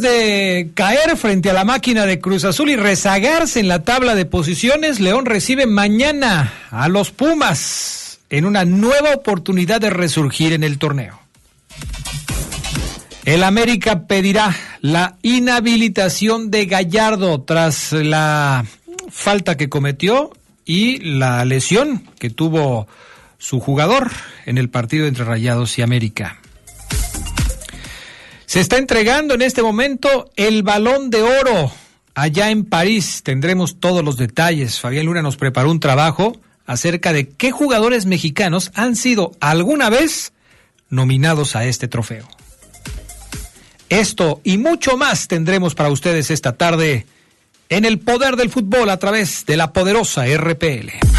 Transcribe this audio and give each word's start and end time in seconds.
De 0.00 0.70
caer 0.72 1.14
frente 1.18 1.50
a 1.50 1.52
la 1.52 1.64
máquina 1.66 2.06
de 2.06 2.20
Cruz 2.20 2.44
Azul 2.44 2.70
y 2.70 2.76
rezagarse 2.76 3.60
en 3.60 3.68
la 3.68 3.82
tabla 3.82 4.14
de 4.14 4.24
posiciones, 4.24 4.98
León 4.98 5.26
recibe 5.26 5.66
mañana 5.66 6.54
a 6.70 6.88
los 6.88 7.10
Pumas 7.10 8.20
en 8.30 8.46
una 8.46 8.64
nueva 8.64 9.12
oportunidad 9.14 9.78
de 9.78 9.90
resurgir 9.90 10.54
en 10.54 10.64
el 10.64 10.78
torneo. 10.78 11.20
El 13.26 13.44
América 13.44 14.06
pedirá 14.06 14.56
la 14.80 15.16
inhabilitación 15.20 16.50
de 16.50 16.64
Gallardo 16.64 17.42
tras 17.42 17.92
la 17.92 18.64
falta 19.10 19.58
que 19.58 19.68
cometió 19.68 20.32
y 20.64 20.98
la 20.98 21.44
lesión 21.44 22.08
que 22.18 22.30
tuvo 22.30 22.88
su 23.36 23.60
jugador 23.60 24.10
en 24.46 24.56
el 24.56 24.70
partido 24.70 25.06
entre 25.06 25.24
Rayados 25.24 25.78
y 25.78 25.82
América. 25.82 26.39
Se 28.50 28.58
está 28.58 28.78
entregando 28.78 29.34
en 29.34 29.42
este 29.42 29.62
momento 29.62 30.28
el 30.34 30.64
balón 30.64 31.08
de 31.08 31.22
oro 31.22 31.70
allá 32.16 32.50
en 32.50 32.64
París. 32.64 33.20
Tendremos 33.22 33.78
todos 33.78 34.04
los 34.04 34.16
detalles. 34.16 34.80
Fabián 34.80 35.06
Luna 35.06 35.22
nos 35.22 35.36
preparó 35.36 35.70
un 35.70 35.78
trabajo 35.78 36.32
acerca 36.66 37.12
de 37.12 37.28
qué 37.28 37.52
jugadores 37.52 38.06
mexicanos 38.06 38.72
han 38.74 38.96
sido 38.96 39.30
alguna 39.38 39.88
vez 39.88 40.32
nominados 40.88 41.54
a 41.54 41.64
este 41.64 41.86
trofeo. 41.86 42.26
Esto 43.88 44.40
y 44.42 44.58
mucho 44.58 44.96
más 44.96 45.28
tendremos 45.28 45.76
para 45.76 45.90
ustedes 45.90 46.32
esta 46.32 46.56
tarde 46.56 47.06
en 47.68 47.84
el 47.84 48.00
poder 48.00 48.34
del 48.34 48.50
fútbol 48.50 48.90
a 48.90 48.98
través 48.98 49.46
de 49.46 49.58
la 49.58 49.72
poderosa 49.72 50.24
RPL. 50.26 51.09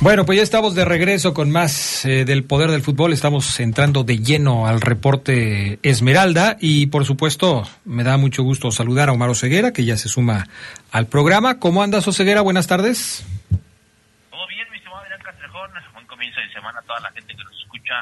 Bueno, 0.00 0.24
pues 0.24 0.36
ya 0.36 0.44
estamos 0.44 0.76
de 0.76 0.84
regreso 0.84 1.34
con 1.34 1.50
más 1.50 2.04
eh, 2.04 2.24
del 2.24 2.44
poder 2.44 2.70
del 2.70 2.82
fútbol. 2.82 3.12
Estamos 3.12 3.58
entrando 3.58 4.04
de 4.04 4.18
lleno 4.18 4.68
al 4.68 4.80
reporte 4.80 5.80
Esmeralda 5.82 6.56
y 6.60 6.86
por 6.86 7.04
supuesto 7.04 7.68
me 7.84 8.04
da 8.04 8.16
mucho 8.16 8.44
gusto 8.44 8.70
saludar 8.70 9.08
a 9.08 9.12
Omar 9.12 9.28
Oseguera 9.30 9.72
que 9.72 9.84
ya 9.84 9.96
se 9.96 10.08
suma 10.08 10.46
al 10.92 11.08
programa. 11.08 11.58
¿Cómo 11.58 11.82
andas 11.82 12.06
Oseguera? 12.06 12.42
Buenas 12.42 12.68
tardes. 12.68 13.24
Todo 14.30 14.46
bien, 14.46 14.68
mi 14.70 14.76
estimado 14.76 15.02
Adrián 15.02 15.20
Castrejón. 15.20 15.70
Buen 15.92 16.06
comienzo 16.06 16.40
de 16.42 16.52
semana 16.52 16.78
a 16.78 16.82
toda 16.82 17.00
la 17.00 17.10
gente 17.10 17.34
que 17.34 17.42
nos 17.42 17.58
escucha. 17.60 17.94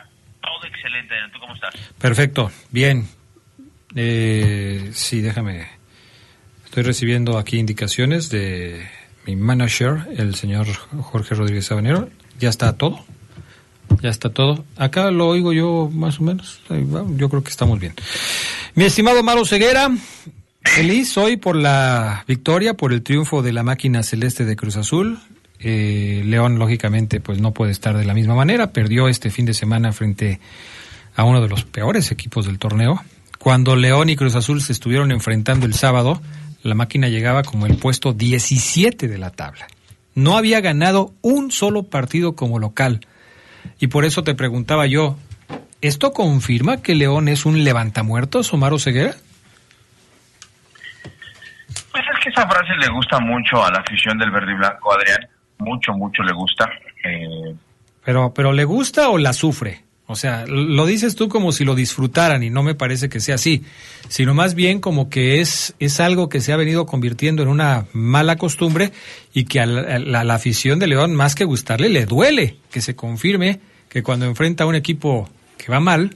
Todo 0.43 0.69
excelente. 0.69 1.15
¿Tú 1.33 1.41
cómo 1.41 1.55
estás? 1.55 1.75
Perfecto, 1.99 2.53
bien. 2.71 3.09
Eh, 3.95 4.91
sí, 4.93 5.23
déjame. 5.23 5.67
Estoy 6.67 6.83
recibiendo 6.83 7.39
aquí 7.39 7.59
indicaciones 7.59 8.29
de 8.29 8.87
mi 9.27 9.37
manager, 9.37 10.07
el 10.17 10.35
señor 10.35 10.67
Jorge 11.03 11.35
Rodríguez 11.35 11.67
Sabanero. 11.67 12.09
Ya 12.39 12.49
está 12.49 12.73
todo. 12.75 13.05
Ya 14.01 14.11
está 14.11 14.31
todo. 14.31 14.65
Acá 14.77 15.11
lo 15.11 15.29
oigo 15.29 15.53
yo 15.53 15.91
más 15.93 16.21
o 16.21 16.23
menos. 16.23 16.61
Yo 17.17 17.29
creo 17.29 17.43
que 17.43 17.51
estamos 17.51 17.81
bien. 17.81 17.95
Mi 18.75 18.85
estimado 18.85 19.23
Maro 19.23 19.45
Ceguera, 19.45 19.91
feliz 20.63 21.17
hoy 21.17 21.37
por 21.37 21.57
la 21.57 22.25
victoria, 22.29 22.75
por 22.75 22.93
el 22.93 23.03
triunfo 23.03 23.43
de 23.43 23.53
la 23.53 23.63
máquina 23.63 24.03
celeste 24.03 24.45
de 24.45 24.57
Cruz 24.57 24.77
Azul. 24.77 25.19
Eh, 25.59 26.23
León, 26.27 26.59
lógicamente, 26.59 27.21
pues 27.21 27.41
no 27.41 27.53
puede 27.53 27.73
estar 27.73 27.97
de 27.97 28.05
la 28.05 28.15
misma 28.15 28.35
manera. 28.35 28.73
Perdió 28.73 29.09
este 29.09 29.31
fin 29.31 29.47
de 29.47 29.55
semana 29.55 29.93
frente 29.93 30.41
a 31.17 31.25
uno 31.25 31.41
de 31.41 31.49
los 31.49 31.65
peores 31.65 32.13
equipos 32.13 32.47
del 32.47 32.59
torneo. 32.59 33.03
Cuando 33.39 33.77
León 33.77 34.09
y 34.09 34.17
Cruz 34.17 34.35
Azul 34.35 34.61
se 34.61 34.73
estuvieron 34.73 35.11
enfrentando 35.13 35.67
el 35.67 35.75
sábado, 35.75 36.21
la 36.67 36.75
máquina 36.75 37.09
llegaba 37.09 37.43
como 37.43 37.67
el 37.67 37.77
puesto 37.77 38.13
17 38.13 39.09
de 39.09 39.19
la 39.19 39.31
tabla. 39.31 39.67
No 40.15 40.37
había 40.37 40.61
ganado 40.61 41.13
un 41.23 41.51
solo 41.51 41.85
partido 41.85 42.37
como 42.37 42.59
local. 42.59 43.01
Y 43.79 43.89
por 43.89 44.05
eso 44.05 44.25
te 44.25 44.35
preguntaba 44.35 44.87
yo, 44.87 45.17
¿esto 45.81 46.13
confirma 46.13 46.83
que 46.83 46.95
León 46.95 47.29
es 47.29 47.47
un 47.47 47.65
levantamuertos, 47.65 48.53
Omar 48.53 48.79
Ceguera? 48.79 49.15
Pues 51.93 52.05
es 52.15 52.25
que 52.25 52.31
esa 52.31 52.49
frase 52.49 52.75
le 52.79 52.89
gusta 52.89 53.19
mucho 53.21 53.65
a 53.65 53.71
la 53.71 53.79
afición 53.79 54.19
del 54.19 54.31
verde 54.31 54.53
y 54.53 54.57
blanco, 54.57 54.93
Adrián. 54.93 55.29
Mucho, 55.59 55.93
mucho 55.93 56.23
le 56.23 56.33
gusta. 56.33 56.69
Eh... 57.05 57.55
Pero, 58.05 58.33
pero 58.35 58.53
¿le 58.53 58.65
gusta 58.65 59.09
o 59.09 59.19
la 59.19 59.33
sufre? 59.33 59.86
O 60.09 60.15
sea, 60.15 60.45
lo 60.47 60.87
dices 60.87 61.17
tú 61.17 61.29
como 61.29 61.51
si 61.51 61.65
lo 61.65 61.75
disfrutaran 61.75 62.45
y 62.45 62.51
no 62.51 62.63
me 62.63 62.77
parece 62.77 63.09
que 63.09 63.19
sea 63.19 63.35
así, 63.35 63.65
sino 64.09 64.35
más 64.35 64.55
bien 64.55 64.81
como 64.81 65.11
que 65.11 65.41
es, 65.41 65.75
es 65.81 65.99
algo 65.99 66.29
que 66.29 66.41
se 66.41 66.53
ha 66.53 66.57
venido 66.57 66.87
convirtiendo 66.87 67.43
en 67.43 67.49
una 67.49 67.87
mala 67.93 68.37
costumbre 68.37 68.93
y 69.35 69.47
que 69.47 69.61
a 69.61 69.67
la, 69.67 70.35
afición 70.35 70.79
de 70.79 70.87
León, 70.87 71.15
más 71.15 71.35
que 71.35 71.45
gustarle, 71.45 71.89
le 71.89 72.07
duele 72.07 72.57
que 72.71 72.81
se 72.81 72.95
confirme 72.95 73.61
que 73.89 74.05
cuando 74.05 74.27
enfrenta 74.27 74.63
a 74.63 74.69
un 74.69 74.77
equipo 74.77 75.29
que 75.59 75.73
va 75.73 75.81
mal, 75.81 76.15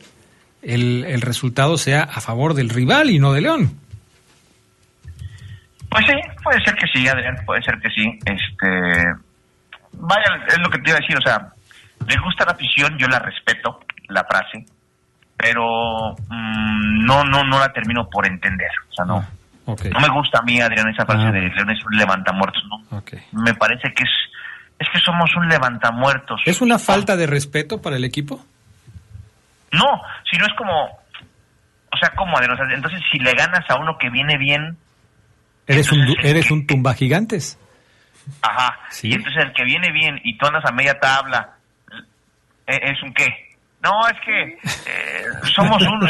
el, 0.63 1.05
el 1.05 1.21
resultado 1.21 1.77
sea 1.77 2.03
a 2.03 2.21
favor 2.21 2.55
del 2.55 2.69
rival 2.69 3.11
y 3.11 3.19
no 3.19 3.33
de 3.33 3.41
León. 3.41 3.81
Pues 5.91 6.07
sí, 6.07 6.13
puede 6.45 6.65
ser 6.65 6.75
que 6.77 6.87
sí, 6.95 7.09
Adrián, 7.09 7.37
puede 7.45 7.61
ser 7.63 7.77
que 7.81 7.91
sí. 7.91 8.19
Este, 8.25 9.05
vaya, 9.95 10.25
es 10.47 10.59
lo 10.61 10.71
que 10.71 10.79
te 10.79 10.91
iba 10.91 10.99
a 10.99 11.01
decir, 11.01 11.19
o 11.19 11.23
sea, 11.23 11.53
le 12.07 12.17
gusta 12.21 12.45
la 12.45 12.53
afición, 12.53 12.97
yo 12.99 13.07
la 13.09 13.19
respeto, 13.19 13.81
la 14.09 14.25
frase, 14.25 14.65
pero 15.37 16.15
mm, 16.29 17.05
no, 17.05 17.25
no, 17.25 17.45
no 17.45 17.59
la 17.59 17.73
termino 17.73 18.09
por 18.09 18.27
entender. 18.27 18.71
O 18.91 18.95
sea, 18.95 19.05
no. 19.05 19.17
Ah, 19.19 19.29
no 19.67 20.01
me 20.01 20.09
gusta 20.09 20.39
a 20.41 20.43
mí, 20.43 20.61
Adrián, 20.61 20.89
esa 20.89 21.07
frase 21.07 21.27
ah. 21.27 21.33
de 21.33 21.41
León 21.41 21.71
es 21.71 21.85
un 21.85 21.97
levantamuertos, 21.97 22.63
¿no? 22.69 23.03
Me 23.33 23.55
parece 23.55 23.93
que 23.95 24.03
es, 24.03 24.11
es 24.79 24.89
que 24.93 24.99
somos 25.01 25.31
un 25.37 25.49
levantamuertos. 25.49 26.41
¿Es 26.45 26.61
una 26.61 26.79
falta 26.79 27.17
de 27.17 27.27
respeto 27.27 27.81
para 27.81 27.97
el 27.97 28.05
equipo? 28.05 28.45
No, 29.73 30.03
si 30.29 30.37
no 30.39 30.47
es 30.47 30.53
como, 30.55 30.87
o 30.87 31.97
sea, 31.97 32.11
¿cómo, 32.17 32.37
Adrián? 32.37 32.59
entonces, 32.73 33.01
si 33.13 33.19
le 33.19 33.33
ganas 33.35 33.69
a 33.69 33.79
uno 33.81 33.97
que 33.99 34.11
viene 34.11 34.37
bien... 34.37 34.77
Eres 35.67 35.93
un, 35.93 36.01
eres 36.21 36.51
un 36.51 36.67
tumba 36.67 36.95
gigantes. 36.95 37.57
Ajá, 38.43 38.77
y 39.03 39.15
entonces 39.15 39.45
el 39.45 39.53
que 39.53 39.65
viene 39.65 39.93
bien 39.93 40.21
y 40.25 40.37
tú 40.37 40.47
andas 40.47 40.65
a 40.65 40.73
media 40.73 40.99
tabla 40.99 41.60
¿Es 42.67 43.03
un 43.03 43.13
qué? 43.13 43.27
No, 43.83 44.07
es 44.09 44.21
que 44.25 44.43
eh, 44.43 45.25
somos, 45.55 45.83
un, 45.83 46.09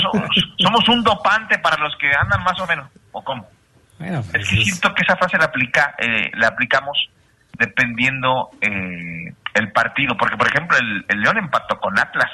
somos, 0.58 0.88
un 0.88 1.02
dopante 1.04 1.58
para 1.58 1.76
los 1.82 1.96
que 1.96 2.08
andan 2.08 2.42
más 2.42 2.58
o 2.60 2.66
menos. 2.66 2.88
¿O 3.12 3.22
cómo? 3.22 3.48
Pues 3.96 4.10
es 4.34 4.48
que 4.48 4.56
siento 4.64 4.94
que 4.94 5.02
esa 5.02 5.16
frase 5.16 5.38
la, 5.38 5.44
aplica, 5.44 5.94
eh, 5.98 6.30
la 6.34 6.48
aplicamos 6.48 7.10
dependiendo 7.58 8.50
el 8.60 9.72
partido. 9.72 10.16
Porque, 10.16 10.36
por 10.36 10.48
ejemplo, 10.48 10.76
el, 10.78 11.20
León 11.20 11.38
empató 11.38 11.78
con 11.78 11.98
Atlas 11.98 12.30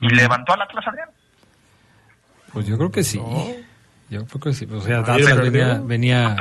y 0.00 0.08
levantó 0.08 0.54
al 0.54 0.62
Atlas, 0.62 0.86
Adrián. 0.88 1.08
Pues 2.52 2.66
yo 2.66 2.76
creo 2.76 2.90
que 2.90 3.04
sí. 3.04 3.20
Yo 4.10 4.26
creo 4.26 4.40
que 4.40 4.52
sí. 4.52 4.66
O 4.68 4.80
sea, 4.80 4.98
Atlas 4.98 5.40
venía... 5.40 5.80
venía... 5.82 6.36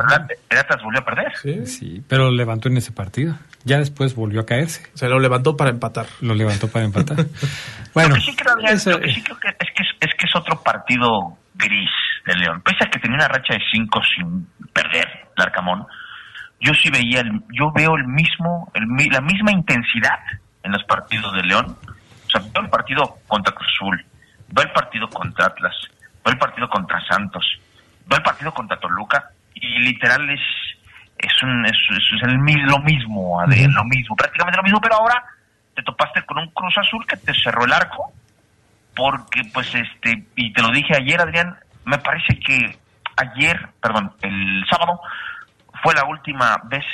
¿El 0.50 0.58
Atlas 0.58 0.84
volvió 0.84 1.02
a 1.02 1.06
perder? 1.06 1.32
Sí. 1.38 1.66
sí, 1.68 2.04
pero 2.08 2.32
levantó 2.32 2.68
en 2.68 2.78
ese 2.78 2.92
partido. 2.92 3.36
Ya 3.64 3.78
después 3.78 4.16
volvió 4.16 4.42
a 4.42 4.46
caerse. 4.46 4.82
Se 4.96 5.08
lo 5.08 5.20
levantó 5.20 5.56
para 5.56 5.70
empatar. 5.70 6.08
Lo 6.22 6.34
levantó 6.34 6.68
para 6.68 6.86
empatar. 6.86 7.18
bueno, 7.94 8.10
lo 8.10 8.16
que 8.16 8.22
sí 8.22 8.36
creo, 8.36 8.56
que, 8.58 8.74
es, 8.74 8.84
que 8.84 10.26
es, 10.26 10.36
otro 10.36 10.62
partido 10.64 11.38
gris 11.54 11.92
de 12.26 12.36
León. 12.38 12.62
Pese 12.66 12.86
a 12.86 12.90
que 12.90 13.00
tenía 13.00 13.18
una 13.18 13.28
racha 13.28 13.54
de 13.54 13.60
cinco 13.72 14.02
sin 14.16 14.48
perder, 14.74 15.08
el 15.38 15.44
Arcamón, 15.44 15.86
yo 16.60 16.74
sí 16.74 16.90
veía, 16.90 17.22
el, 17.22 17.32
yo 17.52 17.72
veo 17.76 17.96
el 17.96 18.08
mismo, 18.08 18.72
el, 18.74 18.84
la 19.12 19.22
misma 19.22 19.52
intensidad 19.52 20.20
en 20.64 20.72
los 20.72 20.84
partidos 20.86 21.34
de 21.34 21.44
León. 21.44 21.78
O 21.86 22.30
sea, 22.30 22.42
veo 22.42 22.64
el 22.64 22.70
partido 22.70 23.20
contra 23.28 23.54
Cruz 23.54 23.68
Azul, 23.76 24.06
veo 24.50 24.66
el 24.66 24.72
partido 24.72 25.08
contra 25.10 25.46
Atlas, 25.46 25.76
veo 26.24 26.34
el 26.34 26.38
partido 26.38 26.70
contra 26.70 27.00
Santos, 27.08 27.46
veo 28.06 28.18
el 28.18 28.24
partido 28.24 28.54
contra 28.54 28.80
Toluca 28.80 29.30
y 29.54 29.80
literal 29.80 30.30
es 30.30 30.42
es, 31.18 31.44
un, 31.44 31.66
es, 31.66 31.76
es 31.92 32.24
el, 32.24 32.36
lo 32.64 32.80
mismo, 32.80 33.42
Adrián, 33.42 33.74
lo 33.74 33.84
mismo, 33.84 34.16
prácticamente 34.16 34.58
lo 34.58 34.64
mismo, 34.64 34.80
pero 34.80 34.96
ahora 34.96 35.22
te 35.76 35.84
topaste 35.84 36.24
con 36.24 36.38
un 36.38 36.50
Cruz 36.52 36.78
Azul 36.78 37.06
que 37.06 37.18
te 37.18 37.34
cerró 37.34 37.66
el 37.66 37.74
arco 37.74 38.14
porque 38.96 39.42
pues 39.54 39.74
este, 39.76 40.26
y 40.36 40.52
te 40.54 40.62
lo 40.62 40.70
dije 40.70 40.96
ayer 40.96 41.22
Adrián, 41.22 41.58
me 41.86 41.98
parece 41.98 42.40
que 42.40 42.78
ayer, 43.18 43.70
perdón, 43.82 44.14
el 44.22 44.66
sábado 44.70 45.00
fue 45.84 45.94
la 45.94 46.06
última 46.06 46.58
vez, 46.66 46.86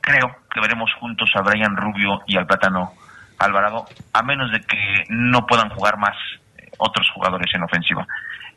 creo, 0.00 0.36
que 0.52 0.60
veremos 0.60 0.92
juntos 1.00 1.30
a 1.34 1.42
Brian 1.42 1.76
Rubio 1.76 2.22
y 2.26 2.36
al 2.36 2.46
Plátano 2.46 2.92
Alvarado, 3.38 3.86
a 4.12 4.22
menos 4.22 4.50
de 4.52 4.60
que 4.60 5.04
no 5.08 5.46
puedan 5.46 5.68
jugar 5.70 5.98
más 5.98 6.16
eh, 6.58 6.70
otros 6.78 7.08
jugadores 7.14 7.52
en 7.54 7.62
ofensiva. 7.62 8.06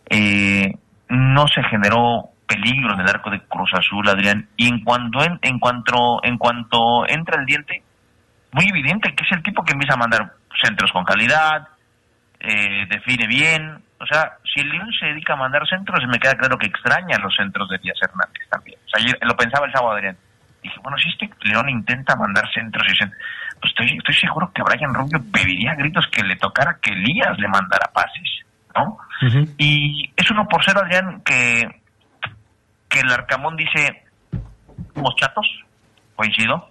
Eh, 0.10 0.72
no 1.10 1.48
se 1.48 1.64
generó 1.64 2.30
peligro 2.48 2.94
en 2.94 3.02
el 3.02 3.10
arco 3.10 3.30
de 3.30 3.42
Cruz 3.42 3.72
Azul, 3.74 4.08
Adrián, 4.08 4.48
y 4.56 4.68
en 4.68 4.84
cuanto 4.84 5.24
en, 5.24 5.38
en 5.42 5.60
cuanto 5.60 6.24
en 6.24 6.38
cuanto 6.38 7.08
entra 7.08 7.40
el 7.40 7.46
diente, 7.46 7.84
muy 8.52 8.68
evidente 8.70 9.14
que 9.14 9.24
es 9.24 9.32
el 9.32 9.44
tipo 9.44 9.64
que 9.64 9.74
empieza 9.74 9.96
a 9.96 9.98
mandar 9.98 10.34
centros 10.62 10.92
con 10.92 11.04
calidad, 11.04 11.68
eh, 12.40 12.86
define 12.90 13.28
bien, 13.28 13.84
o 14.00 14.06
sea, 14.06 14.38
si 14.54 14.62
el 14.62 14.70
León 14.70 14.90
se 15.00 15.08
dedica 15.08 15.34
a 15.34 15.38
mandar 15.38 15.68
centros, 15.68 16.06
me 16.08 16.20
queda 16.20 16.36
claro 16.36 16.58
que 16.58 16.68
extraña 16.68 17.18
los 17.18 17.36
centros 17.36 17.68
de 17.70 17.80
Díaz 17.80 17.98
Hernández 18.02 18.48
también. 18.50 18.80
O 18.86 18.90
sea, 18.90 19.04
ayer 19.04 19.18
lo 19.22 19.36
pensaba 19.36 19.66
el 19.66 19.72
sábado, 19.72 19.94
Adrián. 19.94 20.18
Dije, 20.62 20.80
bueno, 20.84 20.98
si 20.98 21.10
este 21.10 21.30
León 21.42 21.70
intenta 21.70 22.16
mandar 22.16 22.52
centros 22.54 22.86
y 22.92 22.96
centros, 22.96 23.22
pues 23.60 23.72
estoy, 23.72 23.98
estoy 23.98 24.14
seguro 24.14 24.52
que 24.54 24.62
Brian 24.62 24.94
Rubio 24.94 25.20
pediría 25.32 25.74
gritos 25.76 26.08
que 26.08 26.24
le 26.24 26.36
tocara 26.36 26.78
que 26.80 26.92
Elías 26.92 27.38
le 27.40 27.48
mandara 27.48 27.92
pases, 27.92 28.46
¿no? 28.76 28.98
Y 29.58 30.12
es 30.16 30.30
uno 30.32 30.48
por 30.48 30.64
cero, 30.64 30.82
Adrián, 30.84 31.22
que, 31.26 31.64
que 32.88 33.00
el 33.00 33.12
Arcamón 33.12 33.56
dice, 33.56 34.04
somos 34.94 35.16
chatos, 35.16 35.48
coincido, 36.16 36.70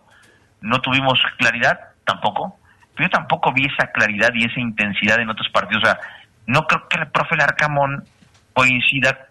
no 0.61 0.81
tuvimos 0.81 1.21
claridad, 1.39 1.79
tampoco, 2.05 2.59
pero 2.95 3.09
yo 3.09 3.11
tampoco 3.11 3.53
vi 3.53 3.67
esa 3.67 3.91
claridad 3.93 4.31
y 4.35 4.45
esa 4.45 4.61
intensidad 4.61 5.19
en 5.21 5.31
otros 5.31 5.49
partidos, 5.51 5.83
o 5.83 5.87
sea, 5.87 5.99
no 6.47 6.67
creo 6.67 6.89
que 6.89 6.99
el 6.99 7.09
profe 7.09 7.37
Larcamón 7.37 8.05
coincida 8.53 9.27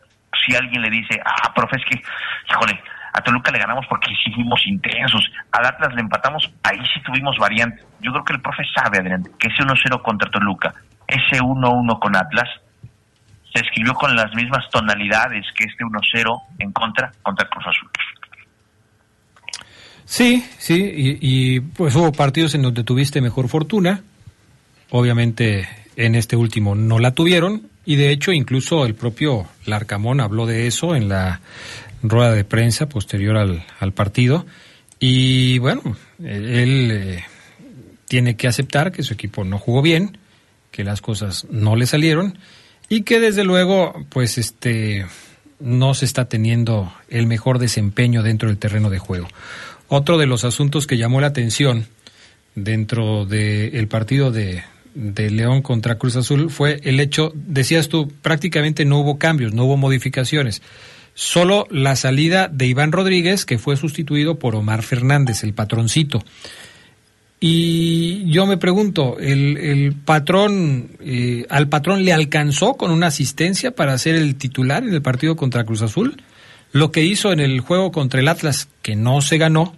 si 0.45 0.55
alguien 0.55 0.81
le 0.81 0.89
dice, 0.89 1.19
ah, 1.25 1.53
profe, 1.53 1.77
es 1.77 1.85
que, 1.85 2.01
híjole, 2.49 2.79
a 3.13 3.21
Toluca 3.21 3.51
le 3.51 3.59
ganamos 3.59 3.85
porque 3.87 4.13
sí 4.23 4.31
fuimos 4.33 4.61
intensos, 4.67 5.31
al 5.51 5.65
Atlas 5.65 5.93
le 5.93 6.01
empatamos, 6.01 6.51
ahí 6.63 6.77
sí 6.93 7.01
tuvimos 7.01 7.37
variantes. 7.37 7.85
Yo 8.01 8.11
creo 8.11 8.25
que 8.25 8.33
el 8.33 8.41
profe 8.41 8.63
sabe, 8.75 8.99
Adrián, 8.99 9.23
que 9.39 9.47
ese 9.47 9.63
1-0 9.63 10.01
contra 10.01 10.29
Toluca, 10.29 10.73
ese 11.07 11.41
1-1 11.41 11.99
con 11.99 12.15
Atlas, 12.15 12.49
se 13.55 13.61
escribió 13.61 13.93
con 13.93 14.15
las 14.15 14.33
mismas 14.35 14.69
tonalidades 14.69 15.45
que 15.55 15.63
este 15.63 15.83
1-0 15.83 16.41
en 16.59 16.71
contra 16.73 17.11
contra 17.23 17.47
Cruz 17.47 17.65
Azul. 17.67 17.89
Sí, 20.03 20.45
sí, 20.59 21.17
y, 21.21 21.59
pues 21.61 21.95
hubo 21.95 22.11
partidos 22.11 22.53
en 22.53 22.61
donde 22.61 22.83
tuviste 22.83 23.21
mejor 23.21 23.47
fortuna, 23.47 24.01
obviamente 24.91 25.67
en 25.95 26.15
este 26.15 26.35
último 26.35 26.75
no 26.75 26.99
la 26.99 27.11
tuvieron 27.11 27.69
y 27.85 27.95
de 27.95 28.11
hecho 28.11 28.31
incluso 28.31 28.85
el 28.85 28.93
propio 28.93 29.47
Larcamón 29.65 30.19
habló 30.19 30.45
de 30.45 30.67
eso 30.67 30.95
en 30.95 31.09
la 31.09 31.39
rueda 32.03 32.33
de 32.33 32.43
prensa 32.43 32.87
posterior 32.87 33.37
al, 33.37 33.65
al 33.79 33.93
partido 33.93 34.45
y 34.99 35.57
bueno, 35.59 35.81
él 36.19 36.91
eh, 36.91 37.23
tiene 38.07 38.35
que 38.35 38.47
aceptar 38.47 38.91
que 38.91 39.03
su 39.03 39.13
equipo 39.13 39.43
no 39.43 39.57
jugó 39.57 39.81
bien, 39.81 40.17
que 40.71 40.83
las 40.83 41.01
cosas 41.01 41.47
no 41.49 41.75
le 41.75 41.87
salieron 41.87 42.37
y 42.89 43.01
que 43.01 43.19
desde 43.19 43.43
luego 43.43 44.05
pues 44.09 44.37
este 44.37 45.05
no 45.59 45.93
se 45.93 46.05
está 46.05 46.25
teniendo 46.25 46.93
el 47.09 47.27
mejor 47.27 47.59
desempeño 47.59 48.23
dentro 48.23 48.49
del 48.49 48.57
terreno 48.57 48.89
de 48.89 48.99
juego. 48.99 49.27
Otro 49.87 50.17
de 50.17 50.25
los 50.25 50.43
asuntos 50.43 50.87
que 50.87 50.97
llamó 50.97 51.21
la 51.21 51.27
atención 51.27 51.87
dentro 52.55 53.25
del 53.25 53.87
partido 53.87 54.31
de, 54.31 54.63
de 54.95 55.29
León 55.29 55.61
contra 55.61 55.97
Cruz 55.97 56.15
Azul 56.15 56.49
fue 56.49 56.79
el 56.83 56.99
hecho, 56.99 57.31
decías 57.35 57.89
tú, 57.89 58.11
prácticamente 58.21 58.85
no 58.85 58.99
hubo 58.99 59.17
cambios, 59.17 59.53
no 59.53 59.65
hubo 59.65 59.77
modificaciones. 59.77 60.61
Solo 61.13 61.67
la 61.69 61.95
salida 61.95 62.49
de 62.49 62.65
Iván 62.65 62.91
Rodríguez, 62.91 63.45
que 63.45 63.57
fue 63.57 63.77
sustituido 63.77 64.37
por 64.37 64.55
Omar 64.55 64.83
Fernández, 64.83 65.43
el 65.43 65.53
patroncito. 65.53 66.23
Y 67.39 68.31
yo 68.31 68.45
me 68.45 68.57
pregunto, 68.57 69.17
¿el, 69.19 69.57
el 69.57 69.93
patrón, 69.93 70.91
eh, 71.01 71.45
al 71.49 71.67
patrón 71.67 72.05
le 72.05 72.13
alcanzó 72.13 72.75
con 72.75 72.91
una 72.91 73.07
asistencia 73.07 73.71
para 73.71 73.97
ser 73.97 74.15
el 74.15 74.35
titular 74.35 74.83
en 74.83 74.93
el 74.93 75.01
partido 75.01 75.35
contra 75.35 75.65
Cruz 75.65 75.81
Azul? 75.81 76.21
Lo 76.71 76.91
que 76.91 77.03
hizo 77.03 77.31
en 77.31 77.39
el 77.39 77.59
juego 77.59 77.91
contra 77.91 78.19
el 78.19 78.27
Atlas, 78.27 78.69
que 78.81 78.95
no 78.95 79.21
se 79.21 79.37
ganó, 79.37 79.75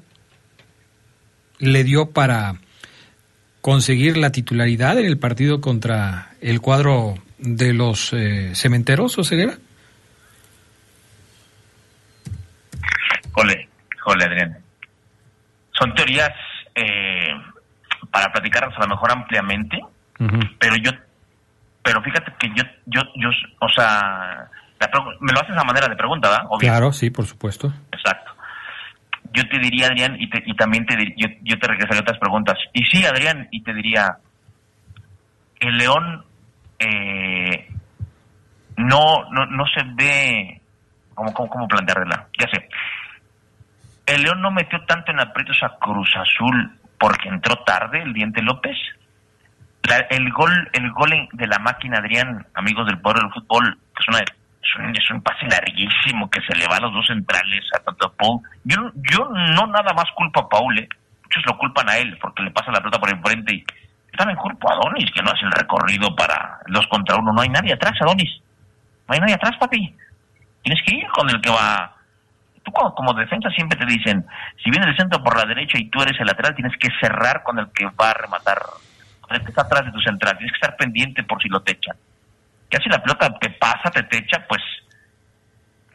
le 1.59 1.83
dio 1.83 2.11
para 2.11 2.59
conseguir 3.61 4.17
la 4.17 4.31
titularidad 4.31 4.97
en 4.99 5.05
el 5.05 5.17
partido 5.17 5.59
contra 5.59 6.35
el 6.41 6.61
cuadro 6.61 7.15
de 7.39 7.73
los 7.73 8.13
eh, 8.13 8.51
cementeros 8.55 9.17
o 9.17 9.23
ceguera? 9.23 9.57
Jole, 13.31 13.67
jole, 13.99 14.25
Adrián. 14.25 14.57
Son 15.77 15.93
teorías 15.93 16.31
eh, 16.77 17.33
para 18.11 18.31
platicarlas 18.31 18.77
a 18.77 18.81
lo 18.81 18.87
mejor 18.87 19.11
ampliamente, 19.11 19.79
pero 20.59 20.75
yo, 20.77 20.91
pero 21.83 22.01
fíjate 22.01 22.33
que 22.39 22.47
yo, 22.55 22.63
yo, 22.85 23.01
yo, 23.15 23.29
o 23.59 23.69
sea, 23.69 24.47
me 25.19 25.33
lo 25.33 25.41
haces 25.41 25.57
a 25.57 25.63
manera 25.63 25.87
de 25.87 25.95
pregunta, 25.95 26.29
¿verdad? 26.29 26.45
Claro, 26.59 26.91
sí, 26.91 27.09
por 27.09 27.25
supuesto. 27.25 27.73
Exacto 27.91 28.37
yo 29.33 29.43
te 29.49 29.59
diría, 29.59 29.87
Adrián, 29.87 30.15
y, 30.19 30.29
y 30.45 30.55
también 30.55 30.85
te 30.85 30.95
yo, 31.15 31.27
yo 31.43 31.59
te 31.59 31.67
regresaría 31.67 32.01
otras 32.01 32.19
preguntas. 32.19 32.55
Y 32.73 32.83
sí, 32.85 33.05
Adrián, 33.05 33.47
y 33.51 33.61
te 33.61 33.73
diría, 33.73 34.17
el 35.59 35.77
León 35.77 36.23
eh, 36.79 37.67
no, 38.77 39.29
no, 39.31 39.45
no 39.45 39.63
se 39.67 39.83
ve, 39.95 40.61
¿cómo, 41.13 41.33
cómo, 41.33 41.49
cómo 41.49 41.67
plantearla? 41.67 42.27
Ya 42.39 42.49
sé. 42.51 42.69
El 44.07 44.23
León 44.23 44.41
no 44.41 44.51
metió 44.51 44.81
tanto 44.85 45.11
en 45.11 45.19
aprietos 45.19 45.61
a 45.61 45.77
Cruz 45.79 46.09
Azul 46.15 46.79
porque 46.99 47.29
entró 47.29 47.55
tarde 47.63 48.01
el 48.01 48.13
Diente 48.13 48.41
López. 48.41 48.77
el 50.09 50.31
gol 50.31 50.69
el 50.73 50.91
gol 50.91 51.11
de 51.33 51.47
la 51.47 51.59
máquina, 51.59 51.99
Adrián, 51.99 52.45
amigos 52.55 52.87
del 52.87 52.99
poder 52.99 53.21
del 53.21 53.33
fútbol, 53.33 53.77
que 53.95 54.01
es 54.01 54.07
una 54.07 54.19
es 54.93 55.11
un, 55.11 55.21
pase 55.21 55.45
larguísimo 55.47 56.29
que 56.29 56.41
se 56.41 56.55
le 56.55 56.67
va 56.67 56.77
a 56.77 56.81
los 56.81 56.93
dos 56.93 57.07
centrales, 57.07 57.63
a 57.75 57.79
tanto 57.79 58.11
Paul. 58.13 58.41
Yo, 58.65 58.91
yo 59.11 59.29
no 59.55 59.67
nada 59.67 59.93
más 59.93 60.05
culpo 60.15 60.41
a 60.41 60.49
Paul, 60.49 60.77
¿eh? 60.79 60.89
muchos 61.23 61.43
lo 61.45 61.57
culpan 61.57 61.89
a 61.89 61.97
él 61.97 62.17
porque 62.19 62.43
le 62.43 62.51
pasa 62.51 62.71
la 62.71 62.79
pelota 62.79 62.99
por 62.99 63.09
enfrente 63.09 63.53
y 63.53 63.63
también 64.17 64.37
culpo 64.37 64.71
a 64.71 64.75
Donis 64.75 65.11
que 65.11 65.21
no 65.21 65.31
hace 65.31 65.45
el 65.45 65.51
recorrido 65.51 66.15
para 66.15 66.59
dos 66.67 66.87
contra 66.87 67.15
uno. 67.17 67.31
No 67.31 67.41
hay 67.41 67.49
nadie 67.49 67.73
atrás, 67.73 67.93
Adonis. 68.01 68.41
No 69.07 69.13
hay 69.13 69.19
nadie 69.19 69.35
atrás, 69.35 69.55
papi. 69.59 69.95
Tienes 70.63 70.83
que 70.85 70.95
ir 70.95 71.07
con 71.09 71.29
el 71.29 71.39
que 71.39 71.49
va. 71.49 71.93
Tú 72.67 72.73
como, 72.73 72.93
como 72.93 73.13
defensa 73.13 73.49
siempre 73.51 73.79
te 73.79 73.85
dicen, 73.85 74.25
si 74.61 74.69
viene 74.69 74.89
el 74.89 74.97
centro 74.97 75.23
por 75.23 75.37
la 75.37 75.45
derecha 75.45 75.77
y 75.79 75.87
tú 75.89 76.01
eres 76.01 76.19
el 76.19 76.27
lateral, 76.27 76.53
tienes 76.53 76.75
que 76.77 76.89
cerrar 76.99 77.43
con 77.43 77.57
el 77.59 77.71
que 77.71 77.85
va 77.85 78.09
a 78.09 78.13
rematar, 78.13 78.59
el 79.29 79.39
que 79.39 79.47
está 79.47 79.61
atrás 79.61 79.85
de 79.85 79.91
tu 79.93 80.01
central. 80.01 80.35
Tienes 80.37 80.51
que 80.51 80.65
estar 80.65 80.75
pendiente 80.75 81.23
por 81.23 81.41
si 81.41 81.47
lo 81.47 81.61
te 81.61 81.71
echan 81.71 81.95
ya 82.71 82.79
si 82.79 82.89
la 82.89 83.01
pelota 83.01 83.29
te 83.39 83.49
pasa, 83.51 83.89
te, 83.91 84.03
te 84.03 84.17
echa, 84.17 84.45
pues 84.47 84.61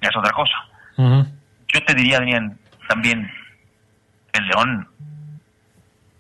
ya 0.01 0.09
es 0.09 0.17
otra 0.17 0.33
cosa. 0.33 0.55
Yo 0.97 1.85
te 1.87 1.95
diría, 1.95 2.19
Adrián, 2.19 2.59
también 2.89 3.31
el 4.33 4.47
León, 4.47 4.89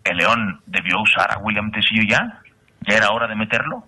el 0.04 0.16
León 0.16 0.60
debió 0.66 1.00
usar 1.00 1.30
a 1.32 1.38
William 1.38 1.70
Tecillo 1.70 2.02
ya, 2.08 2.40
ya 2.80 2.96
era 2.96 3.10
hora 3.10 3.26
de 3.26 3.34
meterlo. 3.34 3.84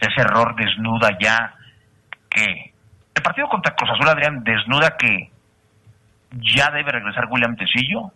Ese 0.00 0.20
error 0.20 0.54
desnuda 0.56 1.10
ya 1.20 1.54
que 2.28 2.72
el 3.14 3.22
partido 3.22 3.48
contra 3.48 3.74
Cruz 3.74 3.90
Azul, 3.90 4.08
Adrián, 4.08 4.42
desnuda 4.44 4.96
que 4.96 5.29
ya 6.32 6.70
debe 6.70 6.92
regresar 6.92 7.26
William 7.30 7.56
Tecillo, 7.56 8.12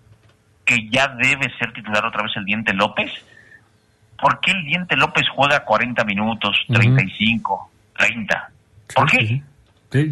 que 0.64 0.88
ya 0.90 1.08
debe 1.08 1.52
ser 1.58 1.72
titular 1.72 2.04
otra 2.04 2.22
vez 2.22 2.32
el 2.36 2.44
Diente 2.44 2.72
López. 2.72 3.10
¿Por 4.20 4.40
qué 4.40 4.52
el 4.52 4.64
Diente 4.64 4.96
López 4.96 5.24
juega 5.34 5.64
40 5.64 6.04
minutos, 6.04 6.56
35? 6.68 7.70
30. 7.96 8.50
¿Por 8.94 9.10
qué? 9.10 9.42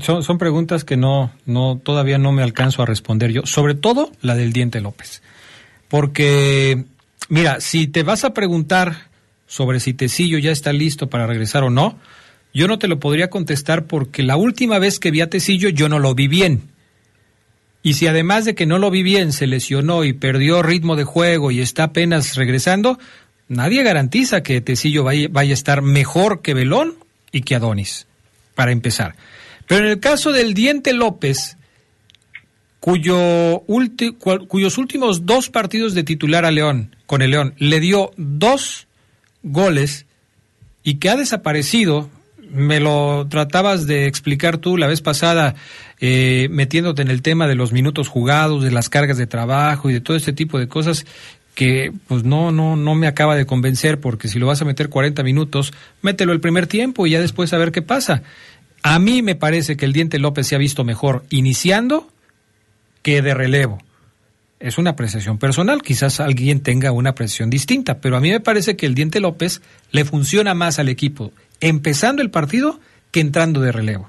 son, 0.01 0.23
son, 0.23 0.39
preguntas 0.39 0.85
que 0.85 0.97
no, 0.97 1.33
no, 1.47 1.81
todavía 1.83 2.19
no 2.19 2.33
me 2.33 2.43
alcanzo 2.43 2.83
a 2.83 2.87
responder 2.87 3.33
yo, 3.33 3.43
sobre 3.47 3.75
todo 3.75 4.13
la 4.21 4.35
del 4.35 4.53
diente 4.53 4.81
López. 4.81 5.23
Porque, 5.89 6.85
mira, 7.29 7.61
si 7.61 7.87
te 7.87 8.03
vas 8.03 8.25
a 8.25 8.33
preguntar 8.33 8.95
sobre 9.47 9.81
si 9.81 9.93
Tecillo 9.93 10.39
ya 10.39 10.51
está 10.51 10.73
listo 10.73 11.09
para 11.09 11.27
regresar 11.27 11.65
o 11.65 11.71
no, 11.71 11.99
yo 12.55 12.69
no 12.69 12.79
te 12.79 12.89
lo 12.89 13.01
podría 13.01 13.29
contestar 13.29 13.85
porque 13.85 14.23
la 14.23 14.37
última 14.37 14.79
vez 14.79 14.99
que 14.99 15.11
vi 15.11 15.21
a 15.21 15.31
Tecillo 15.31 15.69
yo 15.69 15.89
no 15.89 15.99
lo 15.99 16.15
vi 16.15 16.29
bien. 16.29 16.72
Y 17.83 17.95
si 17.95 18.07
además 18.07 18.45
de 18.45 18.55
que 18.55 18.67
no 18.67 18.79
lo 18.79 18.91
vi 18.91 19.03
bien 19.03 19.33
se 19.33 19.47
lesionó 19.47 20.05
y 20.05 20.13
perdió 20.13 20.63
ritmo 20.63 20.95
de 20.97 21.05
juego 21.05 21.51
y 21.51 21.61
está 21.61 21.85
apenas 21.85 22.37
regresando, 22.37 22.99
nadie 23.49 23.83
garantiza 23.83 24.43
que 24.43 24.61
Tecillo 24.61 25.05
vaya, 25.05 25.29
a 25.35 25.43
estar 25.43 25.83
mejor 25.83 26.43
que 26.43 26.55
Belón 26.55 26.95
y 27.33 27.43
que 27.43 27.57
Adonis, 27.57 28.07
para 28.55 28.73
empezar. 28.73 29.17
Pero 29.67 29.85
en 29.85 29.91
el 29.91 30.01
caso 30.01 30.33
del 30.33 30.55
Diente 30.55 30.93
López, 30.93 31.57
cuyo 32.79 33.63
cuyos 34.49 34.79
últimos 34.79 35.27
dos 35.27 35.51
partidos 35.51 35.95
de 35.95 36.05
titular 36.05 36.45
a 36.45 36.51
León, 36.51 36.95
con 37.07 37.23
el 37.23 37.33
León, 37.33 37.55
le 37.59 37.81
dio 37.81 38.13
dos 38.17 38.87
goles 39.43 40.07
y 40.85 40.97
que 40.97 41.11
ha 41.11 41.17
desaparecido 41.17 42.11
me 42.53 42.81
lo 42.81 43.27
tratabas 43.29 43.87
de 43.87 44.07
explicar 44.07 44.59
tú 44.59 44.77
la 44.77 44.87
vez 44.87 45.01
pasada, 45.01 45.55
eh, 46.01 46.49
metiéndote 46.51 47.03
en 47.03 47.09
el 47.09 47.23
tema 47.23 47.49
de 47.49 47.55
los 47.55 47.73
minutos 47.73 48.09
jugados, 48.09 48.63
de 48.63 48.71
las 48.71 48.89
cargas 48.89 49.17
de 49.17 49.27
trabajo 49.27 49.91
y 49.91 49.95
de 49.95 50.01
todo 50.01 50.17
este 50.17 50.33
tipo 50.33 50.59
de 50.59 50.69
cosas 50.69 51.07
que 51.55 51.93
pues 52.09 52.25
no, 52.25 52.51
no, 52.51 52.77
no 52.77 52.95
me 52.95 53.07
acaba 53.07 53.37
de 53.37 53.47
convencer 53.47 54.01
porque 54.01 54.29
si 54.29 54.39
lo 54.39 54.47
vas 54.47 54.63
a 54.63 54.65
meter 54.65 54.89
40 54.89 55.23
minutos, 55.23 55.73
mételo 56.01 56.33
el 56.33 56.41
primer 56.41 56.67
tiempo 56.67 57.07
y 57.07 57.11
ya 57.11 57.21
después 57.21 57.53
a 57.53 57.59
ver 57.59 57.73
qué 57.73 57.83
pasa. 57.83 58.23
A 58.83 58.99
mí 58.99 59.23
me 59.23 59.35
parece 59.35 59.77
que 59.77 59.85
el 59.85 59.93
Diente 59.93 60.19
López 60.19 60.47
se 60.47 60.55
ha 60.55 60.59
visto 60.59 60.85
mejor 60.85 61.25
iniciando 61.31 62.09
que 63.03 63.23
de 63.23 63.35
relevo. 63.35 63.79
Es 64.63 64.79
una 64.79 64.91
apreciación 64.91 65.39
personal, 65.39 65.83
quizás 65.83 66.21
alguien 66.21 66.61
tenga 66.61 66.93
una 66.93 67.11
apreciación 67.11 67.51
distinta, 67.51 67.99
pero 67.99 68.17
a 68.17 68.21
mí 68.21 68.31
me 68.31 68.39
parece 68.39 68.77
que 68.77 68.87
el 68.87 68.95
Diente 68.95 69.19
López 69.19 69.61
le 69.91 70.05
funciona 70.05 70.55
más 70.55 70.79
al 70.79 70.89
equipo 70.89 71.33
empezando 71.61 72.23
el 72.23 72.31
partido 72.31 72.79
que 73.11 73.19
entrando 73.19 73.61
de 73.61 73.73
relevo. 73.73 74.09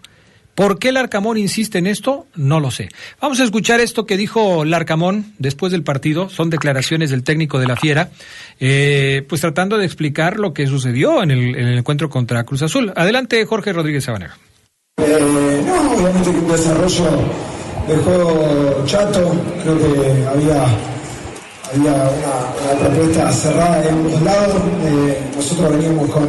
¿Por 0.54 0.78
qué 0.78 0.92
Larcamón 0.92 1.38
insiste 1.38 1.80
en 1.80 1.88
esto? 1.88 2.28
No 2.36 2.60
lo 2.60 2.70
sé. 2.70 2.90
Vamos 3.20 3.40
a 3.40 3.44
escuchar 3.44 3.80
esto 3.80 4.06
que 4.06 4.16
dijo 4.16 4.64
Larcamón 4.64 5.34
después 5.40 5.72
del 5.72 5.82
partido. 5.82 6.30
Son 6.30 6.52
declaraciones 6.52 7.10
del 7.10 7.24
técnico 7.24 7.58
de 7.58 7.66
la 7.66 7.76
Fiera, 7.76 8.12
eh, 8.60 9.26
pues 9.28 9.42
tratando 9.42 9.80
de 9.80 9.86
explicar 9.86 10.38
lo 10.38 10.54
que 10.54 10.68
sucedió 10.68 11.24
en 11.24 11.32
el, 11.32 11.78
encuentro 11.80 12.12
contra 12.12 12.44
Cruz 12.44 12.62
Azul. 12.62 12.94
Adelante, 12.96 13.44
Jorge 13.46 13.74
Rodríguez 13.74 14.04
Sabanero. 14.04 14.34
Eh, 15.00 15.64
no, 15.66 15.94
obviamente 15.94 16.30
un 16.30 16.48
desarrollo 16.48 17.62
de 17.88 17.98
juego 17.98 18.84
chato. 18.86 19.32
Creo 19.63 19.78
que 19.78 20.28
había, 20.28 20.63
había 21.72 21.94
una, 21.96 22.80
propuesta 22.80 23.32
cerrada 23.32 23.82
de 23.82 23.90
ambos 23.90 24.22
lados. 24.22 24.62
Eh, 24.86 25.32
nosotros 25.36 25.72
veníamos 25.72 26.10
con 26.10 26.28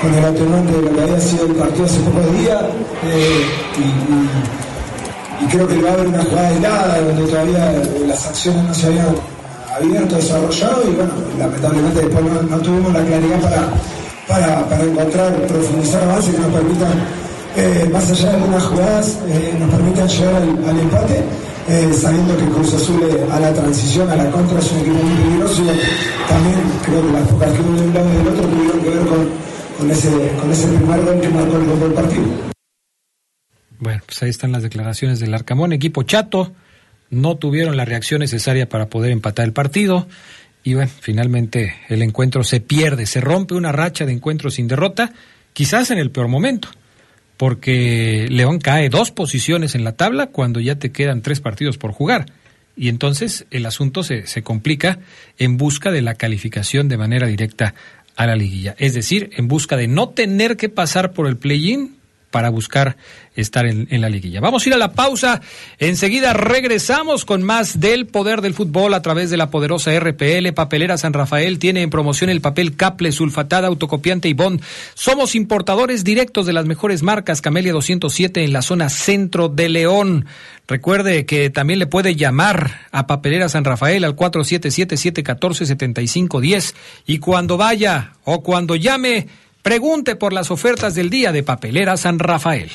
con 0.00 0.12
el 0.12 0.24
atenuante 0.24 0.72
de 0.72 0.82
lo 0.82 0.94
que 0.94 1.02
había 1.02 1.20
sido 1.20 1.46
el 1.46 1.54
partido 1.54 1.84
hace 1.84 2.00
pocos 2.00 2.38
días 2.38 2.62
eh, 3.04 3.46
y, 3.78 5.48
creo 5.50 5.68
que 5.68 5.80
va 5.80 5.90
a 5.90 5.92
haber 5.92 6.08
una 6.08 6.24
jugada 6.24 6.50
helada 6.50 7.00
donde 7.00 7.24
todavía 7.30 7.72
las 8.06 8.26
acciones 8.26 8.64
no 8.64 8.74
se 8.74 8.86
habían 8.86 9.14
abierto, 9.76 10.16
desarrollado 10.16 10.82
y 10.88 10.94
bueno, 10.94 11.12
lamentablemente 11.38 12.00
después 12.00 12.24
no, 12.50 12.58
tuvimos 12.58 12.92
la 12.92 13.04
claridad 13.04 13.40
para, 14.26 14.66
para, 14.66 14.82
encontrar, 14.82 15.34
profundizar 15.46 16.02
avances 16.02 16.34
que 16.34 16.40
nos 16.40 16.52
permitan, 16.52 16.92
eh, 17.56 17.88
más 17.92 18.10
allá 18.10 18.30
de 18.30 18.36
algunas 18.36 18.62
jugadas, 18.64 19.18
eh, 19.28 19.56
nos 19.58 19.70
permitan 19.70 20.08
llegar 20.08 20.34
al, 20.36 20.78
empate. 20.78 21.24
sabiendo 21.92 22.36
que 22.36 22.44
Cruz 22.44 22.74
Azul 22.74 23.00
a 23.30 23.40
la 23.40 23.52
transición, 23.52 24.08
a 24.10 24.16
la 24.16 24.30
contra 24.30 24.58
es 24.58 24.72
un 24.72 24.78
equipo 24.80 25.02
muy 25.02 25.16
peligroso 25.22 25.62
también 26.28 26.56
creo 26.84 27.06
que 27.06 27.12
las 27.12 27.28
pocas 27.28 27.52
que 27.52 27.60
uno 27.60 27.80
de 27.80 27.86
un 27.86 27.94
lado 27.94 28.12
y 28.12 28.16
del 28.16 28.28
otro 28.28 28.48
tuvieron 28.48 28.80
que 28.80 28.90
ver 28.90 29.06
con, 29.06 29.28
con 29.78 29.90
ese, 29.90 30.08
con 30.40 30.50
ese 30.50 30.68
primer 30.68 31.00
gol 31.04 31.20
que 31.20 31.28
marcó 31.28 31.56
el 31.56 31.80
del 31.80 31.92
partido. 31.92 32.24
Bueno, 33.78 34.02
pues 34.06 34.22
ahí 34.22 34.30
están 34.30 34.52
las 34.52 34.62
declaraciones 34.62 35.20
del 35.20 35.34
Arcamón, 35.34 35.72
equipo 35.72 36.02
chato, 36.02 36.52
no 37.10 37.36
tuvieron 37.36 37.76
la 37.76 37.84
reacción 37.84 38.20
necesaria 38.20 38.68
para 38.68 38.88
poder 38.88 39.12
empatar 39.12 39.44
el 39.44 39.52
partido 39.52 40.06
y 40.64 40.74
bueno, 40.74 40.90
finalmente 41.00 41.74
el 41.88 42.02
encuentro 42.02 42.42
se 42.42 42.60
pierde, 42.60 43.06
se 43.06 43.20
rompe 43.20 43.54
una 43.54 43.72
racha 43.72 44.06
de 44.06 44.12
encuentros 44.12 44.54
sin 44.54 44.66
derrota, 44.66 45.12
quizás 45.52 45.90
en 45.90 45.98
el 45.98 46.10
peor 46.10 46.28
momento, 46.28 46.68
porque 47.36 48.26
León 48.30 48.58
cae 48.58 48.88
dos 48.88 49.10
posiciones 49.10 49.74
en 49.74 49.84
la 49.84 49.92
tabla 49.92 50.28
cuando 50.28 50.60
ya 50.60 50.76
te 50.76 50.92
quedan 50.92 51.22
tres 51.22 51.40
partidos 51.40 51.78
por 51.78 51.92
jugar. 51.92 52.26
Y 52.76 52.88
entonces 52.88 53.46
el 53.50 53.66
asunto 53.66 54.02
se, 54.02 54.26
se 54.26 54.42
complica 54.42 54.98
en 55.38 55.56
busca 55.56 55.90
de 55.90 56.02
la 56.02 56.14
calificación 56.14 56.88
de 56.88 56.98
manera 56.98 57.26
directa 57.26 57.74
a 58.16 58.26
la 58.26 58.36
liguilla. 58.36 58.74
Es 58.78 58.94
decir, 58.94 59.30
en 59.36 59.48
busca 59.48 59.76
de 59.76 59.88
no 59.88 60.10
tener 60.10 60.56
que 60.56 60.68
pasar 60.68 61.12
por 61.12 61.26
el 61.26 61.36
play-in 61.36 61.95
para 62.30 62.50
buscar 62.50 62.96
estar 63.34 63.66
en, 63.66 64.00
la 64.00 64.08
liguilla. 64.08 64.40
Vamos 64.40 64.64
a 64.64 64.68
ir 64.68 64.74
a 64.74 64.78
la 64.78 64.92
pausa. 64.92 65.40
Enseguida 65.78 66.32
regresamos 66.32 67.24
con 67.24 67.42
más 67.42 67.80
del 67.80 68.06
poder 68.06 68.40
del 68.40 68.54
fútbol 68.54 68.94
a 68.94 69.02
través 69.02 69.30
de 69.30 69.36
la 69.36 69.50
poderosa 69.50 69.98
RPL. 69.98 70.52
Papelera 70.54 70.98
San 70.98 71.12
Rafael 71.12 71.58
tiene 71.58 71.82
en 71.82 71.90
promoción 71.90 72.30
el 72.30 72.40
papel 72.40 72.76
Caple, 72.76 73.12
sulfatada, 73.12 73.68
autocopiante 73.68 74.28
y 74.28 74.32
bond. 74.32 74.62
Somos 74.94 75.34
importadores 75.34 76.04
directos 76.04 76.46
de 76.46 76.54
las 76.54 76.66
mejores 76.66 77.02
marcas 77.02 77.42
Camelia 77.42 77.72
207 77.72 78.44
en 78.44 78.52
la 78.52 78.62
zona 78.62 78.88
centro 78.88 79.48
de 79.48 79.68
León. 79.68 80.26
Recuerde 80.68 81.26
que 81.26 81.50
también 81.50 81.78
le 81.78 81.86
puede 81.86 82.16
llamar 82.16 82.80
a 82.90 83.06
Papelera 83.06 83.48
San 83.48 83.62
Rafael 83.64 84.02
al 84.04 84.16
477-714-7510 84.16 86.74
y 87.06 87.18
cuando 87.18 87.56
vaya 87.56 88.14
o 88.24 88.42
cuando 88.42 88.74
llame 88.74 89.28
Pregunte 89.66 90.14
por 90.14 90.32
las 90.32 90.52
ofertas 90.52 90.94
del 90.94 91.10
día 91.10 91.32
de 91.32 91.42
Papelera 91.42 91.96
San 91.96 92.20
Rafael. 92.20 92.70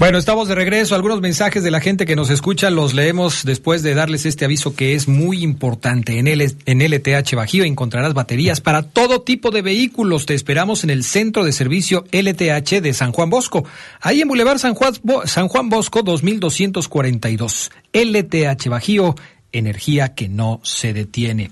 Bueno, 0.00 0.18
estamos 0.18 0.48
de 0.48 0.56
regreso. 0.56 0.96
Algunos 0.96 1.20
mensajes 1.20 1.62
de 1.62 1.70
la 1.70 1.78
gente 1.80 2.06
que 2.06 2.16
nos 2.16 2.28
escucha 2.28 2.70
los 2.70 2.92
leemos 2.92 3.44
después 3.44 3.84
de 3.84 3.94
darles 3.94 4.26
este 4.26 4.44
aviso 4.44 4.74
que 4.74 4.96
es 4.96 5.06
muy 5.06 5.44
importante. 5.44 6.18
En, 6.18 6.26
el, 6.26 6.42
en 6.66 6.80
LTH 6.80 7.36
Bajío 7.36 7.62
encontrarás 7.62 8.14
baterías 8.14 8.60
para 8.60 8.82
todo 8.82 9.22
tipo 9.22 9.52
de 9.52 9.62
vehículos. 9.62 10.26
Te 10.26 10.34
esperamos 10.34 10.82
en 10.82 10.90
el 10.90 11.04
Centro 11.04 11.44
de 11.44 11.52
Servicio 11.52 12.04
LTH 12.10 12.82
de 12.82 12.92
San 12.92 13.12
Juan 13.12 13.30
Bosco. 13.30 13.64
Ahí 14.00 14.20
en 14.20 14.26
Boulevard 14.26 14.58
San 14.58 14.74
Juan, 14.74 14.94
San 15.26 15.46
Juan 15.46 15.68
Bosco 15.68 16.02
2242. 16.02 17.70
LTH 17.92 18.68
Bajío 18.68 19.14
energía 19.54 20.14
que 20.14 20.28
no 20.28 20.60
se 20.62 20.92
detiene. 20.92 21.50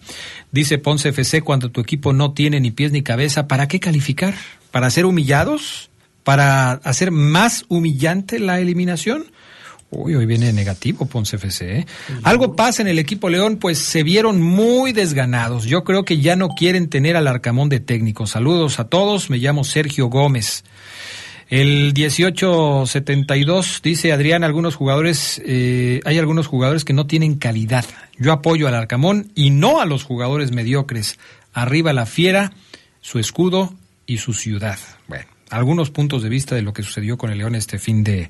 Dice 0.51 0.79
Ponce 0.79 1.11
FC, 1.11 1.43
cuando 1.43 1.71
tu 1.71 1.81
equipo 1.81 2.13
no 2.13 2.33
tiene 2.33 2.61
ni 2.61 2.71
pies 2.71 2.93
ni 2.93 3.03
cabeza, 3.03 3.49
¿para 3.49 3.69
qué 3.69 3.81
calificar? 3.81 4.35
¿Para 4.71 4.91
ser 4.91 5.07
humillados? 5.07 5.91
¿Para 6.25 6.73
hacer 6.73 7.11
más 7.11 7.65
humillante 7.69 8.39
la 8.39 8.61
eliminación? 8.61 9.25
Uy, 9.91 10.15
hoy 10.15 10.25
viene 10.25 10.53
negativo 10.55 11.05
Ponce 11.05 11.37
FC. 11.37 11.81
¿eh? 11.81 11.87
Algo 12.23 12.57
pasa 12.57 12.81
en 12.81 12.89
el 12.89 12.99
equipo 12.99 13.29
León, 13.29 13.59
pues 13.59 13.79
se 13.79 14.03
vieron 14.03 14.41
muy 14.41 14.93
desganados. 14.93 15.65
Yo 15.65 15.85
creo 15.85 16.05
que 16.05 16.19
ya 16.19 16.35
no 16.35 16.49
quieren 16.49 16.89
tener 16.89 17.15
al 17.15 17.29
Arcamón 17.29 17.69
de 17.69 17.79
técnico. 17.79 18.27
Saludos 18.27 18.81
a 18.81 18.89
todos, 18.89 19.29
me 19.29 19.37
llamo 19.37 19.65
Sergio 19.65 20.07
Gómez. 20.07 20.65
El 21.53 21.93
1872 21.95 23.83
dice 23.83 24.11
Adrián, 24.11 24.43
algunos 24.43 24.75
jugadores, 24.75 25.39
eh, 25.45 26.01
hay 26.07 26.17
algunos 26.17 26.47
jugadores 26.47 26.87
que 26.87 26.95
no 26.95 27.07
tienen 27.07 27.35
calidad. 27.35 27.85
Yo 28.17 28.33
apoyo 28.33 28.69
al 28.69 28.75
Arcamón 28.75 29.31
y 29.35 29.51
no 29.51 29.79
a 29.79 29.85
los 29.85 30.03
jugadores 30.03 30.51
mediocres. 30.51 31.19
Arriba 31.53 31.93
la 31.93 32.07
fiera, 32.07 32.55
su 33.03 33.19
escudo 33.19 33.75
y 34.07 34.17
su 34.17 34.33
ciudad. 34.33 34.79
Algunos 35.53 35.91
puntos 35.91 36.23
de 36.23 36.31
vista 36.31 36.55
de 36.55 36.63
lo 36.63 36.73
que 36.73 36.83
sucedió 36.83 37.19
con 37.19 37.31
el 37.31 37.37
León 37.37 37.55
este 37.55 37.79
fin 37.79 38.03
de, 38.03 38.29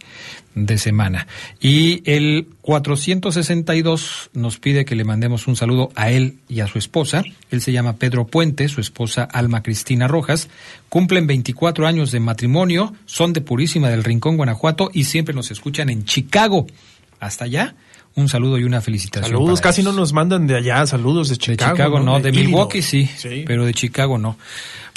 semana. 0.76 1.29
Y 1.61 2.02
el 2.11 2.49
462 2.62 4.31
nos 4.35 4.59
pide 4.59 4.85
que 4.85 4.97
le 4.97 5.05
mandemos 5.05 5.47
un 5.47 5.55
saludo 5.55 5.93
a 5.95 6.11
él 6.11 6.38
y 6.49 6.61
a 6.61 6.67
su 6.67 6.79
esposa. 6.79 7.23
Él 7.52 7.61
se 7.61 7.71
llama 7.71 7.95
Pedro 7.95 8.26
Puente, 8.26 8.69
su 8.69 8.81
esposa 8.81 9.23
Alma 9.23 9.62
Cristina 9.62 10.09
Rojas. 10.09 10.49
Cumplen 10.88 11.29
24 11.29 11.87
años 11.87 12.11
de 12.11 12.19
matrimonio, 12.19 12.93
son 13.07 13.33
de 13.33 13.41
Purísima 13.41 13.88
del 13.88 14.02
Rincón, 14.02 14.37
Guanajuato, 14.37 14.91
y 14.93 15.05
siempre 15.05 15.33
nos 15.33 15.52
escuchan 15.52 15.91
en 15.91 16.05
Chicago. 16.05 16.67
Hasta 17.21 17.45
allá 17.45 17.76
un 18.17 18.29
saludo 18.29 18.59
y 18.59 18.64
una 18.64 18.81
felicitación. 18.81 19.31
Saludos, 19.31 19.61
casi 19.61 19.85
no 19.85 19.93
nos 19.93 20.12
mandan 20.12 20.49
de 20.49 20.57
allá, 20.57 20.85
saludos 20.87 21.29
de 21.29 21.37
Chicago. 21.37 21.71
De 21.71 21.76
Chicago 21.76 22.00
no, 22.00 22.21
de, 22.21 22.33
Milwaukee 22.33 22.83
sí, 22.83 23.09
sí, 23.17 23.45
pero 23.47 23.64
de 23.64 23.73
Chicago 23.75 24.19
no. 24.19 24.37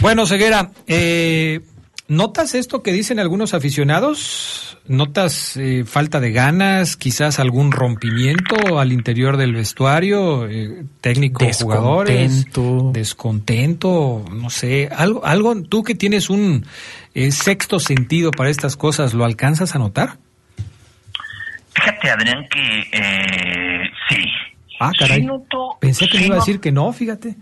Bueno, 0.01 0.25
Ceguera, 0.25 0.71
eh, 0.87 1.61
¿Notas 2.07 2.53
esto 2.53 2.83
que 2.83 2.91
dicen 2.91 3.19
algunos 3.19 3.55
aficionados? 3.55 4.77
¿Notas 4.87 5.57
eh, 5.57 5.85
falta 5.85 6.19
de 6.19 6.31
ganas, 6.31 6.97
quizás 6.97 7.39
algún 7.39 7.71
rompimiento 7.71 8.77
al 8.79 8.91
interior 8.91 9.37
del 9.37 9.55
vestuario, 9.55 10.47
eh, 10.47 10.83
técnico, 11.01 11.43
jugadores? 11.59 12.45
Descontento, 12.91 14.23
no 14.31 14.51
sé, 14.51 14.87
algo, 14.95 15.25
algo, 15.25 15.59
tú 15.63 15.81
que 15.81 15.95
tienes 15.95 16.29
un 16.29 16.67
eh, 17.15 17.31
sexto 17.31 17.79
sentido 17.79 18.29
para 18.29 18.51
estas 18.51 18.77
cosas, 18.77 19.15
¿lo 19.15 19.25
alcanzas 19.25 19.75
a 19.75 19.79
notar? 19.79 20.17
Fíjate, 21.73 22.11
Adrián, 22.11 22.47
que 22.51 23.89
sí. 24.09 24.23
Ah, 24.79 24.91
caray. 24.97 25.27
Pensé 25.79 26.07
que 26.07 26.23
iba 26.23 26.35
a 26.35 26.39
decir 26.39 26.59
que 26.59 26.71
no, 26.71 26.93
fíjate. 26.93 27.35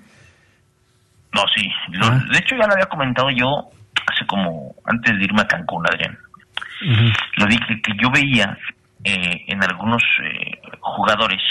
No, 1.34 1.42
sí. 1.54 1.68
Ah. 2.02 2.24
De 2.32 2.38
hecho, 2.38 2.56
ya 2.56 2.66
lo 2.66 2.74
había 2.74 2.86
comentado 2.86 3.28
yo 3.30 3.73
hace 4.08 4.26
como 4.26 4.76
antes 4.86 5.18
de 5.18 5.24
irme 5.24 5.42
a 5.42 5.48
Cancún, 5.48 5.86
Adrián. 5.88 6.18
Lo 7.38 7.46
dije 7.46 7.82
que 7.82 7.94
yo 8.02 8.10
veía 8.12 8.58
eh, 9.04 9.46
en 9.48 9.64
algunos 9.64 10.04
eh, 10.24 10.62
jugadores, 10.80 11.42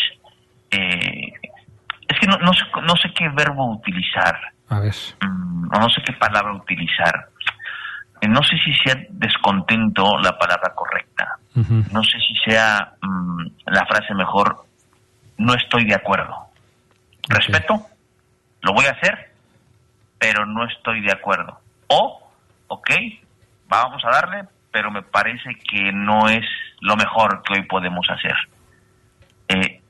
eh, 0.71 1.33
es 2.09 2.19
que 2.19 2.27
no, 2.27 2.37
no, 2.39 2.53
sé, 2.53 2.65
no 2.83 2.97
sé 2.97 3.11
qué 3.15 3.29
verbo 3.31 3.73
utilizar, 3.73 4.39
a 4.69 4.81
ver. 4.81 4.95
Mm, 5.21 5.69
no 5.69 5.89
sé 5.91 6.03
qué 6.03 6.13
palabra 6.15 6.55
utilizar. 6.55 7.29
no 8.29 8.43
sé 8.43 8.57
si 8.65 8.73
sea 8.75 8.95
descontento 9.11 10.19
la 10.19 10.39
palabra 10.39 10.73
correcta. 10.75 11.37
No 11.55 12.03
sé 12.03 12.19
si 12.19 12.35
sea 12.51 12.95
mm, 13.03 13.47
la 13.67 13.85
frase 13.87 14.15
mejor, 14.15 14.65
no 15.37 15.55
estoy 15.55 15.85
de 15.85 15.95
acuerdo. 15.95 16.35
Respeto, 17.29 17.87
lo 18.63 18.73
voy 18.73 18.87
a 18.87 18.93
hacer, 18.93 19.33
pero 20.19 20.47
no 20.47 20.67
estoy 20.67 21.03
de 21.03 21.13
acuerdo. 21.13 21.61
O, 21.89 22.22
ok, 22.73 22.91
vamos 23.69 24.03
a 24.05 24.11
darle, 24.11 24.45
pero 24.73 24.91
me 24.91 25.03
parece 25.03 25.51
que 25.71 25.93
no 25.93 26.29
es 26.29 26.45
lo 26.81 26.97
mejor 26.97 27.43
que 27.43 27.55
hoy 27.55 27.67
podemos 27.67 28.07
hacer. 28.09 28.35
Eh, 29.49 29.81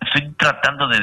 estoy 0.00 0.32
tratando 0.32 0.88
de, 0.88 1.00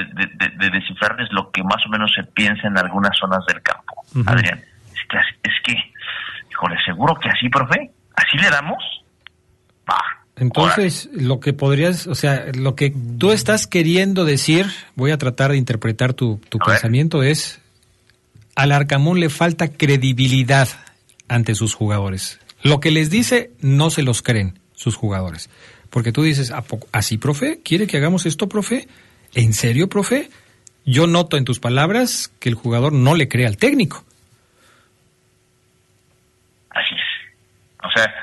descifrarles 0.71 1.29
lo 1.31 1.51
que 1.51 1.63
más 1.63 1.85
o 1.85 1.89
menos 1.89 2.11
se 2.15 2.23
piensa 2.23 2.67
en 2.67 2.77
algunas 2.77 3.15
zonas 3.17 3.45
del 3.45 3.61
campo, 3.61 4.03
Adrián. 4.25 4.59
Es 4.91 5.07
que, 5.07 5.17
es 5.43 5.53
que, 5.63 5.73
híjole, 6.49 6.75
seguro 6.83 7.15
que 7.15 7.29
así, 7.29 7.47
profe, 7.49 7.91
así 8.15 8.37
le 8.37 8.49
damos. 8.49 8.83
Entonces, 10.35 11.09
lo 11.13 11.39
que 11.39 11.53
podrías, 11.53 12.07
o 12.07 12.15
sea, 12.15 12.45
lo 12.53 12.75
que 12.75 12.93
tú 13.17 13.31
estás 13.31 13.67
queriendo 13.67 14.23
decir, 14.23 14.67
voy 14.95 15.11
a 15.11 15.17
tratar 15.17 15.51
de 15.51 15.57
interpretar 15.57 16.13
tu, 16.13 16.39
pensamiento, 16.65 17.23
es 17.23 17.61
al 18.55 18.71
Arcamón 18.71 19.19
le 19.19 19.29
falta 19.29 19.69
credibilidad 19.69 20.67
ante 21.29 21.55
sus 21.55 21.73
jugadores. 21.73 22.39
Lo 22.61 22.79
que 22.79 22.91
les 22.91 23.09
dice 23.09 23.51
no 23.61 23.89
se 23.89 24.03
los 24.03 24.21
creen 24.21 24.59
sus 24.73 24.95
jugadores. 24.95 25.49
Porque 25.89 26.11
tú 26.11 26.23
dices, 26.23 26.53
¿así, 26.91 27.17
profe? 27.17 27.61
¿Quiere 27.63 27.87
que 27.87 27.97
hagamos 27.97 28.25
esto, 28.25 28.47
profe? 28.47 28.87
¿En 29.33 29.53
serio, 29.53 29.89
profe? 29.89 30.29
Yo 30.85 31.07
noto 31.07 31.37
en 31.37 31.45
tus 31.45 31.59
palabras 31.59 32.33
que 32.39 32.49
el 32.49 32.55
jugador 32.55 32.93
no 32.93 33.15
le 33.15 33.27
cree 33.27 33.47
al 33.47 33.57
técnico. 33.57 34.03
Así 36.69 36.95
es. 36.95 37.85
O 37.85 37.91
sea, 37.91 38.13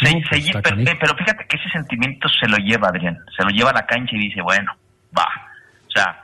pues 0.00 0.96
pero, 1.00 1.16
fíjate 1.16 1.46
que 1.48 1.56
ese 1.56 1.70
sentimiento 1.70 2.28
se 2.28 2.46
lo 2.48 2.58
lleva 2.58 2.88
Adrián, 2.88 3.18
se 3.34 3.42
lo 3.42 3.50
lleva 3.50 3.70
a 3.70 3.74
la 3.74 3.86
cancha 3.86 4.14
y 4.14 4.28
dice, 4.28 4.42
bueno, 4.42 4.72
va. 5.16 5.26
O 5.86 5.90
sea, 5.90 6.20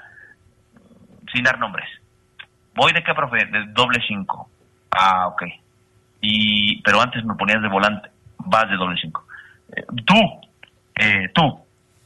sin 1.32 1.42
dar 1.42 1.58
nombres. 1.58 1.88
¿Voy 2.74 2.92
de 2.92 3.02
qué, 3.02 3.14
profe? 3.14 3.38
De 3.46 3.64
doble 3.72 3.98
cinco. 4.06 4.50
Ah, 4.90 5.28
ok. 5.28 5.42
Y, 6.22 6.80
pero 6.82 7.02
antes 7.02 7.22
me 7.24 7.34
ponías 7.34 7.60
de 7.60 7.68
volante. 7.68 8.08
Vas 8.38 8.70
de 8.70 8.76
doble 8.76 8.96
cinco. 9.00 9.26
Eh, 9.74 9.84
tú, 10.06 10.14
eh, 10.94 11.28
tú, 11.34 11.42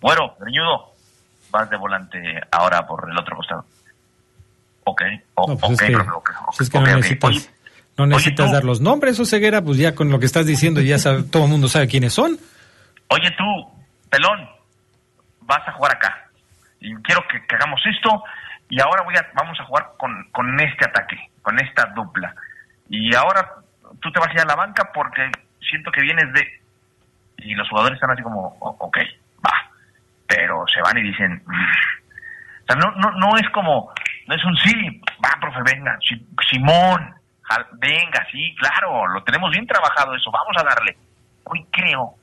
bueno, 0.00 0.34
reñudo, 0.40 0.94
vas 1.50 1.68
de 1.68 1.76
volante 1.76 2.18
ahora 2.50 2.86
por 2.86 3.08
el 3.08 3.18
otro 3.18 3.36
costado. 3.36 3.64
Ok, 4.84 5.02
no, 5.36 5.56
pues 5.58 5.72
es 6.60 6.70
que, 6.70 6.78
no 6.78 6.86
necesitas, 6.86 7.50
no 7.96 8.06
necesitas 8.06 8.52
dar 8.52 8.64
los 8.64 8.80
nombres, 8.80 9.18
o 9.18 9.24
ceguera, 9.24 9.62
pues 9.62 9.78
ya 9.78 9.94
con 9.94 10.10
lo 10.10 10.20
que 10.20 10.26
estás 10.26 10.46
diciendo 10.46 10.80
ya 10.80 10.96
todo 11.30 11.44
el 11.44 11.50
mundo 11.50 11.68
sabe 11.68 11.88
quiénes 11.88 12.14
son. 12.14 12.38
Oye 13.08 13.30
tú, 13.36 13.44
pelón, 14.08 14.48
vas 15.40 15.66
a 15.66 15.72
jugar 15.72 15.96
acá. 15.96 16.30
Y 16.80 16.94
quiero 17.02 17.22
que, 17.28 17.54
hagamos 17.54 17.80
esto 17.84 18.22
y 18.68 18.80
ahora 18.80 19.02
voy 19.02 19.16
a, 19.16 19.26
vamos 19.34 19.58
a 19.58 19.64
jugar 19.64 19.88
con, 19.98 20.12
con 20.30 20.60
este 20.60 20.84
ataque, 20.88 21.16
con 21.42 21.58
esta 21.58 21.86
dupla. 21.96 22.32
Y 22.88 23.12
ahora 23.14 23.56
tú 24.00 24.10
te 24.12 24.20
vas 24.20 24.28
a 24.30 24.32
ir 24.34 24.40
a 24.40 24.44
la 24.46 24.56
banca 24.56 24.90
porque 24.92 25.30
siento 25.60 25.90
que 25.90 26.02
vienes 26.02 26.32
de 26.32 26.66
y 27.38 27.54
los 27.54 27.68
jugadores 27.68 27.96
están 27.96 28.10
así 28.10 28.22
como, 28.22 28.56
ok, 28.60 28.98
va, 29.44 29.70
pero 30.26 30.64
se 30.72 30.80
van 30.80 30.98
y 30.98 31.02
dicen, 31.02 31.42
mm". 31.46 31.52
o 31.52 32.66
sea, 32.66 32.76
no, 32.76 32.90
no, 32.92 33.10
no 33.12 33.36
es 33.36 33.48
como, 33.50 33.92
no 34.26 34.34
es 34.34 34.44
un 34.44 34.56
sí, 34.56 35.02
va, 35.24 35.38
profe, 35.40 35.60
venga, 35.64 35.98
Simón, 36.48 37.14
venga, 37.78 38.26
sí, 38.30 38.54
claro, 38.58 39.06
lo 39.08 39.22
tenemos 39.22 39.50
bien 39.50 39.66
trabajado 39.66 40.14
eso, 40.14 40.30
vamos 40.30 40.56
a 40.58 40.64
darle. 40.64 40.96
Hoy 41.44 41.64
creo 41.70 42.14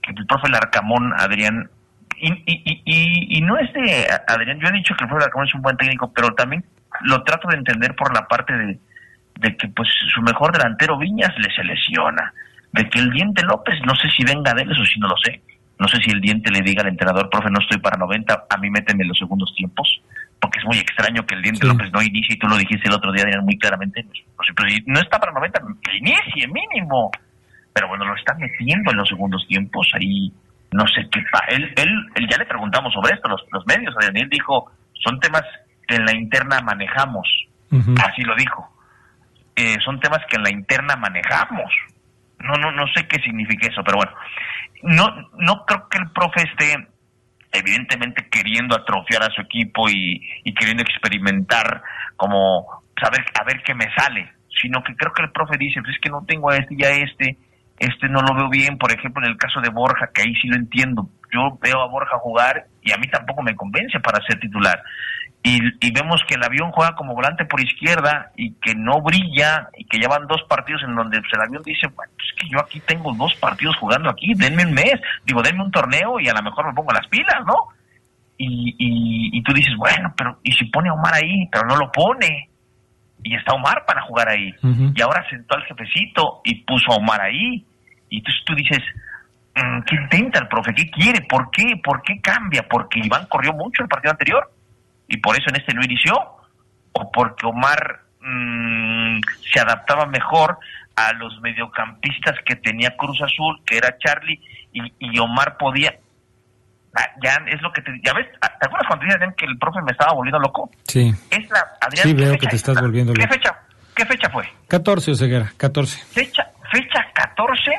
que 0.00 0.12
el 0.12 0.26
profe 0.26 0.48
Larcamón, 0.48 1.12
Adrián, 1.18 1.68
y, 2.16 2.32
y, 2.46 2.82
y, 2.84 3.38
y, 3.38 3.40
no 3.42 3.58
es 3.58 3.72
de 3.72 4.06
Adrián, 4.28 4.60
yo 4.60 4.68
he 4.68 4.72
dicho 4.72 4.94
que 4.94 5.04
el 5.04 5.10
profe 5.10 5.24
Larcamón 5.24 5.48
es 5.48 5.54
un 5.54 5.62
buen 5.62 5.76
técnico, 5.76 6.12
pero 6.14 6.34
también 6.34 6.64
lo 7.02 7.22
trato 7.24 7.48
de 7.48 7.56
entender 7.56 7.94
por 7.96 8.14
la 8.14 8.26
parte 8.28 8.52
de, 8.52 8.78
de 9.42 9.56
que 9.56 9.68
pues 9.68 9.88
su 10.14 10.22
mejor 10.22 10.52
delantero 10.52 10.98
Viñas 10.98 11.32
le 11.36 11.52
se 11.54 11.64
lesiona 11.64 12.32
de 12.72 12.88
que 12.88 12.98
el 13.00 13.10
diente 13.10 13.42
López, 13.42 13.74
no 13.86 13.94
sé 13.94 14.08
si 14.16 14.24
venga 14.24 14.54
de 14.54 14.62
él, 14.62 14.72
eso 14.72 14.84
sí 14.84 14.98
no 14.98 15.08
lo 15.08 15.16
sé. 15.22 15.42
No 15.78 15.88
sé 15.88 15.98
si 15.98 16.10
el 16.10 16.20
diente 16.20 16.50
le 16.50 16.60
diga 16.60 16.82
al 16.82 16.88
entrenador, 16.88 17.28
profe, 17.28 17.50
no 17.50 17.60
estoy 17.60 17.78
para 17.78 17.98
90, 17.98 18.44
a 18.48 18.56
mí 18.58 18.70
méteme 18.70 19.02
en 19.02 19.08
los 19.08 19.18
segundos 19.18 19.52
tiempos, 19.56 20.00
porque 20.40 20.60
es 20.60 20.64
muy 20.64 20.78
extraño 20.78 21.26
que 21.26 21.34
el 21.34 21.42
diente 21.42 21.66
López 21.66 21.90
no 21.92 22.00
inicie, 22.00 22.34
y 22.34 22.38
tú 22.38 22.46
lo 22.46 22.56
dijiste 22.56 22.88
el 22.88 22.94
otro 22.94 23.12
día, 23.12 23.24
muy 23.42 23.58
claramente, 23.58 24.06
pues, 24.36 24.48
no 24.86 25.00
está 25.00 25.18
para 25.18 25.32
90, 25.32 25.60
que 25.82 25.96
inicie 25.96 26.46
mínimo. 26.48 27.10
Pero 27.72 27.88
bueno, 27.88 28.04
lo 28.04 28.14
está 28.14 28.34
metiendo 28.34 28.90
en 28.90 28.96
los 28.96 29.08
segundos 29.08 29.44
tiempos, 29.48 29.90
ahí 29.94 30.32
no 30.72 30.86
sé 30.86 31.08
qué. 31.10 31.20
Él, 31.48 31.72
él, 31.76 31.90
él 32.14 32.28
ya 32.30 32.38
le 32.38 32.46
preguntamos 32.46 32.92
sobre 32.92 33.14
esto, 33.14 33.28
los, 33.28 33.42
los 33.50 33.66
medios, 33.66 33.94
Daniel 34.00 34.28
dijo, 34.30 34.70
son 35.02 35.18
temas 35.20 35.42
que 35.88 35.96
en 35.96 36.04
la 36.04 36.14
interna 36.14 36.60
manejamos, 36.60 37.26
así 37.70 38.22
lo 38.22 38.36
dijo. 38.36 38.68
Eh, 39.56 39.76
son 39.84 40.00
temas 40.00 40.20
que 40.28 40.36
en 40.36 40.42
la 40.42 40.50
interna 40.50 40.96
manejamos. 40.96 41.70
No, 42.38 42.54
no, 42.54 42.72
no 42.72 42.86
sé 42.94 43.06
qué 43.06 43.20
significa 43.22 43.68
eso, 43.68 43.82
pero 43.84 43.98
bueno, 43.98 44.12
no, 44.82 45.30
no 45.38 45.64
creo 45.64 45.88
que 45.88 45.98
el 45.98 46.10
profe 46.10 46.42
esté 46.42 46.88
evidentemente 47.52 48.28
queriendo 48.30 48.74
atrofiar 48.74 49.22
a 49.22 49.34
su 49.34 49.42
equipo 49.42 49.88
y, 49.88 50.20
queriendo 50.54 50.82
experimentar 50.82 51.82
como 52.16 52.82
saber 53.00 53.24
a 53.38 53.44
ver 53.44 53.62
qué 53.62 53.74
me 53.74 53.86
sale, 53.96 54.32
sino 54.60 54.82
que 54.82 54.94
creo 54.96 55.12
que 55.12 55.22
el 55.22 55.32
profe 55.32 55.56
dice, 55.58 55.80
pues 55.82 55.94
es 55.94 56.00
que 56.00 56.10
no 56.10 56.24
tengo 56.26 56.50
a 56.50 56.56
este 56.56 56.74
y 56.76 56.84
a 56.84 56.90
este, 56.90 57.36
este 57.78 58.08
no 58.08 58.20
lo 58.22 58.34
veo 58.34 58.48
bien, 58.48 58.78
por 58.78 58.92
ejemplo, 58.92 59.24
en 59.24 59.32
el 59.32 59.36
caso 59.36 59.60
de 59.60 59.70
Borja, 59.70 60.10
que 60.14 60.22
ahí 60.22 60.34
sí 60.40 60.48
lo 60.48 60.56
entiendo, 60.56 61.08
yo 61.32 61.58
veo 61.60 61.80
a 61.80 61.88
Borja 61.88 62.18
jugar 62.18 62.66
y 62.82 62.92
a 62.92 62.96
mí 62.98 63.08
tampoco 63.08 63.42
me 63.42 63.56
convence 63.56 63.98
para 64.00 64.24
ser 64.26 64.38
titular 64.38 64.82
y, 65.44 65.90
vemos 65.90 66.22
que 66.28 66.34
el 66.34 66.44
avión 66.44 66.70
juega 66.70 66.94
como 66.94 67.14
volante 67.14 67.44
por 67.44 67.60
izquierda 67.60 68.30
y 68.36 68.52
que 68.54 68.74
no 68.76 69.00
brilla 69.00 69.68
y 69.76 69.84
que 69.86 69.98
llevan 69.98 70.28
dos 70.28 70.42
partidos 70.48 70.82
en 70.84 70.94
donde 70.94 71.20
pues, 71.20 71.32
el 71.32 71.40
avión 71.40 71.62
dice, 71.64 71.88
bueno, 71.88 72.12
es 72.16 72.32
que 72.40 72.48
yo 72.48 72.60
aquí 72.60 72.80
tengo 72.80 73.12
dos 73.14 73.34
partidos 73.36 73.76
jugando 73.76 74.08
aquí, 74.08 74.34
denme 74.36 74.64
un 74.64 74.72
mes, 74.72 74.94
digo, 75.24 75.42
denme 75.42 75.64
un 75.64 75.72
torneo 75.72 76.20
y 76.20 76.28
a 76.28 76.32
lo 76.32 76.42
mejor 76.42 76.66
me 76.66 76.74
pongo 76.74 76.92
las 76.92 77.08
pilas, 77.08 77.40
¿no? 77.44 77.56
Y, 78.38 78.74
y, 79.36 79.42
tú 79.42 79.52
dices, 79.52 79.74
bueno, 79.76 80.12
pero 80.16 80.38
¿y 80.42 80.52
si 80.52 80.64
pone 80.64 80.88
a 80.88 80.94
Omar 80.94 81.14
ahí? 81.14 81.46
Pero 81.50 81.64
no 81.64 81.76
lo 81.76 81.92
pone. 81.92 82.48
Y 83.22 83.36
está 83.36 83.52
Omar 83.52 83.84
para 83.86 84.02
jugar 84.02 84.28
ahí. 84.28 84.52
Y 84.96 85.00
ahora 85.00 85.24
sentó 85.30 85.54
al 85.54 85.62
jefecito 85.64 86.40
y 86.42 86.56
puso 86.64 86.90
a 86.90 86.96
Omar 86.96 87.20
ahí. 87.20 87.64
Y 88.08 88.18
entonces 88.18 88.42
tú 88.44 88.54
dices, 88.56 88.80
¿qué 89.54 89.94
intenta 89.94 90.40
el 90.40 90.48
profe? 90.48 90.74
¿Qué 90.74 90.90
quiere? 90.90 91.22
¿Por 91.22 91.50
qué? 91.50 91.80
¿Por 91.82 92.02
qué 92.02 92.20
cambia? 92.20 92.66
Porque 92.68 93.00
Iván 93.00 93.26
corrió 93.26 93.52
mucho 93.52 93.82
el 93.82 93.88
partido 93.88 94.12
anterior 94.12 94.50
y 95.08 95.18
por 95.18 95.36
eso 95.36 95.50
en 95.50 95.56
este 95.56 95.74
no 95.74 95.84
inició, 95.84 96.14
o 96.92 97.12
porque 97.12 97.46
Omar 97.46 98.00
mm, 98.20 99.20
se 99.52 99.60
adaptaba 99.60 100.06
mejor 100.06 100.58
a 100.96 101.12
los 101.14 101.38
mediocampistas 101.40 102.36
que 102.44 102.56
tenía 102.56 102.96
Cruz 102.96 103.20
Azul, 103.20 103.60
que 103.66 103.76
era 103.76 103.96
Charlie, 103.98 104.40
y, 104.72 105.18
Omar 105.18 105.56
podía. 105.58 105.94
Ah, 106.94 107.08
ya 107.22 107.42
es 107.46 107.60
lo 107.60 107.72
que 107.72 107.82
te. 107.82 107.90
¿Ya 108.02 108.14
ves? 108.14 108.26
Ah, 108.40 108.50
¿Te 108.58 108.66
acuerdas 108.66 108.88
cuando 108.88 109.04
decían 109.06 109.34
que 109.36 109.44
el 109.46 109.58
profe 109.58 109.80
me 109.82 109.92
estaba 109.92 110.14
volviendo 110.14 110.38
loco? 110.38 110.70
Sí. 110.84 111.12
Es 111.30 111.50
la, 111.50 111.60
Adrián, 111.80 112.06
sí, 112.06 112.14
veo 112.14 112.38
que 112.38 112.46
te 112.46 112.56
estás 112.56 112.80
volviendo 112.80 113.12
loco. 113.12 113.26
¿Qué 113.26 113.34
fecha, 113.34 113.58
¿Qué 113.94 114.06
fecha 114.06 114.30
fue? 114.30 114.44
14, 114.68 115.10
Oseguera, 115.10 115.52
14. 115.58 115.98
Fecha, 116.06 116.50
fecha 116.70 117.06
14 117.12 117.72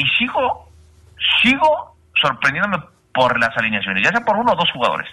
y 0.00 0.04
sigo, 0.18 0.68
sigo 1.42 1.94
sorprendiéndome 2.20 2.82
por 3.14 3.38
las 3.38 3.56
alineaciones, 3.56 4.02
ya 4.04 4.10
sea 4.10 4.24
por 4.24 4.36
uno 4.36 4.52
o 4.52 4.56
dos 4.56 4.70
jugadores. 4.72 5.08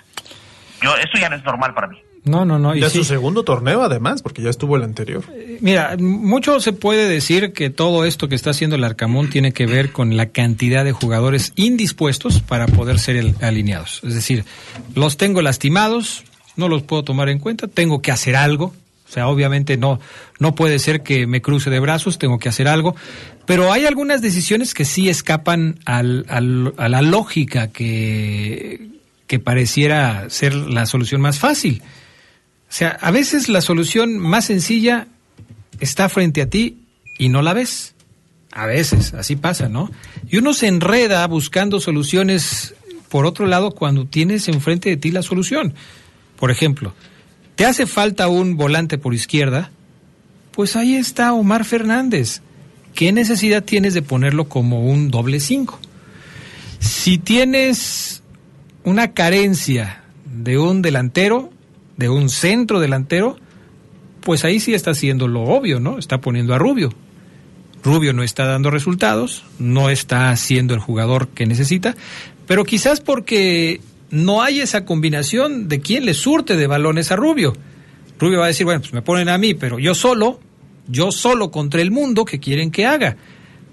Yo, 0.81 0.95
esto 0.95 1.17
ya 1.19 1.29
no 1.29 1.35
es 1.35 1.43
normal 1.43 1.73
para 1.73 1.87
mí. 1.87 1.97
No, 2.23 2.45
no, 2.45 2.59
no. 2.59 2.75
Y 2.75 2.81
ya 2.81 2.87
es 2.87 2.93
su 2.93 3.03
segundo 3.03 3.43
torneo, 3.43 3.83
además, 3.83 4.21
porque 4.21 4.41
ya 4.41 4.49
estuvo 4.49 4.75
el 4.75 4.83
anterior. 4.83 5.23
Eh, 5.33 5.59
mira, 5.61 5.95
mucho 5.97 6.59
se 6.59 6.73
puede 6.73 7.07
decir 7.07 7.53
que 7.53 7.69
todo 7.69 8.05
esto 8.05 8.27
que 8.27 8.35
está 8.35 8.51
haciendo 8.51 8.75
el 8.75 8.83
Arcamón 8.83 9.29
tiene 9.29 9.53
que 9.53 9.65
ver 9.65 9.91
con 9.91 10.17
la 10.17 10.27
cantidad 10.27 10.83
de 10.83 10.91
jugadores 10.91 11.53
indispuestos 11.55 12.41
para 12.41 12.67
poder 12.67 12.99
ser 12.99 13.33
alineados. 13.41 14.01
Es 14.03 14.13
decir, 14.13 14.45
los 14.93 15.17
tengo 15.17 15.41
lastimados, 15.41 16.23
no 16.57 16.67
los 16.67 16.83
puedo 16.83 17.03
tomar 17.03 17.29
en 17.29 17.39
cuenta, 17.39 17.67
tengo 17.67 18.01
que 18.01 18.11
hacer 18.11 18.35
algo. 18.35 18.73
O 19.07 19.11
sea, 19.11 19.27
obviamente 19.29 19.77
no, 19.77 19.99
no 20.39 20.53
puede 20.53 20.79
ser 20.79 21.01
que 21.01 21.27
me 21.27 21.41
cruce 21.41 21.69
de 21.69 21.79
brazos, 21.79 22.19
tengo 22.19 22.39
que 22.39 22.49
hacer 22.49 22.67
algo. 22.67 22.95
Pero 23.45 23.71
hay 23.71 23.85
algunas 23.85 24.21
decisiones 24.21 24.73
que 24.73 24.83
sí 24.83 25.07
escapan 25.07 25.79
al, 25.85 26.25
al, 26.27 26.73
a 26.77 26.89
la 26.89 27.01
lógica 27.01 27.69
que, 27.69 28.89
que 29.27 29.39
pareciera 29.39 30.29
ser 30.29 30.53
la 30.53 30.85
solución 30.85 31.21
más 31.21 31.39
fácil. 31.39 31.81
O 32.69 32.73
sea, 32.73 32.97
a 32.99 33.11
veces 33.11 33.47
la 33.47 33.61
solución 33.61 34.17
más 34.17 34.45
sencilla 34.45 35.07
está 35.79 36.09
frente 36.09 36.41
a 36.41 36.49
ti 36.49 36.79
y 37.17 37.29
no 37.29 37.41
la 37.41 37.53
ves. 37.53 37.95
A 38.51 38.65
veces, 38.65 39.13
así 39.13 39.35
pasa, 39.35 39.69
¿no? 39.69 39.89
Y 40.29 40.37
uno 40.37 40.53
se 40.53 40.67
enreda 40.67 41.25
buscando 41.27 41.79
soluciones 41.79 42.73
por 43.09 43.25
otro 43.25 43.45
lado 43.45 43.71
cuando 43.71 44.05
tienes 44.05 44.47
enfrente 44.47 44.89
de 44.89 44.97
ti 44.97 45.11
la 45.11 45.21
solución. 45.21 45.75
Por 46.37 46.51
ejemplo, 46.51 46.93
¿te 47.57 47.65
hace 47.65 47.87
falta 47.87 48.29
un 48.29 48.55
volante 48.55 48.97
por 48.97 49.13
izquierda? 49.13 49.71
Pues 50.51 50.75
ahí 50.75 50.95
está 50.95 51.33
Omar 51.33 51.65
Fernández. 51.65 52.41
¿Qué 52.93 53.11
necesidad 53.11 53.63
tienes 53.63 53.95
de 53.95 54.03
ponerlo 54.03 54.47
como 54.47 54.85
un 54.85 55.09
doble 55.09 55.39
cinco? 55.39 55.79
Si 56.79 57.17
tienes 57.17 58.21
una 58.83 59.13
carencia 59.13 60.03
de 60.23 60.59
un 60.59 60.83
delantero, 60.83 61.51
de 61.97 62.09
un 62.09 62.29
centro 62.29 62.79
delantero, 62.79 63.37
pues 64.21 64.45
ahí 64.45 64.59
sí 64.59 64.75
está 64.75 64.91
haciendo 64.91 65.27
lo 65.27 65.41
obvio, 65.43 65.79
¿no? 65.79 65.97
Está 65.97 66.21
poniendo 66.21 66.53
a 66.53 66.59
Rubio. 66.59 66.93
Rubio 67.83 68.13
no 68.13 68.21
está 68.21 68.45
dando 68.45 68.69
resultados, 68.69 69.45
no 69.57 69.89
está 69.89 70.35
siendo 70.35 70.75
el 70.75 70.79
jugador 70.79 71.29
que 71.29 71.47
necesita, 71.47 71.95
pero 72.45 72.65
quizás 72.65 73.01
porque 73.01 73.81
no 74.09 74.41
hay 74.41 74.61
esa 74.61 74.85
combinación 74.85 75.67
de 75.67 75.79
quién 75.79 76.05
le 76.05 76.13
surte 76.13 76.55
de 76.55 76.67
balones 76.67 77.11
a 77.11 77.15
Rubio. 77.15 77.53
Rubio 78.19 78.39
va 78.39 78.45
a 78.45 78.49
decir, 78.49 78.65
bueno, 78.65 78.81
pues 78.81 78.93
me 78.93 79.01
ponen 79.01 79.29
a 79.29 79.37
mí, 79.37 79.53
pero 79.53 79.79
yo 79.79 79.93
solo, 79.93 80.39
yo 80.87 81.11
solo 81.11 81.51
contra 81.51 81.81
el 81.81 81.91
mundo, 81.91 82.25
¿qué 82.25 82.39
quieren 82.39 82.71
que 82.71 82.85
haga? 82.85 83.17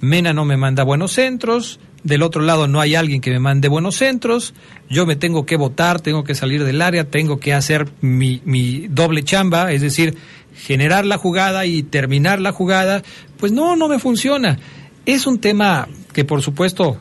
Mena 0.00 0.32
no 0.32 0.44
me 0.44 0.56
manda 0.56 0.82
buenos 0.82 1.12
centros, 1.12 1.80
del 2.02 2.22
otro 2.22 2.42
lado 2.42 2.68
no 2.68 2.80
hay 2.80 2.94
alguien 2.94 3.20
que 3.20 3.30
me 3.30 3.38
mande 3.38 3.68
buenos 3.68 3.96
centros, 3.96 4.52
yo 4.90 5.06
me 5.06 5.16
tengo 5.16 5.46
que 5.46 5.56
votar, 5.56 6.00
tengo 6.00 6.24
que 6.24 6.34
salir 6.34 6.64
del 6.64 6.82
área, 6.82 7.08
tengo 7.08 7.40
que 7.40 7.54
hacer 7.54 7.88
mi, 8.02 8.42
mi 8.44 8.86
doble 8.88 9.22
chamba, 9.22 9.72
es 9.72 9.80
decir, 9.80 10.14
generar 10.54 11.06
la 11.06 11.16
jugada 11.16 11.64
y 11.64 11.82
terminar 11.82 12.40
la 12.40 12.52
jugada, 12.52 13.02
pues 13.38 13.52
no, 13.52 13.76
no 13.76 13.88
me 13.88 13.98
funciona. 13.98 14.58
Es 15.06 15.26
un 15.26 15.38
tema 15.38 15.88
que 16.12 16.24
por 16.24 16.42
supuesto 16.42 16.98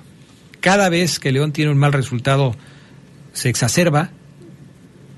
cada 0.61 0.87
vez 0.87 1.19
que 1.19 1.33
León 1.33 1.51
tiene 1.51 1.71
un 1.71 1.77
mal 1.77 1.91
resultado 1.91 2.55
se 3.33 3.49
exacerba, 3.49 4.11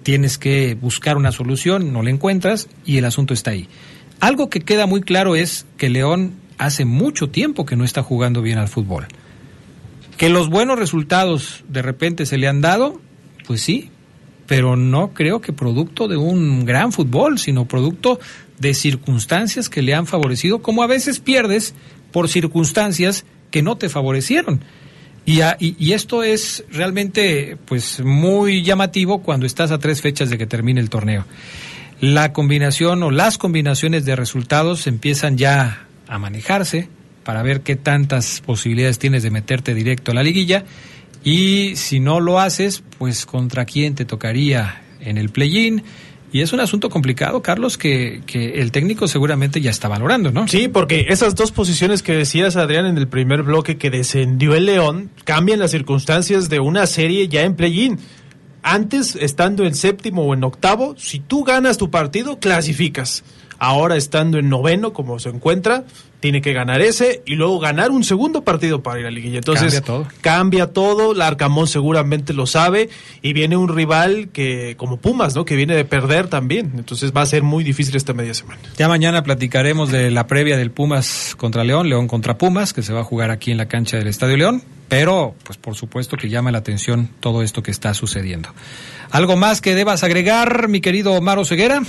tienes 0.04 0.38
que 0.38 0.76
buscar 0.76 1.18
una 1.18 1.32
solución, 1.32 1.94
no 1.94 2.02
la 2.02 2.10
encuentras 2.10 2.68
y 2.86 2.98
el 2.98 3.06
asunto 3.06 3.34
está 3.34 3.52
ahí. 3.52 3.68
Algo 4.20 4.50
que 4.50 4.62
queda 4.62 4.88
muy 4.88 5.02
claro 5.02 5.36
es 5.36 5.66
que 5.78 5.90
León 5.90 6.34
hace 6.58 6.86
mucho 6.86 7.30
tiempo 7.30 7.66
que 7.66 7.76
no 7.76 7.84
está 7.84 8.02
jugando 8.02 8.42
bien 8.42 8.58
al 8.58 8.68
fútbol. 8.68 9.08
Que 10.18 10.30
los 10.30 10.50
buenos 10.50 10.80
resultados 10.80 11.64
de 11.68 11.82
repente 11.82 12.26
se 12.26 12.38
le 12.38 12.48
han 12.48 12.62
dado, 12.62 13.02
pues 13.46 13.62
sí, 13.62 13.92
pero 14.48 14.76
no 14.76 15.14
creo 15.14 15.42
que 15.42 15.54
producto 15.54 16.08
de 16.08 16.18
un 16.18 16.66
gran 16.66 16.92
fútbol, 16.92 17.40
sino 17.40 17.68
producto 17.68 18.20
de 18.60 18.74
circunstancias 18.74 19.70
que 19.70 19.82
le 19.82 19.94
han 19.94 20.08
favorecido, 20.08 20.62
como 20.62 20.84
a 20.84 20.88
veces 20.88 21.20
pierdes 21.20 21.74
por 22.12 22.30
circunstancias 22.30 23.26
que 23.52 23.62
no 23.62 23.78
te 23.78 23.90
favorecieron. 23.90 24.62
Y, 25.26 25.42
y, 25.60 25.94
esto 25.94 26.22
es 26.22 26.64
realmente 26.72 27.58
pues 27.66 28.00
muy 28.02 28.62
llamativo 28.62 29.24
cuando 29.24 29.48
estás 29.48 29.72
a 29.72 29.80
tres 29.80 30.02
fechas 30.02 30.30
de 30.30 30.38
que 30.38 30.46
termine 30.46 30.80
el 30.80 30.92
torneo. 30.92 31.26
La 32.00 32.32
combinación 32.32 33.02
o 33.02 33.10
las 33.10 33.40
combinaciones 33.40 34.06
de 34.06 34.16
resultados 34.16 34.86
empiezan 34.86 35.38
ya 35.38 35.88
a 36.08 36.20
manejarse 36.20 36.90
para 37.24 37.42
ver 37.42 37.62
qué 37.62 37.76
tantas 37.76 38.42
posibilidades 38.46 39.00
tienes 39.00 39.24
de 39.24 39.32
meterte 39.32 39.74
directo 39.74 40.12
a 40.12 40.14
la 40.14 40.22
liguilla 40.22 40.64
y 41.24 41.76
si 41.76 42.00
no 42.00 42.20
lo 42.20 42.40
haces, 42.40 42.84
pues 43.00 43.26
contra 43.26 43.66
quién 43.66 43.96
te 43.96 44.06
tocaría 44.06 44.84
en 45.00 45.18
el 45.18 45.30
play-in 45.30 45.84
y 46.36 46.42
es 46.42 46.52
un 46.52 46.60
asunto 46.60 46.90
complicado, 46.90 47.42
Carlos, 47.42 47.78
que, 47.78 48.22
el 48.34 48.74
técnico 48.74 49.08
seguramente 49.08 49.62
ya 49.62 49.72
está 49.72 49.88
valorando, 49.88 50.34
¿no? 50.34 50.50
Sí, 50.50 50.68
porque 50.68 51.06
esas 51.08 51.34
dos 51.34 51.54
posiciones 51.54 52.04
que 52.04 52.12
decías, 52.12 52.58
Adrián, 52.58 52.86
en 52.86 52.98
el 52.98 53.08
primer 53.08 53.44
bloque 53.44 53.78
que 53.78 53.90
descendió 53.90 54.54
el 54.54 54.66
León, 54.66 55.12
cambian 55.24 55.60
las 55.60 55.72
circunstancias 55.72 56.50
de 56.50 56.60
una 56.60 56.88
serie 56.88 57.30
ya 57.30 57.44
en 57.44 57.56
play-in. 57.56 58.00
Antes, 58.64 59.16
estando 59.16 59.64
en 59.64 59.76
séptimo 59.76 60.24
o 60.24 60.34
en 60.34 60.44
octavo, 60.44 60.96
si 60.98 61.22
tú 61.22 61.46
ganas 61.46 61.78
tu 61.78 61.90
partido, 61.90 62.38
clasificas. 62.38 63.24
Ahora, 63.60 63.96
estando 63.96 64.38
en 64.38 64.50
noveno, 64.50 64.94
como 64.94 65.20
se 65.20 65.30
encuentra, 65.30 65.86
tiene 66.20 66.42
que 66.42 66.54
ganar 66.54 66.82
ese 66.82 67.22
y 67.26 67.36
luego 67.36 67.60
ganar 67.60 67.92
un 67.92 68.04
segundo 68.04 68.44
partido 68.44 68.82
para 68.82 69.00
ir 69.00 69.06
a 69.06 69.12
la 69.12 69.16
liguilla. 69.16 69.38
Entonces 69.38 69.74
cambia 69.74 69.82
todo. 69.82 70.08
Cambia 70.22 70.68
todo, 70.74 71.14
Larcamón 71.14 71.68
seguramente 71.68 72.34
lo 72.34 72.48
sabe 72.48 72.90
y 73.22 73.34
viene 73.34 73.58
un 73.58 73.70
rival 73.70 74.30
que 74.30 74.76
como 74.76 74.98
Pumas, 74.98 75.36
¿no? 75.36 75.46
Que 75.46 75.56
viene 75.56 75.76
de 75.76 75.86
perder 75.86 76.28
también. 76.28 76.74
Entonces 76.78 77.14
va 77.16 77.22
a 77.22 77.26
ser 77.28 77.44
muy 77.44 77.64
difícil 77.64 77.96
esta 77.96 78.14
media 78.14 78.34
semana. 78.34 78.60
Ya 78.76 78.88
mañana 78.88 79.24
platicaremos 79.24 79.92
de 79.92 80.10
la 80.10 80.26
previa 80.26 80.58
del 80.58 80.72
Pumas 80.72 81.36
contra 81.38 81.64
León, 81.64 81.90
León 81.90 82.08
contra 82.08 82.38
Pumas, 82.38 82.74
que 82.74 82.82
se 82.82 82.92
va 82.92 83.02
a 83.02 83.04
jugar 83.04 83.30
aquí 83.30 83.52
en 83.52 83.58
la 83.58 83.68
cancha 83.68 83.98
del 83.98 84.08
Estadio 84.08 84.36
León, 84.36 84.64
pero 84.90 85.36
pues 85.44 85.58
por 85.58 85.76
supuesto 85.76 86.18
que 86.18 86.30
llama 86.30 86.52
la 86.52 86.58
atención 86.58 87.10
todo 87.20 87.44
esto 87.44 87.62
que 87.62 87.70
está 87.70 87.94
sucediendo. 87.94 88.50
¿Algo 89.12 89.36
más 89.36 89.62
que 89.62 89.76
debas 89.76 90.04
agregar, 90.04 90.68
mi 90.70 90.82
querido 90.82 91.22
Maro 91.22 91.46
Ceguera? 91.46 91.84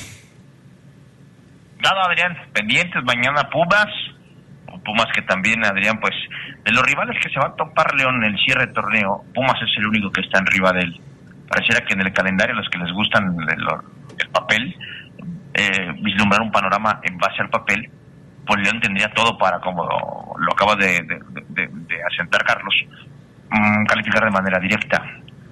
Adrián, 1.95 2.37
pendientes 2.53 3.03
mañana 3.05 3.49
Pumas, 3.51 3.87
Pumas 4.85 5.07
que 5.15 5.23
también, 5.23 5.65
Adrián, 5.65 5.99
pues 6.01 6.15
de 6.65 6.73
los 6.73 6.83
rivales 6.83 7.17
que 7.23 7.31
se 7.31 7.39
va 7.39 7.49
a 7.49 7.57
topar 7.57 7.95
León 7.95 8.17
en 8.23 8.33
el 8.33 8.39
cierre 8.39 8.67
torneo, 8.69 9.25
Pumas 9.35 9.61
es 9.63 9.77
el 9.79 9.87
único 9.87 10.11
que 10.11 10.21
está 10.21 10.39
en 10.39 10.47
riva 10.47 10.73
de 10.73 10.81
él. 10.81 11.01
Pareciera 11.49 11.85
que 11.85 11.95
en 11.95 12.01
el 12.01 12.13
calendario, 12.13 12.55
los 12.55 12.69
que 12.69 12.79
les 12.79 12.93
gustan 12.93 13.37
el, 13.49 14.31
papel, 14.31 14.77
eh, 15.55 15.93
vislumbrar 16.03 16.43
un 16.43 16.51
panorama 16.51 17.01
en 17.03 17.17
base 17.19 17.41
al 17.41 17.51
papel, 17.51 17.89
pues 18.47 18.61
León 18.63 18.81
tendría 18.81 19.09
todo 19.13 19.39
para, 19.39 19.61
como 19.61 19.85
lo 20.39 20.53
acaba 20.53 20.75
de, 20.77 20.99
asentar 22.11 22.45
Carlos, 22.45 22.75
mm, 23.51 23.85
calificar 23.87 24.25
de 24.25 24.31
manera 24.31 24.59
directa, 24.59 25.03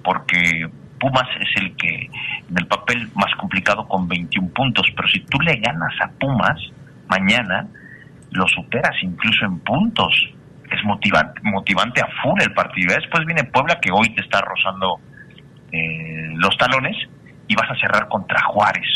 porque 0.03 0.69
Pumas 0.99 1.27
es 1.39 1.61
el 1.61 1.75
que 1.75 2.09
en 2.49 2.57
el 2.57 2.67
papel 2.67 3.09
más 3.15 3.33
complicado 3.35 3.87
con 3.87 4.07
21 4.07 4.49
puntos, 4.49 4.87
pero 4.95 5.07
si 5.09 5.19
tú 5.21 5.39
le 5.39 5.55
ganas 5.57 5.93
a 6.01 6.09
Pumas 6.19 6.59
mañana, 7.07 7.67
lo 8.31 8.47
superas 8.47 8.95
incluso 9.01 9.45
en 9.45 9.59
puntos. 9.59 10.13
Es 10.71 10.83
motivante, 10.83 11.41
motivante 11.43 12.01
a 12.01 12.07
full 12.21 12.41
el 12.41 12.53
partido. 12.53 12.95
Después 12.95 13.25
viene 13.25 13.43
Puebla, 13.43 13.79
que 13.79 13.91
hoy 13.91 14.09
te 14.15 14.21
está 14.21 14.41
rozando 14.41 14.99
eh, 15.71 16.29
los 16.35 16.57
talones, 16.57 16.97
y 17.47 17.55
vas 17.55 17.69
a 17.69 17.75
cerrar 17.75 18.07
contra 18.07 18.41
Juárez, 18.43 18.87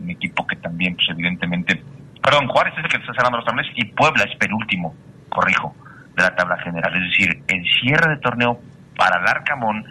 un 0.00 0.10
equipo 0.10 0.46
que 0.46 0.56
también, 0.56 0.94
pues 0.94 1.08
evidentemente. 1.10 1.82
Perdón, 2.22 2.48
Juárez 2.48 2.74
es 2.78 2.84
el 2.84 2.90
que 2.90 2.96
está 2.96 3.12
cerrando 3.12 3.38
los 3.38 3.46
talones, 3.46 3.70
y 3.76 3.84
Puebla 3.86 4.24
es 4.24 4.36
penúltimo, 4.36 4.94
corrijo, 5.28 5.74
de 6.16 6.22
la 6.22 6.34
tabla 6.34 6.56
general. 6.58 6.94
Es 6.96 7.02
decir, 7.10 7.42
el 7.48 7.64
cierre 7.80 8.14
de 8.14 8.20
torneo 8.20 8.58
para 8.96 9.20
el 9.20 9.28
Arcamón 9.28 9.84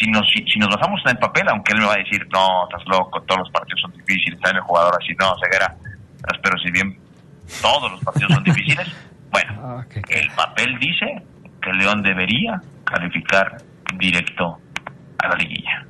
si 0.00 0.10
nos, 0.10 0.26
si, 0.30 0.58
nos 0.58 0.68
basamos 0.68 1.00
en 1.04 1.12
el 1.12 1.18
papel, 1.18 1.48
aunque 1.48 1.72
él 1.72 1.80
me 1.80 1.86
va 1.86 1.94
a 1.94 1.98
decir, 1.98 2.26
no, 2.32 2.68
estás 2.68 2.86
loco, 2.86 3.20
todos 3.22 3.40
los 3.40 3.50
partidos 3.50 3.80
son 3.80 3.92
difíciles, 3.92 4.34
está 4.34 4.50
en 4.50 4.56
el 4.56 4.62
jugador 4.62 4.94
así, 5.00 5.12
no, 5.18 5.34
ceguera. 5.42 5.76
Pero 6.42 6.58
si 6.58 6.70
bien 6.70 6.98
todos 7.60 7.90
los 7.90 8.00
partidos 8.02 8.32
son 8.34 8.44
difíciles. 8.44 8.88
Bueno, 9.32 9.54
ah, 9.64 9.86
el 10.10 10.28
papel 10.36 10.78
dice 10.78 11.06
que 11.62 11.72
León 11.72 12.02
debería 12.02 12.60
calificar 12.84 13.56
directo 13.98 14.58
a 15.18 15.28
la 15.28 15.36
liguilla. 15.36 15.86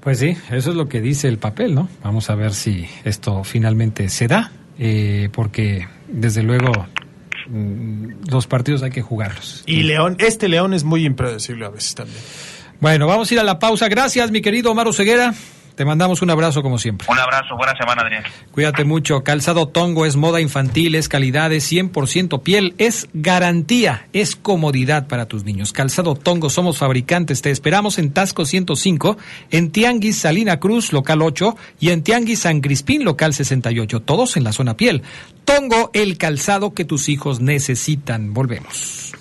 Pues 0.00 0.18
sí, 0.18 0.36
eso 0.50 0.70
es 0.70 0.76
lo 0.76 0.86
que 0.86 1.00
dice 1.00 1.28
el 1.28 1.38
papel, 1.38 1.74
¿no? 1.74 1.88
Vamos 2.04 2.28
a 2.28 2.34
ver 2.34 2.52
si 2.52 2.86
esto 3.04 3.44
finalmente 3.44 4.10
se 4.10 4.28
da, 4.28 4.50
eh, 4.78 5.30
porque 5.32 5.88
desde 6.06 6.42
luego 6.42 6.86
mm, 7.48 8.28
los 8.30 8.46
partidos 8.46 8.82
hay 8.82 8.90
que 8.90 9.00
jugarlos. 9.00 9.64
Y 9.66 9.82
León, 9.84 10.16
este 10.18 10.48
León 10.50 10.74
es 10.74 10.84
muy 10.84 11.06
impredecible 11.06 11.64
a 11.64 11.70
veces 11.70 11.94
también. 11.94 12.22
Bueno, 12.80 13.06
vamos 13.06 13.30
a 13.30 13.34
ir 13.34 13.40
a 13.40 13.44
la 13.44 13.58
pausa. 13.58 13.88
Gracias, 13.88 14.30
mi 14.30 14.40
querido 14.40 14.70
Omar 14.70 14.92
Ceguera. 14.94 15.34
Te 15.74 15.84
mandamos 15.86 16.20
un 16.20 16.28
abrazo 16.28 16.62
como 16.62 16.78
siempre. 16.78 17.06
Un 17.10 17.18
abrazo, 17.18 17.56
buena 17.56 17.74
semana, 17.74 18.02
Adrián. 18.02 18.24
Cuídate 18.50 18.84
mucho. 18.84 19.22
Calzado 19.22 19.68
Tongo 19.68 20.04
es 20.04 20.16
moda 20.16 20.40
infantil, 20.40 20.94
es 20.94 21.08
calidad, 21.08 21.52
es 21.52 21.72
100% 21.72 22.42
piel, 22.42 22.74
es 22.76 23.08
garantía, 23.14 24.06
es 24.12 24.36
comodidad 24.36 25.06
para 25.08 25.26
tus 25.26 25.44
niños. 25.44 25.72
Calzado 25.72 26.14
Tongo, 26.16 26.50
somos 26.50 26.76
fabricantes. 26.76 27.40
Te 27.40 27.50
esperamos 27.50 27.98
en 27.98 28.12
Tasco 28.12 28.44
105, 28.44 29.16
en 29.50 29.70
Tianguis 29.70 30.18
Salina 30.18 30.60
Cruz, 30.60 30.92
local 30.92 31.22
8, 31.22 31.56
y 31.80 31.90
en 31.90 32.02
Tianguis 32.02 32.40
San 32.40 32.60
Crispín, 32.60 33.04
local 33.04 33.32
68. 33.32 34.00
Todos 34.00 34.36
en 34.36 34.44
la 34.44 34.52
zona 34.52 34.76
piel. 34.76 35.02
Tongo, 35.46 35.90
el 35.94 36.18
calzado 36.18 36.74
que 36.74 36.84
tus 36.84 37.08
hijos 37.08 37.40
necesitan. 37.40 38.34
Volvemos. 38.34 39.14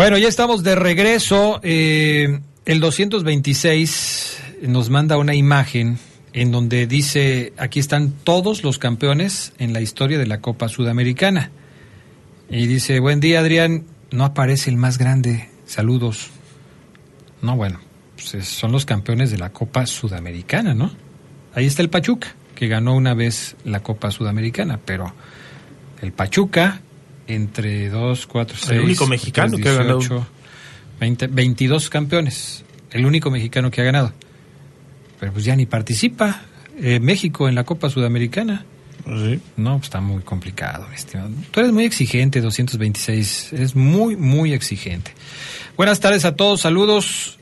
Bueno, 0.00 0.16
ya 0.16 0.28
estamos 0.28 0.62
de 0.62 0.76
regreso. 0.76 1.60
Eh, 1.62 2.40
el 2.64 2.80
226 2.80 4.42
nos 4.62 4.88
manda 4.88 5.18
una 5.18 5.34
imagen 5.34 5.98
en 6.32 6.50
donde 6.50 6.86
dice, 6.86 7.52
aquí 7.58 7.80
están 7.80 8.10
todos 8.24 8.64
los 8.64 8.78
campeones 8.78 9.52
en 9.58 9.74
la 9.74 9.82
historia 9.82 10.18
de 10.18 10.26
la 10.26 10.40
Copa 10.40 10.70
Sudamericana. 10.70 11.50
Y 12.48 12.66
dice, 12.66 12.98
buen 12.98 13.20
día 13.20 13.40
Adrián, 13.40 13.84
no 14.10 14.24
aparece 14.24 14.70
el 14.70 14.78
más 14.78 14.96
grande, 14.96 15.50
saludos. 15.66 16.30
No, 17.42 17.56
bueno, 17.56 17.78
pues 18.14 18.48
son 18.48 18.72
los 18.72 18.86
campeones 18.86 19.30
de 19.30 19.36
la 19.36 19.50
Copa 19.50 19.84
Sudamericana, 19.84 20.72
¿no? 20.72 20.90
Ahí 21.52 21.66
está 21.66 21.82
el 21.82 21.90
Pachuca, 21.90 22.34
que 22.54 22.68
ganó 22.68 22.94
una 22.94 23.12
vez 23.12 23.54
la 23.66 23.82
Copa 23.82 24.10
Sudamericana, 24.10 24.80
pero 24.82 25.12
el 26.00 26.12
Pachuca 26.12 26.80
entre 27.34 27.88
2, 27.88 28.26
4, 28.26 28.56
6. 28.58 28.70
El 28.72 28.80
único 28.80 29.06
mexicano 29.06 29.56
que 29.56 29.68
ha 29.68 29.74
ganado. 29.74 30.26
20, 31.00 31.28
22 31.28 31.90
campeones. 31.90 32.64
El 32.90 33.06
único 33.06 33.30
mexicano 33.30 33.70
que 33.70 33.80
ha 33.80 33.84
ganado. 33.84 34.12
Pero 35.18 35.32
pues 35.32 35.44
ya 35.44 35.56
ni 35.56 35.66
participa 35.66 36.42
eh, 36.78 36.98
México 37.00 37.48
en 37.48 37.54
la 37.54 37.64
Copa 37.64 37.90
Sudamericana. 37.90 38.64
¿Sí? 39.04 39.40
No, 39.56 39.76
pues 39.76 39.84
está 39.84 40.00
muy 40.00 40.22
complicado, 40.22 40.86
estimado. 40.94 41.30
Tú 41.50 41.60
eres 41.60 41.72
muy 41.72 41.84
exigente, 41.84 42.40
226. 42.40 43.52
Es 43.54 43.74
muy, 43.74 44.16
muy 44.16 44.52
exigente. 44.52 45.12
Buenas 45.76 46.00
tardes 46.00 46.24
a 46.24 46.36
todos, 46.36 46.60
saludos. 46.60 47.38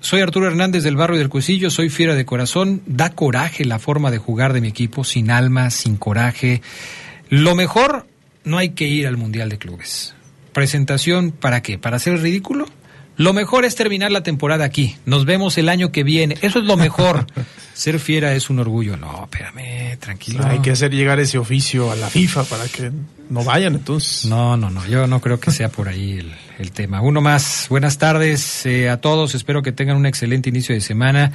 Soy 0.00 0.20
Arturo 0.20 0.46
Hernández 0.46 0.84
del 0.84 0.96
barrio 0.96 1.18
del 1.18 1.28
Cuecillo, 1.28 1.70
soy 1.70 1.88
fiera 1.88 2.14
de 2.14 2.24
corazón. 2.24 2.82
Da 2.86 3.10
coraje 3.10 3.64
la 3.64 3.78
forma 3.78 4.10
de 4.10 4.18
jugar 4.18 4.52
de 4.52 4.60
mi 4.60 4.68
equipo, 4.68 5.02
sin 5.02 5.30
alma, 5.30 5.70
sin 5.70 5.96
coraje. 5.96 6.62
Lo 7.28 7.54
mejor, 7.56 8.06
no 8.46 8.56
hay 8.56 8.70
que 8.70 8.86
ir 8.86 9.06
al 9.06 9.18
Mundial 9.18 9.50
de 9.50 9.58
Clubes. 9.58 10.14
Presentación, 10.52 11.32
¿para 11.32 11.62
qué? 11.62 11.78
¿Para 11.78 11.96
hacer 11.96 12.14
el 12.14 12.22
ridículo? 12.22 12.66
Lo 13.18 13.32
mejor 13.32 13.64
es 13.64 13.74
terminar 13.74 14.12
la 14.12 14.22
temporada 14.22 14.64
aquí. 14.64 14.96
Nos 15.06 15.24
vemos 15.24 15.56
el 15.58 15.68
año 15.68 15.90
que 15.90 16.04
viene. 16.04 16.36
Eso 16.42 16.58
es 16.58 16.64
lo 16.66 16.76
mejor. 16.76 17.26
Ser 17.74 17.98
fiera 17.98 18.34
es 18.34 18.48
un 18.50 18.58
orgullo. 18.58 18.96
No, 18.96 19.24
espérame, 19.24 19.98
tranquilo. 19.98 20.46
Hay 20.46 20.60
que 20.60 20.70
hacer 20.70 20.92
llegar 20.92 21.18
ese 21.18 21.38
oficio 21.38 21.90
a 21.90 21.96
la 21.96 22.08
FIFA 22.08 22.44
para 22.44 22.68
que 22.68 22.90
no 23.28 23.42
vayan 23.42 23.74
entonces. 23.74 24.26
No, 24.26 24.56
no, 24.56 24.70
no. 24.70 24.86
Yo 24.86 25.06
no 25.06 25.20
creo 25.20 25.40
que 25.40 25.50
sea 25.50 25.70
por 25.70 25.88
ahí 25.88 26.18
el, 26.58 26.70
tema. 26.72 27.00
Uno 27.00 27.20
más. 27.20 27.66
Buenas 27.68 27.98
tardes 27.98 28.64
eh, 28.66 28.88
a 28.88 29.00
todos. 29.00 29.34
Espero 29.34 29.62
que 29.62 29.72
tengan 29.72 29.96
un 29.96 30.06
excelente 30.06 30.50
inicio 30.50 30.74
de 30.74 30.80
semana. 30.80 31.32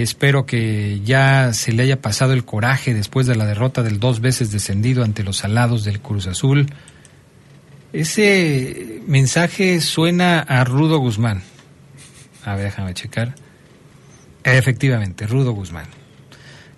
Espero 0.00 0.46
que 0.46 1.00
ya 1.04 1.52
se 1.52 1.72
le 1.72 1.82
haya 1.82 2.00
pasado 2.00 2.32
el 2.32 2.44
coraje 2.44 2.94
después 2.94 3.26
de 3.26 3.36
la 3.36 3.44
derrota 3.44 3.82
del 3.82 4.00
dos 4.00 4.20
veces 4.20 4.50
descendido 4.50 5.04
ante 5.04 5.22
los 5.22 5.44
alados 5.44 5.84
del 5.84 6.00
Cruz 6.00 6.26
Azul. 6.26 6.66
Ese 7.92 9.02
mensaje 9.06 9.82
suena 9.82 10.40
a 10.40 10.64
Rudo 10.64 10.98
Guzmán. 10.98 11.42
A 12.44 12.54
ver, 12.54 12.64
déjame 12.64 12.94
checar. 12.94 13.34
Efectivamente, 14.44 15.26
Rudo 15.26 15.52
Guzmán. 15.52 15.86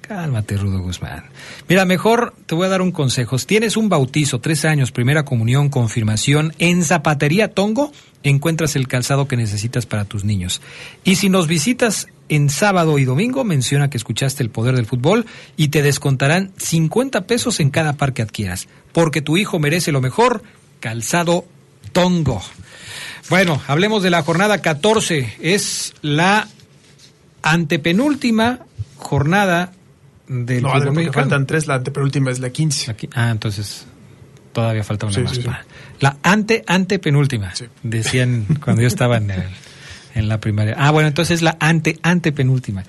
Cálmate, 0.06 0.58
Rudo 0.58 0.80
Guzmán. 0.80 1.24
Mira, 1.66 1.86
mejor 1.86 2.34
te 2.44 2.54
voy 2.54 2.66
a 2.66 2.68
dar 2.68 2.82
un 2.82 2.92
consejo. 2.92 3.38
tienes 3.38 3.78
un 3.78 3.88
bautizo, 3.88 4.38
tres 4.38 4.66
años, 4.66 4.92
primera 4.92 5.24
comunión, 5.24 5.70
confirmación, 5.70 6.52
en 6.58 6.84
Zapatería 6.84 7.52
Tongo 7.54 7.90
encuentras 8.22 8.76
el 8.76 8.86
calzado 8.86 9.26
que 9.28 9.38
necesitas 9.38 9.86
para 9.86 10.04
tus 10.04 10.24
niños. 10.24 10.60
Y 11.04 11.16
si 11.16 11.30
nos 11.30 11.48
visitas 11.48 12.08
en 12.28 12.50
sábado 12.50 12.98
y 12.98 13.06
domingo, 13.06 13.44
menciona 13.44 13.88
que 13.88 13.96
escuchaste 13.96 14.42
el 14.42 14.50
poder 14.50 14.76
del 14.76 14.84
fútbol 14.84 15.24
y 15.56 15.68
te 15.68 15.82
descontarán 15.82 16.52
50 16.58 17.26
pesos 17.26 17.58
en 17.60 17.70
cada 17.70 17.94
par 17.94 18.12
que 18.12 18.20
adquieras. 18.20 18.68
Porque 18.92 19.22
tu 19.22 19.38
hijo 19.38 19.58
merece 19.58 19.90
lo 19.90 20.02
mejor 20.02 20.42
Calzado 20.80 21.46
Tongo. 21.92 22.42
Bueno, 23.30 23.62
hablemos 23.66 24.02
de 24.02 24.10
la 24.10 24.22
jornada 24.22 24.60
14. 24.60 25.36
Es 25.40 25.94
la 26.02 26.48
antepenúltima 27.42 28.66
jornada 28.96 29.72
del 30.26 30.62
no, 30.62 30.70
fútbol 30.70 31.12
faltan 31.12 31.46
tres, 31.46 31.66
la 31.66 31.76
antepenúltima 31.76 32.30
es 32.30 32.40
la 32.40 32.50
15. 32.50 32.96
ah, 33.14 33.30
entonces 33.30 33.86
todavía 34.52 34.84
falta 34.84 35.06
una 35.06 35.20
más. 35.20 35.40
La 36.00 36.16
ante 36.22 36.64
antepenúltima, 36.66 37.52
decían 37.82 38.46
cuando 38.64 38.82
yo 38.82 38.88
estaba 38.88 39.18
en, 39.18 39.32
en 40.14 40.28
la 40.28 40.40
primaria. 40.40 40.76
Ah, 40.78 40.90
bueno, 40.90 41.08
entonces 41.08 41.42
la 41.42 41.56
ante 41.60 41.98
antepenúltima. 42.02 42.84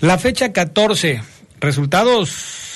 La 0.00 0.18
fecha 0.18 0.52
14, 0.52 1.22
resultados 1.60 2.68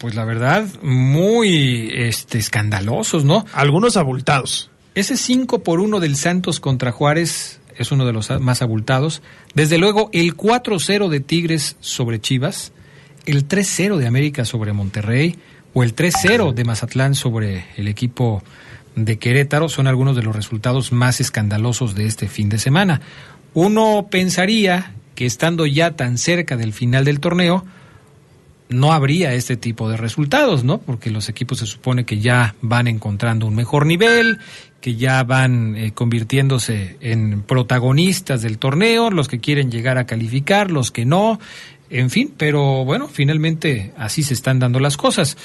pues 0.00 0.14
la 0.14 0.24
verdad, 0.24 0.66
muy 0.80 1.90
este, 1.92 2.38
escandalosos, 2.38 3.26
¿no? 3.26 3.44
Algunos 3.52 3.98
abultados. 3.98 4.70
Ese 4.94 5.18
5 5.18 5.62
por 5.62 5.78
1 5.78 6.00
del 6.00 6.16
Santos 6.16 6.58
contra 6.58 6.90
Juárez 6.90 7.60
es 7.76 7.92
uno 7.92 8.06
de 8.06 8.14
los 8.14 8.30
más 8.40 8.62
abultados. 8.62 9.20
Desde 9.54 9.76
luego, 9.76 10.08
el 10.14 10.34
4-0 10.38 11.10
de 11.10 11.20
Tigres 11.20 11.76
sobre 11.80 12.18
Chivas, 12.18 12.72
el 13.26 13.46
3-0 13.46 13.96
de 13.96 14.06
América 14.06 14.44
sobre 14.44 14.72
Monterrey 14.72 15.36
o 15.72 15.82
el 15.82 15.94
3-0 15.94 16.52
de 16.52 16.64
Mazatlán 16.64 17.14
sobre 17.14 17.66
el 17.76 17.88
equipo 17.88 18.42
de 18.96 19.18
Querétaro 19.18 19.68
son 19.68 19.86
algunos 19.86 20.16
de 20.16 20.22
los 20.22 20.34
resultados 20.34 20.92
más 20.92 21.20
escandalosos 21.20 21.94
de 21.94 22.06
este 22.06 22.28
fin 22.28 22.48
de 22.48 22.58
semana. 22.58 23.00
Uno 23.54 24.08
pensaría 24.10 24.94
que 25.14 25.26
estando 25.26 25.66
ya 25.66 25.96
tan 25.96 26.18
cerca 26.18 26.56
del 26.56 26.72
final 26.72 27.04
del 27.04 27.20
torneo, 27.20 27.64
no 28.68 28.92
habría 28.92 29.34
este 29.34 29.56
tipo 29.56 29.90
de 29.90 29.96
resultados, 29.96 30.62
¿no? 30.62 30.78
Porque 30.78 31.10
los 31.10 31.28
equipos 31.28 31.58
se 31.58 31.66
supone 31.66 32.04
que 32.04 32.20
ya 32.20 32.54
van 32.62 32.86
encontrando 32.86 33.46
un 33.46 33.56
mejor 33.56 33.84
nivel, 33.84 34.38
que 34.80 34.94
ya 34.94 35.24
van 35.24 35.76
eh, 35.76 35.92
convirtiéndose 35.92 36.96
en 37.00 37.42
protagonistas 37.42 38.42
del 38.42 38.58
torneo, 38.58 39.10
los 39.10 39.26
que 39.26 39.40
quieren 39.40 39.70
llegar 39.72 39.98
a 39.98 40.06
calificar, 40.06 40.70
los 40.70 40.92
que 40.92 41.04
no, 41.04 41.40
en 41.90 42.08
fin, 42.10 42.32
pero 42.36 42.84
bueno, 42.84 43.08
finalmente 43.08 43.92
así 43.96 44.22
se 44.22 44.34
están 44.34 44.58
dando 44.58 44.78
las 44.78 44.96
cosas. 44.96 45.36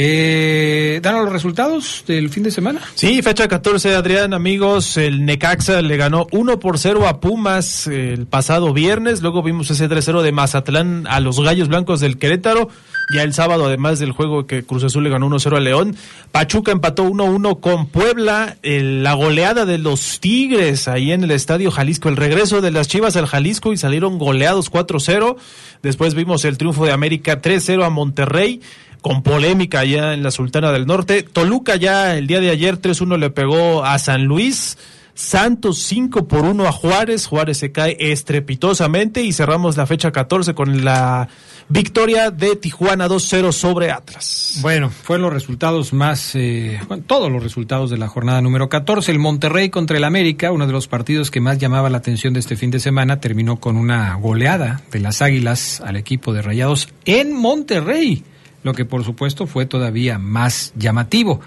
Eh, 0.00 1.00
¿Daron 1.02 1.24
los 1.24 1.32
resultados 1.32 2.04
del 2.06 2.30
fin 2.30 2.44
de 2.44 2.52
semana? 2.52 2.80
Sí, 2.94 3.20
fecha 3.20 3.48
14, 3.48 3.96
Adrián, 3.96 4.32
amigos. 4.32 4.96
El 4.96 5.26
Necaxa 5.26 5.82
le 5.82 5.96
ganó 5.96 6.28
1 6.30 6.60
por 6.60 6.78
0 6.78 7.08
a 7.08 7.18
Pumas 7.18 7.88
el 7.88 8.26
pasado 8.26 8.72
viernes. 8.72 9.22
Luego 9.22 9.42
vimos 9.42 9.72
ese 9.72 9.88
3-0 9.88 10.22
de 10.22 10.30
Mazatlán 10.30 11.08
a 11.08 11.18
los 11.18 11.40
Gallos 11.40 11.66
Blancos 11.66 11.98
del 11.98 12.16
Querétaro. 12.16 12.68
Ya 13.12 13.24
el 13.24 13.34
sábado, 13.34 13.66
además 13.66 13.98
del 13.98 14.12
juego 14.12 14.46
que 14.46 14.62
Cruz 14.62 14.84
Azul 14.84 15.02
le 15.02 15.10
ganó 15.10 15.28
1-0 15.28 15.56
a 15.56 15.60
León. 15.60 15.96
Pachuca 16.30 16.70
empató 16.70 17.02
1-1 17.04 17.58
con 17.58 17.88
Puebla. 17.88 18.56
la 18.62 19.14
goleada 19.14 19.66
de 19.66 19.78
los 19.78 20.20
Tigres 20.20 20.86
ahí 20.86 21.10
en 21.10 21.24
el 21.24 21.32
Estadio 21.32 21.72
Jalisco. 21.72 22.08
El 22.08 22.16
regreso 22.16 22.60
de 22.60 22.70
las 22.70 22.86
Chivas 22.86 23.16
al 23.16 23.26
Jalisco 23.26 23.72
y 23.72 23.76
salieron 23.76 24.18
goleados 24.18 24.70
4-0. 24.70 25.34
Después 25.82 26.14
vimos 26.14 26.44
el 26.44 26.56
triunfo 26.56 26.84
de 26.84 26.92
América 26.92 27.42
3-0 27.42 27.84
a 27.84 27.90
Monterrey 27.90 28.60
con 29.00 29.22
polémica 29.22 29.84
ya 29.84 30.14
en 30.14 30.22
la 30.22 30.30
Sultana 30.30 30.72
del 30.72 30.86
Norte. 30.86 31.22
Toluca 31.22 31.76
ya 31.76 32.16
el 32.16 32.26
día 32.26 32.40
de 32.40 32.50
ayer 32.50 32.80
3-1 32.80 33.18
le 33.18 33.30
pegó 33.30 33.84
a 33.84 33.98
San 33.98 34.24
Luis. 34.24 34.76
Santos 35.18 35.78
5 35.80 36.28
por 36.28 36.44
1 36.44 36.64
a 36.64 36.70
Juárez. 36.70 37.26
Juárez 37.26 37.58
se 37.58 37.72
cae 37.72 37.96
estrepitosamente 37.98 39.20
y 39.20 39.32
cerramos 39.32 39.76
la 39.76 39.84
fecha 39.84 40.12
14 40.12 40.54
con 40.54 40.84
la 40.84 41.28
victoria 41.68 42.30
de 42.30 42.54
Tijuana 42.54 43.08
2-0 43.08 43.50
sobre 43.50 43.90
Atlas. 43.90 44.60
Bueno, 44.62 44.90
fueron 44.90 45.24
los 45.24 45.32
resultados 45.32 45.92
más, 45.92 46.36
eh, 46.36 46.80
todos 47.08 47.32
los 47.32 47.42
resultados 47.42 47.90
de 47.90 47.98
la 47.98 48.06
jornada 48.06 48.40
número 48.40 48.68
14. 48.68 49.10
El 49.10 49.18
Monterrey 49.18 49.70
contra 49.70 49.96
el 49.96 50.04
América, 50.04 50.52
uno 50.52 50.68
de 50.68 50.72
los 50.72 50.86
partidos 50.86 51.32
que 51.32 51.40
más 51.40 51.58
llamaba 51.58 51.90
la 51.90 51.98
atención 51.98 52.32
de 52.32 52.38
este 52.38 52.54
fin 52.54 52.70
de 52.70 52.78
semana, 52.78 53.18
terminó 53.18 53.58
con 53.58 53.76
una 53.76 54.14
goleada 54.14 54.82
de 54.92 55.00
las 55.00 55.20
Águilas 55.20 55.80
al 55.80 55.96
equipo 55.96 56.32
de 56.32 56.42
Rayados 56.42 56.90
en 57.04 57.34
Monterrey 57.34 58.22
lo 58.68 58.74
que 58.74 58.84
por 58.84 59.02
supuesto 59.02 59.46
fue 59.46 59.64
todavía 59.64 60.18
más 60.18 60.74
llamativo. 60.76 61.40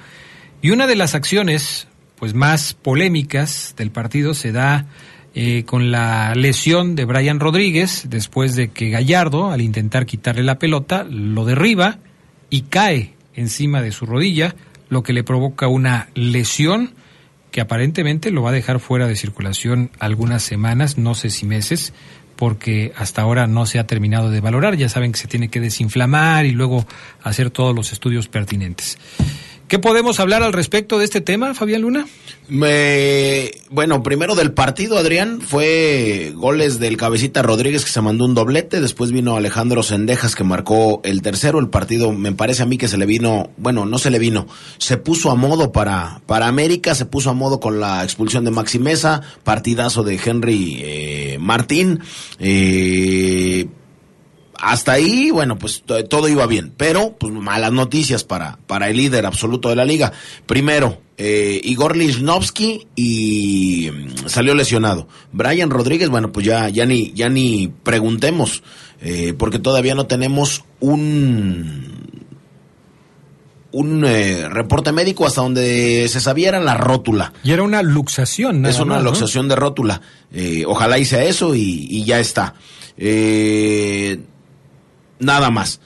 Y 0.64 0.72
una 0.72 0.88
de 0.88 0.96
las 0.96 1.14
acciones 1.14 1.88
pues 2.18 2.34
más 2.34 2.74
polémicas 2.74 3.76
del 3.78 3.92
partido 3.92 4.34
se 4.34 4.52
da 4.52 4.88
eh, 5.36 5.64
con 5.66 5.92
la 5.92 6.34
lesión 6.34 6.96
de 6.96 7.06
Brian 7.06 7.40
Rodríguez 7.40 8.06
después 8.10 8.56
de 8.56 8.70
que 8.70 8.90
Gallardo, 8.90 9.52
al 9.52 9.62
intentar 9.62 10.08
quitarle 10.08 10.42
la 10.42 10.58
pelota, 10.58 11.04
lo 11.04 11.46
derriba 11.46 12.00
y 12.50 12.64
cae 12.64 13.14
encima 13.36 13.84
de 13.84 13.92
su 13.92 14.08
rodilla, 14.08 14.56
lo 14.90 15.04
que 15.04 15.14
le 15.14 15.24
provoca 15.24 15.68
una 15.68 16.10
lesión 16.16 16.96
que 17.52 17.62
aparentemente 17.62 18.32
lo 18.32 18.42
va 18.42 18.50
a 18.50 18.54
dejar 18.54 18.80
fuera 18.80 19.06
de 19.06 19.16
circulación 19.16 19.92
algunas 20.00 20.42
semanas, 20.42 20.98
no 20.98 21.14
sé 21.14 21.30
si 21.30 21.46
meses, 21.46 21.94
porque 22.42 22.92
hasta 22.96 23.22
ahora 23.22 23.46
no 23.46 23.68
se 23.68 23.78
ha 23.78 23.86
terminado 23.86 24.32
de 24.32 24.42
valorar. 24.42 24.76
Ya 24.76 24.90
saben 24.90 25.12
que 25.12 25.20
se 25.20 25.28
tiene 25.28 25.50
que 25.50 25.60
desinflamar 25.60 26.48
y 26.48 26.54
luego 26.54 26.88
hacer 27.22 27.52
todos 27.52 27.76
los 27.76 27.94
estudios 27.94 28.30
pertinentes. 28.30 28.98
¿Qué 29.72 29.80
podemos 29.80 30.20
hablar 30.20 30.44
al 30.44 30.52
respecto 30.52 31.00
de 31.00 31.06
este 31.06 31.22
tema, 31.22 31.54
Fabián 31.54 31.84
Luna? 31.84 32.06
bueno, 33.70 34.04
primero 34.04 34.36
del 34.36 34.52
partido, 34.52 34.98
Adrián, 34.98 35.40
fue 35.40 36.34
goles 36.36 36.78
del 36.78 36.98
cabecita 36.98 37.42
Rodríguez 37.42 37.86
que 37.86 37.92
se 37.92 38.02
mandó 38.02 38.26
un 38.26 38.36
doblete, 38.36 38.82
después 38.82 39.14
vino 39.14 39.38
Alejandro 39.38 39.82
Sendejas 39.82 40.36
que 40.36 40.44
marcó 40.44 41.00
el 41.06 41.22
tercero, 41.22 41.60
el 41.60 41.70
partido 41.70 42.12
me 42.12 42.34
parece 42.34 42.64
a 42.64 42.66
mí 42.66 42.78
que 42.78 42.90
se 42.90 42.98
le 42.98 43.06
vino, 43.06 43.52
bueno, 43.56 43.86
no 43.86 43.98
se 43.98 44.10
le 44.10 44.20
vino, 44.20 44.46
se 44.78 44.98
puso 44.98 45.32
a 45.32 45.36
modo 45.36 45.72
para, 45.72 46.22
para 46.26 46.50
América, 46.50 46.94
se 46.94 47.06
puso 47.06 47.30
a 47.30 47.34
modo 47.34 47.62
con 47.62 47.80
la 47.80 48.04
expulsión 48.04 48.44
de 48.44 48.52
Maxi 48.52 48.78
Mesa, 48.78 49.22
partidazo 49.46 50.04
de 50.04 50.20
Henry 50.22 50.82
eh, 50.84 51.38
Martín, 51.40 52.02
eh, 52.40 53.68
hasta 54.62 54.92
ahí, 54.92 55.32
bueno, 55.32 55.58
pues 55.58 55.84
todo 56.08 56.30
iba 56.30 56.46
bien, 56.46 56.72
pero 56.78 57.16
pues 57.18 57.34
malas 57.34 57.72
noticias 57.72 58.24
para, 58.24 58.60
para 58.68 58.90
el 58.90 58.98
líder 58.98 59.26
absoluto 59.26 59.70
de 59.70 59.76
la 59.76 59.86
liga. 59.86 60.12
Primero, 60.46 61.02
eh, 61.18 61.60
Igor 61.64 61.98
Lichnowsky 61.98 62.86
y 62.96 63.90
mm, 63.92 64.28
salió 64.28 64.54
lesionado. 64.54 65.08
Brian 65.32 65.72
Rodríguez, 65.72 66.10
bueno, 66.10 66.32
pues 66.32 66.46
ya, 66.46 66.70
ya 66.70 66.86
ni, 66.86 67.12
ya 67.14 67.28
ni 67.28 67.74
preguntemos, 67.82 68.62
eh, 69.02 69.34
porque 69.36 69.58
todavía 69.58 69.96
no 69.96 70.06
tenemos 70.06 70.64
un 70.80 72.00
un 73.74 74.04
eh, 74.06 74.50
reporte 74.50 74.92
médico 74.92 75.26
hasta 75.26 75.42
donde 75.42 76.06
se 76.10 76.20
sabía 76.20 76.50
era 76.50 76.60
la 76.60 76.76
rótula. 76.76 77.34
Y 77.44 77.52
era 77.52 77.64
una 77.64 77.82
luxación, 77.82 78.66
Es 78.66 78.80
una 78.80 79.00
luxación 79.00 79.48
de 79.48 79.56
rótula. 79.56 80.02
ojalá 80.68 81.00
hice 81.00 81.28
eso 81.30 81.56
y, 81.56 81.88
y 81.90 82.04
ya 82.04 82.20
está. 82.20 82.54
Eh, 82.98 84.20
nada 85.22 85.50
más. 85.50 85.80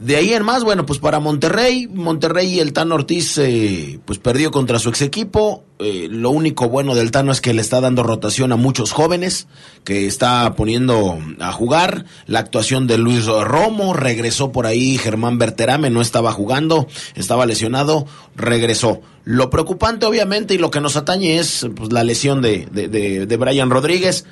De 0.00 0.16
ahí 0.16 0.32
en 0.32 0.44
más, 0.44 0.64
bueno, 0.64 0.86
pues 0.86 0.98
para 0.98 1.20
Monterrey, 1.20 1.86
Monterrey 1.86 2.54
y 2.54 2.60
el 2.60 2.72
Tano 2.72 2.94
Ortiz, 2.94 3.36
eh, 3.36 4.00
pues 4.06 4.18
perdió 4.18 4.50
contra 4.50 4.78
su 4.78 4.88
ex 4.88 5.02
equipo. 5.02 5.64
Eh, 5.78 6.08
lo 6.10 6.30
único 6.30 6.70
bueno 6.70 6.94
del 6.94 7.10
Tano 7.10 7.32
es 7.32 7.42
que 7.42 7.52
le 7.52 7.60
está 7.60 7.82
dando 7.82 8.02
rotación 8.02 8.50
a 8.52 8.56
muchos 8.56 8.92
jóvenes, 8.92 9.46
que 9.84 10.06
está 10.06 10.54
poniendo 10.56 11.18
a 11.38 11.52
jugar. 11.52 12.06
La 12.26 12.38
actuación 12.38 12.86
de 12.86 12.96
Luis 12.96 13.26
Romo, 13.26 13.92
regresó 13.92 14.52
por 14.52 14.64
ahí 14.64 14.96
Germán 14.96 15.36
Berterame, 15.36 15.90
no 15.90 16.00
estaba 16.00 16.32
jugando, 16.32 16.88
estaba 17.14 17.44
lesionado, 17.44 18.06
regresó. 18.36 19.02
Lo 19.24 19.50
preocupante, 19.50 20.06
obviamente, 20.06 20.54
y 20.54 20.58
lo 20.58 20.70
que 20.70 20.80
nos 20.80 20.96
atañe 20.96 21.38
es 21.38 21.68
pues, 21.76 21.92
la 21.92 22.04
lesión 22.04 22.40
de, 22.40 22.66
de, 22.72 22.88
de, 22.88 23.26
de 23.26 23.36
Brian 23.36 23.68
Rodríguez 23.68 24.24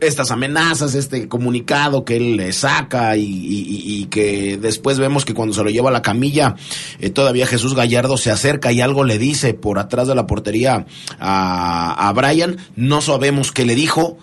estas 0.00 0.30
amenazas, 0.30 0.94
este 0.94 1.28
comunicado 1.28 2.04
que 2.04 2.16
él 2.16 2.36
le 2.36 2.52
saca 2.52 3.16
y, 3.16 4.06
que 4.10 4.56
después 4.56 4.98
vemos 4.98 5.24
que 5.24 5.34
cuando 5.34 5.54
se 5.54 5.62
lo 5.62 5.70
lleva 5.70 5.90
a 5.90 5.92
la 5.92 6.02
camilla, 6.02 6.56
eh, 7.00 7.10
todavía 7.10 7.46
Jesús 7.46 7.74
Gallardo 7.74 8.16
se 8.16 8.30
acerca 8.30 8.72
y 8.72 8.80
algo 8.80 9.04
le 9.04 9.18
dice 9.18 9.54
por 9.54 9.78
atrás 9.78 10.08
de 10.08 10.14
la 10.14 10.26
portería 10.26 10.86
a, 11.18 12.08
a 12.08 12.12
Brian. 12.12 12.56
No 12.76 13.00
sabemos 13.00 13.52
qué 13.52 13.64
le 13.66 13.74
dijo, 13.74 14.18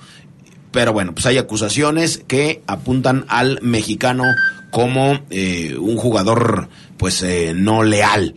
pero 0.71 0.93
bueno, 0.93 1.13
pues 1.13 1.25
hay 1.25 1.37
acusaciones 1.37 2.23
que 2.27 2.61
apuntan 2.67 3.25
al 3.27 3.59
mexicano 3.61 4.23
como 4.71 5.19
eh, 5.29 5.77
un 5.79 5.95
jugador 5.95 6.67
pues 6.97 7.21
eh, 7.23 7.53
no 7.55 7.83
leal. 7.83 8.35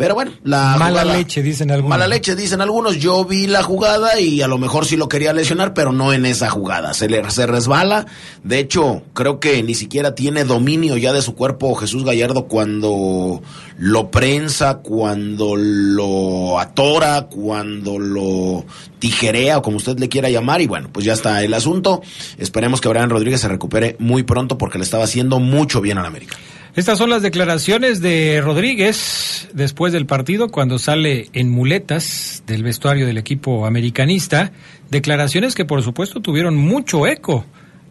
Pero 0.00 0.14
bueno, 0.14 0.32
la 0.44 0.76
mala 0.78 1.04
leche 1.04 1.42
dicen 1.42 1.70
algunos. 1.70 1.90
Mala 1.90 2.06
leche 2.06 2.34
dicen 2.34 2.62
algunos. 2.62 2.96
Yo 2.96 3.26
vi 3.26 3.46
la 3.46 3.62
jugada 3.62 4.18
y 4.18 4.40
a 4.40 4.48
lo 4.48 4.56
mejor 4.56 4.86
sí 4.86 4.96
lo 4.96 5.10
quería 5.10 5.34
lesionar, 5.34 5.74
pero 5.74 5.92
no 5.92 6.14
en 6.14 6.24
esa 6.24 6.48
jugada. 6.48 6.94
Se 6.94 7.06
le 7.06 7.30
se 7.30 7.46
resbala. 7.46 8.06
De 8.42 8.60
hecho, 8.60 9.02
creo 9.12 9.40
que 9.40 9.62
ni 9.62 9.74
siquiera 9.74 10.14
tiene 10.14 10.44
dominio 10.44 10.96
ya 10.96 11.12
de 11.12 11.20
su 11.20 11.34
cuerpo 11.34 11.74
Jesús 11.74 12.02
Gallardo 12.02 12.46
cuando 12.46 13.42
lo 13.76 14.10
prensa, 14.10 14.78
cuando 14.78 15.54
lo 15.54 16.58
atora, 16.58 17.26
cuando 17.26 17.98
lo 17.98 18.64
tijerea 19.00 19.58
o 19.58 19.62
como 19.62 19.76
usted 19.76 19.98
le 19.98 20.08
quiera 20.08 20.30
llamar. 20.30 20.62
Y 20.62 20.66
bueno, 20.66 20.88
pues 20.90 21.04
ya 21.04 21.12
está 21.12 21.44
el 21.44 21.52
asunto. 21.52 22.00
Esperemos 22.38 22.80
que 22.80 22.88
Brian 22.88 23.10
Rodríguez 23.10 23.42
se 23.42 23.48
recupere 23.48 23.96
muy 23.98 24.22
pronto 24.22 24.56
porque 24.56 24.78
le 24.78 24.84
estaba 24.84 25.04
haciendo 25.04 25.40
mucho 25.40 25.82
bien 25.82 25.98
al 25.98 26.06
América. 26.06 26.38
Estas 26.76 26.98
son 26.98 27.10
las 27.10 27.22
declaraciones 27.22 28.00
de 28.00 28.40
Rodríguez 28.40 29.48
después 29.52 29.92
del 29.92 30.06
partido 30.06 30.48
cuando 30.50 30.78
sale 30.78 31.28
en 31.32 31.50
muletas 31.50 32.44
del 32.46 32.62
vestuario 32.62 33.06
del 33.06 33.18
equipo 33.18 33.66
americanista. 33.66 34.52
Declaraciones 34.88 35.56
que 35.56 35.64
por 35.64 35.82
supuesto 35.82 36.20
tuvieron 36.20 36.56
mucho 36.56 37.08
eco 37.08 37.44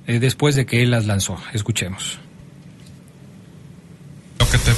eh, 0.07 0.19
después 0.19 0.55
de 0.55 0.65
que 0.65 0.81
él 0.81 0.91
las 0.91 1.05
lanzó. 1.05 1.37
Escuchemos. 1.53 2.19
Lo 4.39 4.49
que 4.49 4.57
te 4.57 4.71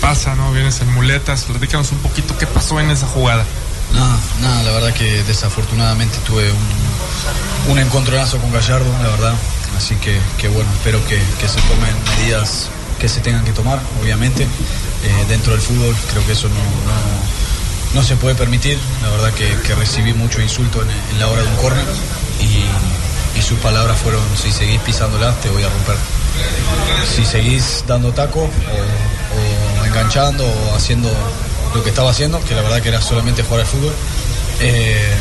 pasa, 0.00 0.36
¿no? 0.36 0.52
Vienes 0.52 0.80
en 0.80 0.92
muletas, 0.94 1.44
platícanos 1.44 1.90
un 1.90 1.98
poquito 1.98 2.38
qué 2.38 2.46
pasó 2.46 2.78
en 2.78 2.90
esa 2.90 3.08
jugada. 3.08 3.44
Nada, 3.92 4.18
nada, 4.40 4.62
la 4.62 4.70
verdad 4.70 4.94
que 4.94 5.22
desafortunadamente 5.24 6.16
tuve 6.26 6.48
un, 6.50 7.72
un 7.72 7.78
encontronazo 7.80 8.38
con 8.38 8.52
Gallardo, 8.52 8.90
la 9.02 9.10
verdad. 9.10 9.34
Así 9.76 9.96
que, 9.96 10.16
que 10.38 10.48
bueno, 10.48 10.70
espero 10.72 11.04
que, 11.08 11.20
que 11.40 11.48
se 11.48 11.60
tomen 11.62 11.94
medidas 12.16 12.70
que 13.02 13.08
se 13.08 13.20
tengan 13.20 13.44
que 13.44 13.50
tomar, 13.50 13.80
obviamente. 14.00 14.44
Eh, 14.44 15.24
dentro 15.28 15.52
del 15.54 15.60
fútbol 15.60 15.92
creo 16.12 16.24
que 16.24 16.32
eso 16.34 16.48
no, 16.48 18.00
no, 18.00 18.02
se 18.06 18.14
puede 18.14 18.36
permitir. 18.36 18.78
La 19.02 19.10
verdad 19.10 19.32
que, 19.32 19.74
recibí 19.74 20.14
mucho 20.14 20.40
insulto 20.40 20.80
en, 20.80 21.18
la 21.18 21.26
hora 21.26 21.42
de 21.42 21.48
un 21.48 21.56
córner 21.56 21.84
y, 22.40 23.42
sus 23.42 23.58
palabras 23.58 23.98
fueron, 23.98 24.22
si 24.40 24.52
seguís 24.52 24.80
pisándola 24.82 25.34
te 25.40 25.48
voy 25.48 25.64
a 25.64 25.68
romper. 25.68 25.96
Si 27.04 27.24
seguís 27.24 27.82
dando 27.88 28.12
taco 28.12 28.42
o, 28.42 29.84
enganchando 29.84 30.46
o 30.46 30.76
haciendo 30.76 31.10
lo 31.74 31.82
que 31.82 31.90
estaba 31.90 32.12
haciendo, 32.12 32.40
que 32.44 32.54
la 32.54 32.62
verdad 32.62 32.80
que 32.80 32.90
era 32.90 33.00
solamente 33.00 33.42
jugar 33.42 33.62
al 33.62 33.66
fútbol, 33.66 33.92
eh, 34.60 35.12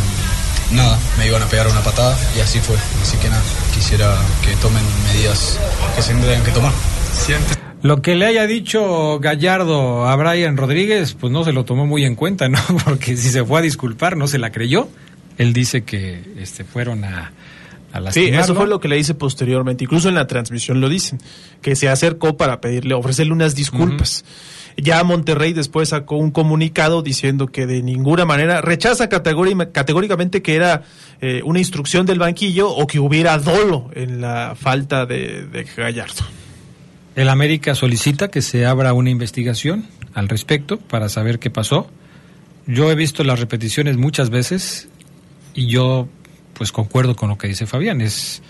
nada, 0.70 1.00
me 1.18 1.26
iban 1.26 1.42
a 1.42 1.48
pegar 1.48 1.68
una 1.68 1.82
patada 1.82 2.16
y 2.38 2.42
así 2.42 2.60
fue. 2.60 2.78
Así 3.02 3.18
que 3.18 3.28
nada, 3.28 3.42
quisiera 3.74 4.16
que 4.46 4.56
tomen 4.58 4.84
medidas 5.08 5.58
que 5.96 6.04
se 6.04 6.14
tengan 6.14 6.44
que 6.44 6.52
tomar. 6.52 6.74
Lo 7.84 8.02
que 8.02 8.16
le 8.16 8.26
haya 8.26 8.46
dicho 8.46 9.20
Gallardo 9.20 10.08
a 10.08 10.16
Brian 10.16 10.56
Rodríguez, 10.56 11.14
pues 11.14 11.34
no 11.34 11.44
se 11.44 11.52
lo 11.52 11.66
tomó 11.66 11.88
muy 11.88 12.06
en 12.06 12.16
cuenta, 12.16 12.48
¿no? 12.48 12.60
Porque 12.86 13.18
si 13.18 13.30
se 13.30 13.44
fue 13.44 13.60
a 13.60 13.62
disculpar, 13.62 14.18
no 14.18 14.28
se 14.28 14.38
la 14.38 14.52
creyó. 14.52 14.88
Él 15.38 15.54
dice 15.54 15.84
que 15.84 16.22
este, 16.38 16.64
fueron 16.64 17.04
a, 17.04 17.32
a 17.92 18.12
Sí, 18.12 18.28
eso 18.28 18.54
fue 18.54 18.68
lo 18.68 18.80
que 18.80 18.88
le 18.88 18.98
dice 18.98 19.16
posteriormente. 19.16 19.84
Incluso 19.84 20.10
en 20.10 20.16
la 20.16 20.28
transmisión 20.28 20.80
lo 20.80 20.90
dicen, 20.90 21.20
que 21.62 21.76
se 21.76 21.90
acercó 21.90 22.38
para 22.38 22.62
pedirle, 22.62 22.94
ofrecerle 22.94 23.34
unas 23.34 23.56
disculpas. 23.56 24.24
Uh 24.24 24.28
-huh. 24.28 24.62
Ya 24.78 25.04
Monterrey 25.04 25.54
después 25.54 25.90
sacó 25.90 26.18
un 26.18 26.32
comunicado 26.32 27.02
diciendo 27.02 27.48
que 27.48 27.66
de 27.66 27.82
ninguna 27.82 28.26
manera 28.26 28.62
rechaza 28.62 29.10
categóricamente 29.10 30.42
que 30.42 30.56
era 30.56 30.84
eh, 31.20 31.42
una 31.44 31.60
instrucción 31.60 32.06
del 32.06 32.20
banquillo 32.20 32.70
o 32.70 32.88
que 32.88 33.00
hubiera 33.00 33.38
dolo 33.38 33.90
en 33.94 34.22
la 34.22 34.56
falta 34.56 35.06
de, 35.06 35.46
de 35.48 35.64
Gallardo. 35.76 36.24
El 37.16 37.28
América 37.28 37.76
solicita 37.76 38.30
que 38.30 38.42
se 38.42 38.66
abra 38.66 38.94
una 38.94 39.10
investigación 39.10 39.86
al 40.14 40.30
respecto 40.30 40.78
para 40.78 41.10
saber 41.10 41.40
qué 41.40 41.50
pasó. 41.50 41.90
Yo 42.68 42.90
he 42.90 42.96
visto 42.96 43.24
las 43.24 43.40
repeticiones 43.40 43.98
muchas 43.98 44.30
veces 44.30 44.88
y 45.54 45.68
yo 45.68 46.08
pues 46.54 46.72
concuerdo 46.72 47.16
con 47.16 47.30
lo 47.30 47.38
que 47.38 47.48
dice 47.48 47.68
Fabián. 47.68 48.00
Es 48.00 48.42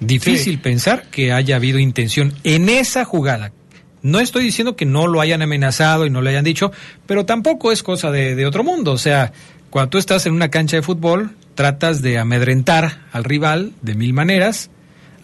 difícil 0.00 0.54
sí. 0.54 0.58
pensar 0.58 1.10
que 1.10 1.32
haya 1.32 1.56
habido 1.56 1.78
intención 1.78 2.32
en 2.44 2.70
esa 2.70 3.04
jugada. 3.04 3.52
No 4.00 4.20
estoy 4.20 4.44
diciendo 4.44 4.76
que 4.76 4.86
no 4.86 5.06
lo 5.06 5.20
hayan 5.20 5.42
amenazado 5.42 6.06
y 6.06 6.10
no 6.10 6.22
le 6.22 6.30
hayan 6.30 6.44
dicho, 6.44 6.72
pero 7.06 7.26
tampoco 7.26 7.72
es 7.72 7.82
cosa 7.82 8.10
de, 8.10 8.34
de 8.36 8.46
otro 8.46 8.64
mundo. 8.64 8.92
O 8.92 8.98
sea, 8.98 9.32
cuando 9.68 9.90
tú 9.90 9.98
estás 9.98 10.24
en 10.24 10.32
una 10.32 10.50
cancha 10.50 10.76
de 10.76 10.82
fútbol, 10.82 11.32
tratas 11.54 12.00
de 12.00 12.16
amedrentar 12.16 13.02
al 13.12 13.24
rival 13.24 13.72
de 13.82 13.94
mil 13.96 14.14
maneras 14.14 14.70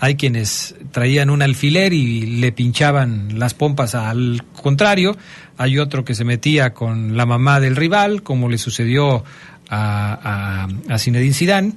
hay 0.00 0.16
quienes 0.16 0.74
traían 0.90 1.30
un 1.30 1.42
alfiler 1.42 1.92
y 1.92 2.38
le 2.40 2.52
pinchaban 2.52 3.38
las 3.38 3.54
pompas 3.54 3.94
al 3.94 4.42
contrario, 4.62 5.16
hay 5.56 5.78
otro 5.78 6.04
que 6.04 6.14
se 6.14 6.24
metía 6.24 6.74
con 6.74 7.16
la 7.16 7.26
mamá 7.26 7.60
del 7.60 7.76
rival, 7.76 8.22
como 8.22 8.48
le 8.48 8.58
sucedió 8.58 9.24
a, 9.68 10.66
a, 10.88 10.94
a 10.94 10.98
Zinedine 10.98 11.72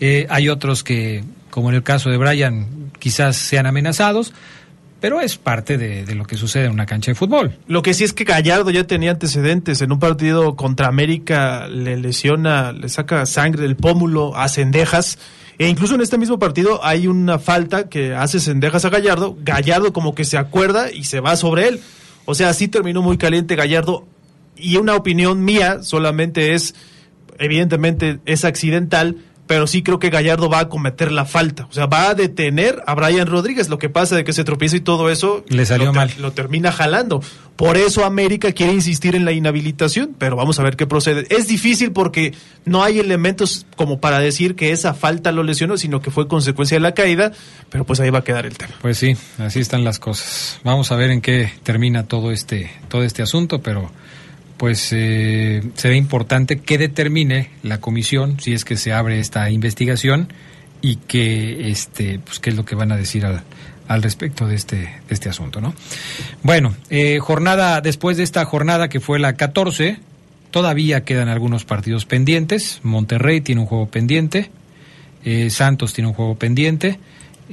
eh, 0.00 0.26
hay 0.30 0.48
otros 0.48 0.84
que, 0.84 1.24
como 1.50 1.70
en 1.70 1.76
el 1.76 1.82
caso 1.82 2.10
de 2.10 2.16
Brian, 2.16 2.90
quizás 2.98 3.36
sean 3.36 3.66
amenazados, 3.66 4.32
pero 5.00 5.20
es 5.20 5.36
parte 5.36 5.78
de, 5.78 6.04
de, 6.04 6.14
lo 6.14 6.24
que 6.24 6.36
sucede 6.36 6.66
en 6.66 6.72
una 6.72 6.86
cancha 6.86 7.10
de 7.10 7.16
fútbol. 7.16 7.58
Lo 7.66 7.82
que 7.82 7.92
sí 7.92 8.04
es 8.04 8.12
que 8.12 8.22
Gallardo 8.22 8.70
ya 8.70 8.84
tenía 8.84 9.10
antecedentes. 9.10 9.82
En 9.82 9.90
un 9.90 9.98
partido 9.98 10.54
contra 10.54 10.86
América 10.86 11.66
le 11.66 11.96
lesiona, 11.96 12.70
le 12.70 12.88
saca 12.88 13.26
sangre 13.26 13.62
del 13.62 13.74
pómulo 13.74 14.36
a 14.36 14.48
Cendejas. 14.48 15.18
E 15.58 15.68
incluso 15.68 15.94
en 15.94 16.00
este 16.00 16.18
mismo 16.18 16.38
partido 16.38 16.84
hay 16.84 17.06
una 17.06 17.38
falta 17.38 17.88
que 17.88 18.14
hace 18.14 18.40
Cendejas 18.40 18.84
a 18.84 18.90
Gallardo. 18.90 19.36
Gallardo 19.40 19.92
como 19.92 20.14
que 20.14 20.24
se 20.24 20.38
acuerda 20.38 20.90
y 20.90 21.04
se 21.04 21.20
va 21.20 21.36
sobre 21.36 21.68
él. 21.68 21.80
O 22.24 22.34
sea, 22.34 22.48
así 22.48 22.68
terminó 22.68 23.02
muy 23.02 23.18
caliente 23.18 23.56
Gallardo. 23.56 24.06
Y 24.56 24.76
una 24.76 24.96
opinión 24.96 25.44
mía 25.44 25.82
solamente 25.82 26.54
es, 26.54 26.74
evidentemente 27.38 28.20
es 28.26 28.44
accidental, 28.44 29.16
pero 29.52 29.66
sí 29.66 29.82
creo 29.82 29.98
que 29.98 30.08
Gallardo 30.08 30.48
va 30.48 30.60
a 30.60 30.68
cometer 30.70 31.12
la 31.12 31.26
falta. 31.26 31.66
O 31.66 31.74
sea, 31.74 31.84
va 31.84 32.08
a 32.08 32.14
detener 32.14 32.82
a 32.86 32.94
Brian 32.94 33.26
Rodríguez. 33.26 33.68
Lo 33.68 33.76
que 33.76 33.90
pasa 33.90 34.16
de 34.16 34.24
que 34.24 34.32
se 34.32 34.44
tropieza 34.44 34.76
y 34.76 34.80
todo 34.80 35.10
eso 35.10 35.44
le 35.48 35.66
salió 35.66 35.88
lo, 35.88 35.92
mal. 35.92 36.10
Lo 36.18 36.32
termina 36.32 36.72
jalando. 36.72 37.22
Por 37.56 37.76
eso 37.76 38.06
América 38.06 38.52
quiere 38.52 38.72
insistir 38.72 39.14
en 39.14 39.26
la 39.26 39.32
inhabilitación, 39.32 40.16
pero 40.18 40.36
vamos 40.36 40.58
a 40.58 40.62
ver 40.62 40.74
qué 40.74 40.86
procede. 40.86 41.26
Es 41.28 41.48
difícil 41.48 41.92
porque 41.92 42.32
no 42.64 42.82
hay 42.82 42.98
elementos 42.98 43.66
como 43.76 44.00
para 44.00 44.20
decir 44.20 44.56
que 44.56 44.72
esa 44.72 44.94
falta 44.94 45.32
lo 45.32 45.42
lesionó, 45.42 45.76
sino 45.76 46.00
que 46.00 46.10
fue 46.10 46.28
consecuencia 46.28 46.76
de 46.76 46.80
la 46.80 46.94
caída, 46.94 47.32
pero 47.68 47.84
pues 47.84 48.00
ahí 48.00 48.08
va 48.08 48.20
a 48.20 48.24
quedar 48.24 48.46
el 48.46 48.56
tema. 48.56 48.72
Pues 48.80 48.96
sí, 48.96 49.18
así 49.36 49.60
están 49.60 49.84
las 49.84 49.98
cosas. 49.98 50.60
Vamos 50.64 50.92
a 50.92 50.96
ver 50.96 51.10
en 51.10 51.20
qué 51.20 51.52
termina 51.62 52.04
todo 52.04 52.32
este, 52.32 52.70
todo 52.88 53.02
este 53.02 53.20
asunto, 53.20 53.60
pero 53.60 53.92
pues 54.62 54.90
eh, 54.92 55.60
será 55.74 55.96
importante 55.96 56.60
que 56.60 56.78
determine 56.78 57.50
la 57.64 57.80
comisión 57.80 58.38
si 58.38 58.52
es 58.52 58.64
que 58.64 58.76
se 58.76 58.92
abre 58.92 59.18
esta 59.18 59.50
investigación 59.50 60.32
y 60.80 60.98
que 60.98 61.68
este 61.68 62.20
pues 62.20 62.38
qué 62.38 62.50
es 62.50 62.56
lo 62.56 62.64
que 62.64 62.76
van 62.76 62.92
a 62.92 62.96
decir 62.96 63.26
al, 63.26 63.42
al 63.88 64.04
respecto 64.04 64.46
de 64.46 64.54
este, 64.54 64.76
de 64.76 64.92
este 65.08 65.28
asunto, 65.28 65.60
¿no? 65.60 65.74
Bueno, 66.44 66.76
eh, 66.90 67.18
jornada, 67.18 67.80
después 67.80 68.16
de 68.16 68.22
esta 68.22 68.44
jornada 68.44 68.86
que 68.88 69.00
fue 69.00 69.18
la 69.18 69.32
14, 69.32 69.98
todavía 70.52 71.02
quedan 71.02 71.28
algunos 71.28 71.64
partidos 71.64 72.04
pendientes. 72.04 72.78
Monterrey 72.84 73.40
tiene 73.40 73.62
un 73.62 73.66
juego 73.66 73.88
pendiente, 73.88 74.52
eh, 75.24 75.50
Santos 75.50 75.92
tiene 75.92 76.06
un 76.06 76.14
juego 76.14 76.36
pendiente. 76.36 77.00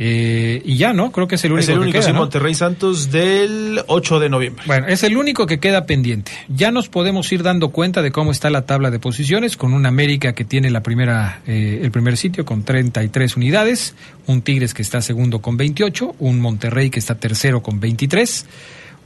Eh, 0.01 0.61
y 0.63 0.77
ya, 0.77 0.93
¿no? 0.93 1.11
Creo 1.11 1.27
que 1.27 1.35
es 1.35 1.43
el 1.43 1.51
único, 1.51 1.63
es 1.63 1.69
el 1.69 1.79
único 1.79 1.99
que 1.99 1.99
queda, 1.99 2.13
¿no? 2.13 2.19
Monterrey 2.19 2.53
Santos 2.55 3.11
del 3.11 3.81
8 3.85 4.19
de 4.21 4.29
noviembre. 4.29 4.63
Bueno, 4.65 4.87
es 4.87 5.03
el 5.03 5.17
único 5.17 5.45
que 5.45 5.59
queda 5.59 5.85
pendiente. 5.85 6.31
Ya 6.47 6.71
nos 6.71 6.87
podemos 6.87 7.29
ir 7.33 7.43
dando 7.43 7.69
cuenta 7.69 8.01
de 8.01 8.09
cómo 8.09 8.31
está 8.31 8.49
la 8.49 8.65
tabla 8.65 8.91
de 8.91 8.99
posiciones 8.99 9.57
con 9.57 9.73
un 9.73 9.85
América 9.85 10.31
que 10.31 10.45
tiene 10.45 10.69
la 10.69 10.83
primera, 10.83 11.41
eh, 11.45 11.81
el 11.83 11.91
primer 11.91 12.15
sitio 12.15 12.45
con 12.45 12.63
33 12.63 13.35
unidades, 13.35 13.93
un 14.25 14.41
Tigres 14.41 14.73
que 14.73 14.83
está 14.83 15.01
segundo 15.01 15.41
con 15.41 15.57
28, 15.57 16.15
un 16.19 16.39
Monterrey 16.39 16.89
que 16.89 16.99
está 16.99 17.15
tercero 17.15 17.61
con 17.61 17.81
23, 17.81 18.45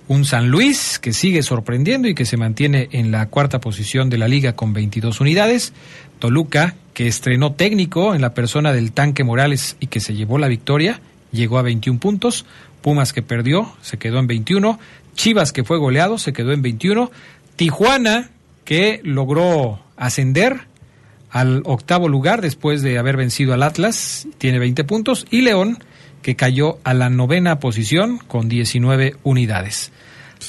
Un 0.10 0.26
San 0.26 0.50
Luis 0.50 1.00
que 1.00 1.12
sigue 1.12 1.42
sorprendiendo 1.42 2.08
y 2.08 2.14
que 2.14 2.26
se 2.26 2.38
mantiene 2.38 2.90
en 2.92 3.10
la 3.10 3.30
cuarta 3.30 3.60
posición 3.60 4.12
de 4.12 4.20
la 4.20 4.28
liga 4.28 4.54
con 4.54 4.74
22 4.74 5.22
unidades. 5.22 5.74
Toluca, 6.20 6.76
que 6.94 7.08
estrenó 7.08 7.54
técnico 7.54 8.16
en 8.16 8.22
la 8.22 8.34
persona 8.34 8.72
del 8.74 8.92
tanque 8.92 9.24
Morales 9.24 9.78
y 9.80 9.88
que 9.88 10.00
se 10.00 10.14
llevó 10.14 10.38
la 10.38 10.48
victoria, 10.48 11.02
llegó 11.32 11.58
a 11.58 11.64
21 11.64 12.00
puntos. 12.00 12.46
Pumas 12.82 13.14
que 13.14 13.22
perdió, 13.22 13.74
se 13.82 13.98
quedó 13.98 14.20
en 14.20 14.28
21. 14.28 14.80
Chivas 15.16 15.54
que 15.54 15.64
fue 15.64 15.78
goleado, 15.78 16.18
se 16.18 16.34
quedó 16.34 16.52
en 16.52 16.62
21. 16.62 17.12
Tijuana 17.56 18.30
que 18.66 19.02
logró 19.04 19.80
ascender 19.98 20.68
al 21.30 21.64
octavo 21.66 22.10
lugar 22.10 22.42
después 22.42 22.82
de 22.82 22.98
haber 22.98 23.18
vencido 23.18 23.54
al 23.54 23.64
Atlas, 23.64 24.28
tiene 24.38 24.60
20 24.60 24.84
puntos. 24.84 25.26
Y 25.32 25.42
León 25.42 25.80
que 26.22 26.36
cayó 26.36 26.80
a 26.84 26.94
la 26.94 27.10
novena 27.10 27.60
posición 27.60 28.18
con 28.18 28.50
19 28.50 29.18
unidades. 29.24 29.92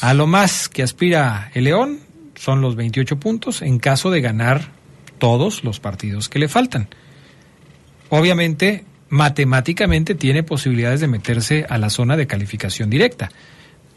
A 0.00 0.14
lo 0.14 0.26
más 0.26 0.68
que 0.68 0.82
aspira 0.82 1.50
el 1.54 1.64
León 1.64 2.00
son 2.36 2.60
los 2.60 2.76
28 2.76 3.18
puntos 3.18 3.62
en 3.62 3.78
caso 3.78 4.10
de 4.10 4.20
ganar 4.20 4.73
todos 5.18 5.64
los 5.64 5.80
partidos 5.80 6.28
que 6.28 6.38
le 6.38 6.48
faltan. 6.48 6.88
Obviamente, 8.10 8.84
matemáticamente 9.08 10.14
tiene 10.14 10.42
posibilidades 10.42 11.00
de 11.00 11.08
meterse 11.08 11.66
a 11.68 11.78
la 11.78 11.90
zona 11.90 12.16
de 12.16 12.26
calificación 12.26 12.90
directa, 12.90 13.30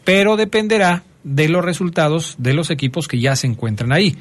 pero 0.04 0.36
dependerá 0.36 1.02
de 1.24 1.48
los 1.48 1.64
resultados 1.64 2.36
de 2.38 2.54
los 2.54 2.70
equipos 2.70 3.08
que 3.08 3.20
ya 3.20 3.36
se 3.36 3.46
encuentran 3.46 3.92
ahí. 3.92 4.16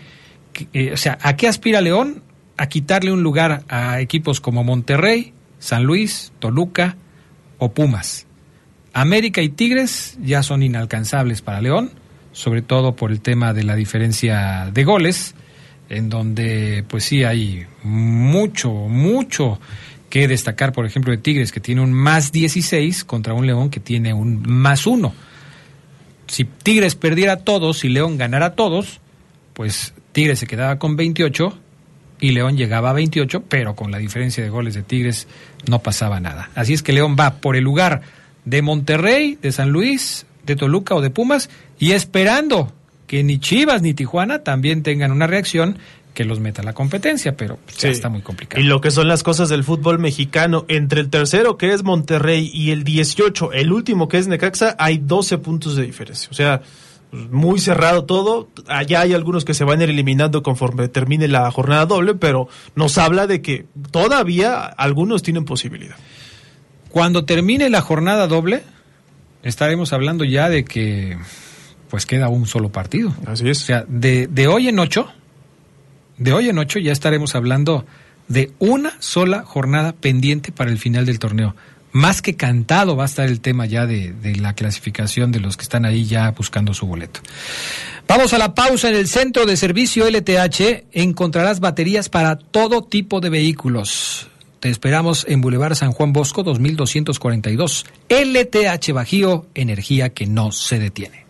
Eh, 0.73 0.91
o 0.93 0.97
sea, 0.97 1.17
¿a 1.21 1.35
qué 1.35 1.47
aspira 1.47 1.81
León? 1.81 2.23
A 2.57 2.67
quitarle 2.67 3.11
un 3.11 3.23
lugar 3.23 3.63
a 3.69 4.01
equipos 4.01 4.41
como 4.41 4.63
Monterrey, 4.63 5.33
San 5.59 5.83
Luis, 5.83 6.31
Toluca 6.39 6.97
o 7.59 7.71
Pumas. 7.71 8.25
América 8.93 9.41
y 9.41 9.49
Tigres 9.49 10.17
ya 10.23 10.41
son 10.41 10.63
inalcanzables 10.63 11.43
para 11.43 11.61
León, 11.61 11.91
sobre 12.31 12.63
todo 12.63 12.95
por 12.95 13.11
el 13.11 13.21
tema 13.21 13.53
de 13.53 13.63
la 13.63 13.75
diferencia 13.75 14.71
de 14.73 14.83
goles, 14.83 15.35
en 15.89 16.09
donde 16.09 16.83
pues 16.87 17.05
sí 17.05 17.23
hay 17.23 17.65
mucho, 17.83 18.71
mucho 18.71 19.59
que 20.09 20.27
destacar, 20.27 20.71
por 20.71 20.85
ejemplo, 20.85 21.11
de 21.11 21.17
Tigres, 21.17 21.51
que 21.51 21.59
tiene 21.59 21.81
un 21.81 21.93
más 21.93 22.31
16 22.31 23.03
contra 23.03 23.33
un 23.33 23.45
León 23.45 23.69
que 23.69 23.79
tiene 23.79 24.13
un 24.13 24.41
más 24.47 24.87
1. 24.87 25.13
Si 26.27 26.45
Tigres 26.45 26.95
perdiera 26.95 27.37
todos 27.37 27.83
y 27.83 27.89
León 27.89 28.17
ganara 28.17 28.55
todos, 28.55 28.99
pues 29.53 29.93
Tigres 30.11 30.39
se 30.39 30.47
quedaba 30.47 30.79
con 30.79 30.95
28 30.95 31.57
y 32.19 32.31
León 32.31 32.57
llegaba 32.57 32.89
a 32.89 32.93
28, 32.93 33.43
pero 33.47 33.75
con 33.75 33.91
la 33.91 33.97
diferencia 33.97 34.43
de 34.43 34.49
goles 34.49 34.73
de 34.73 34.83
Tigres 34.83 35.27
no 35.67 35.79
pasaba 35.79 36.19
nada. 36.19 36.49
Así 36.55 36.73
es 36.73 36.83
que 36.83 36.93
León 36.93 37.15
va 37.19 37.35
por 37.35 37.55
el 37.55 37.63
lugar 37.63 38.01
de 38.45 38.61
Monterrey, 38.61 39.37
de 39.41 39.51
San 39.51 39.69
Luis, 39.69 40.25
de 40.45 40.55
Toluca 40.55 40.95
o 40.95 41.01
de 41.01 41.09
Pumas 41.09 41.49
y 41.79 41.91
esperando 41.91 42.73
que 43.07 43.23
ni 43.23 43.39
Chivas 43.39 43.81
ni 43.81 43.93
Tijuana 43.93 44.43
también 44.43 44.83
tengan 44.83 45.11
una 45.11 45.25
reacción 45.25 45.79
que 46.13 46.25
los 46.25 46.39
meta 46.39 46.63
a 46.63 46.65
la 46.65 46.73
competencia, 46.73 47.37
pero 47.37 47.59
ya 47.77 47.89
está 47.89 48.09
muy 48.09 48.21
complicado. 48.21 48.61
Y 48.61 48.65
lo 48.65 48.81
que 48.81 48.89
son 48.89 49.07
las 49.07 49.21
cosas 49.21 49.49
del 49.49 49.63
fútbol 49.63 49.99
mexicano, 49.99 50.65
entre 50.67 50.99
el 50.99 51.09
tercero 51.09 51.57
que 51.57 51.73
es 51.73 51.83
Monterrey 51.83 52.49
y 52.51 52.71
el 52.71 52.83
18, 52.83 53.53
el 53.53 53.71
último 53.71 54.07
que 54.07 54.17
es 54.17 54.27
Necaxa, 54.27 54.75
hay 54.79 54.97
12 54.97 55.37
puntos 55.37 55.75
de 55.75 55.83
diferencia. 55.83 56.27
O 56.31 56.33
sea, 56.33 56.63
muy 57.11 57.59
cerrado 57.59 58.05
todo. 58.05 58.49
Allá 58.67 59.01
hay 59.01 59.13
algunos 59.13 59.45
que 59.45 59.53
se 59.53 59.63
van 59.63 59.79
a 59.79 59.83
ir 59.83 59.91
eliminando 59.91 60.41
conforme 60.41 60.87
termine 60.87 61.27
la 61.27 61.49
jornada 61.51 61.85
doble, 61.85 62.15
pero 62.15 62.47
nos 62.75 62.97
habla 62.97 63.27
de 63.27 63.43
que 63.43 63.67
todavía 63.91 64.65
algunos 64.65 65.21
tienen 65.21 65.45
posibilidad. 65.45 65.97
Cuando 66.89 67.25
termine 67.25 67.69
la 67.69 67.81
jornada 67.81 68.27
doble, 68.27 68.63
estaremos 69.43 69.93
hablando 69.93 70.23
ya 70.23 70.49
de 70.49 70.65
que 70.65 71.17
pues 71.89 72.05
queda 72.05 72.29
un 72.29 72.45
solo 72.45 72.69
partido. 72.69 73.13
Así 73.25 73.49
es. 73.49 73.61
O 73.63 73.65
sea, 73.65 73.85
de, 73.87 74.27
de 74.27 74.47
hoy 74.47 74.67
en 74.67 74.79
ocho, 74.79 75.07
de 76.17 76.33
hoy 76.33 76.49
en 76.49 76.57
ocho 76.57 76.79
ya 76.79 76.91
estaremos 76.91 77.35
hablando 77.35 77.85
de 78.27 78.51
una 78.59 78.93
sola 78.99 79.43
jornada 79.43 79.93
pendiente 79.93 80.51
para 80.51 80.71
el 80.71 80.79
final 80.79 81.05
del 81.05 81.19
torneo. 81.19 81.55
Más 81.93 82.21
que 82.21 82.35
cantado 82.35 82.95
va 82.95 83.03
a 83.03 83.05
estar 83.07 83.27
el 83.27 83.39
tema 83.39 83.65
ya 83.65 83.87
de, 83.87 84.11
de, 84.11 84.35
la 84.35 84.53
clasificación 84.53 85.31
de 85.31 85.39
los 85.39 85.57
que 85.57 85.63
están 85.63 85.85
ahí 85.85 86.05
ya 86.05 86.29
buscando 86.31 86.73
su 86.73 86.85
boleto. 86.85 87.21
Vamos 88.07 88.33
a 88.33 88.37
la 88.37 88.53
pausa 88.53 88.89
en 88.89 88.95
el 88.95 89.07
centro 89.07 89.45
de 89.45 89.57
servicio 89.57 90.07
LTH. 90.09 90.85
Encontrarás 90.91 91.59
baterías 91.59 92.09
para 92.09 92.37
todo 92.37 92.83
tipo 92.83 93.19
de 93.19 93.29
vehículos. 93.29 94.29
Te 94.59 94.69
esperamos 94.69 95.25
en 95.29 95.41
Boulevard 95.41 95.75
San 95.75 95.91
Juan 95.91 96.13
Bosco 96.13 96.43
2242. 96.43 97.85
LTH 98.09 98.91
Bajío, 98.91 99.45
energía 99.53 100.09
que 100.09 100.25
no 100.25 100.51
se 100.51 100.79
detiene. 100.79 101.26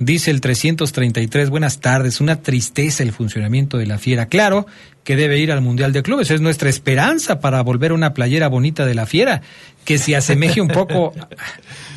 Dice 0.00 0.32
el 0.32 0.40
333, 0.40 1.48
buenas 1.48 1.78
tardes, 1.78 2.20
una 2.20 2.42
tristeza 2.42 3.04
el 3.04 3.12
funcionamiento 3.12 3.78
de 3.78 3.86
la 3.86 3.98
fiera. 3.98 4.26
Claro 4.26 4.66
que 5.04 5.14
debe 5.14 5.38
ir 5.38 5.52
al 5.52 5.60
Mundial 5.60 5.92
de 5.92 6.02
Clubes, 6.02 6.32
es 6.32 6.40
nuestra 6.40 6.68
esperanza 6.68 7.38
para 7.38 7.62
volver 7.62 7.92
a 7.92 7.94
una 7.94 8.14
playera 8.14 8.48
bonita 8.48 8.84
de 8.84 8.96
la 8.96 9.06
fiera, 9.06 9.42
que 9.84 9.98
se 9.98 10.16
asemeje 10.16 10.60
un 10.60 10.68
poco 10.68 11.12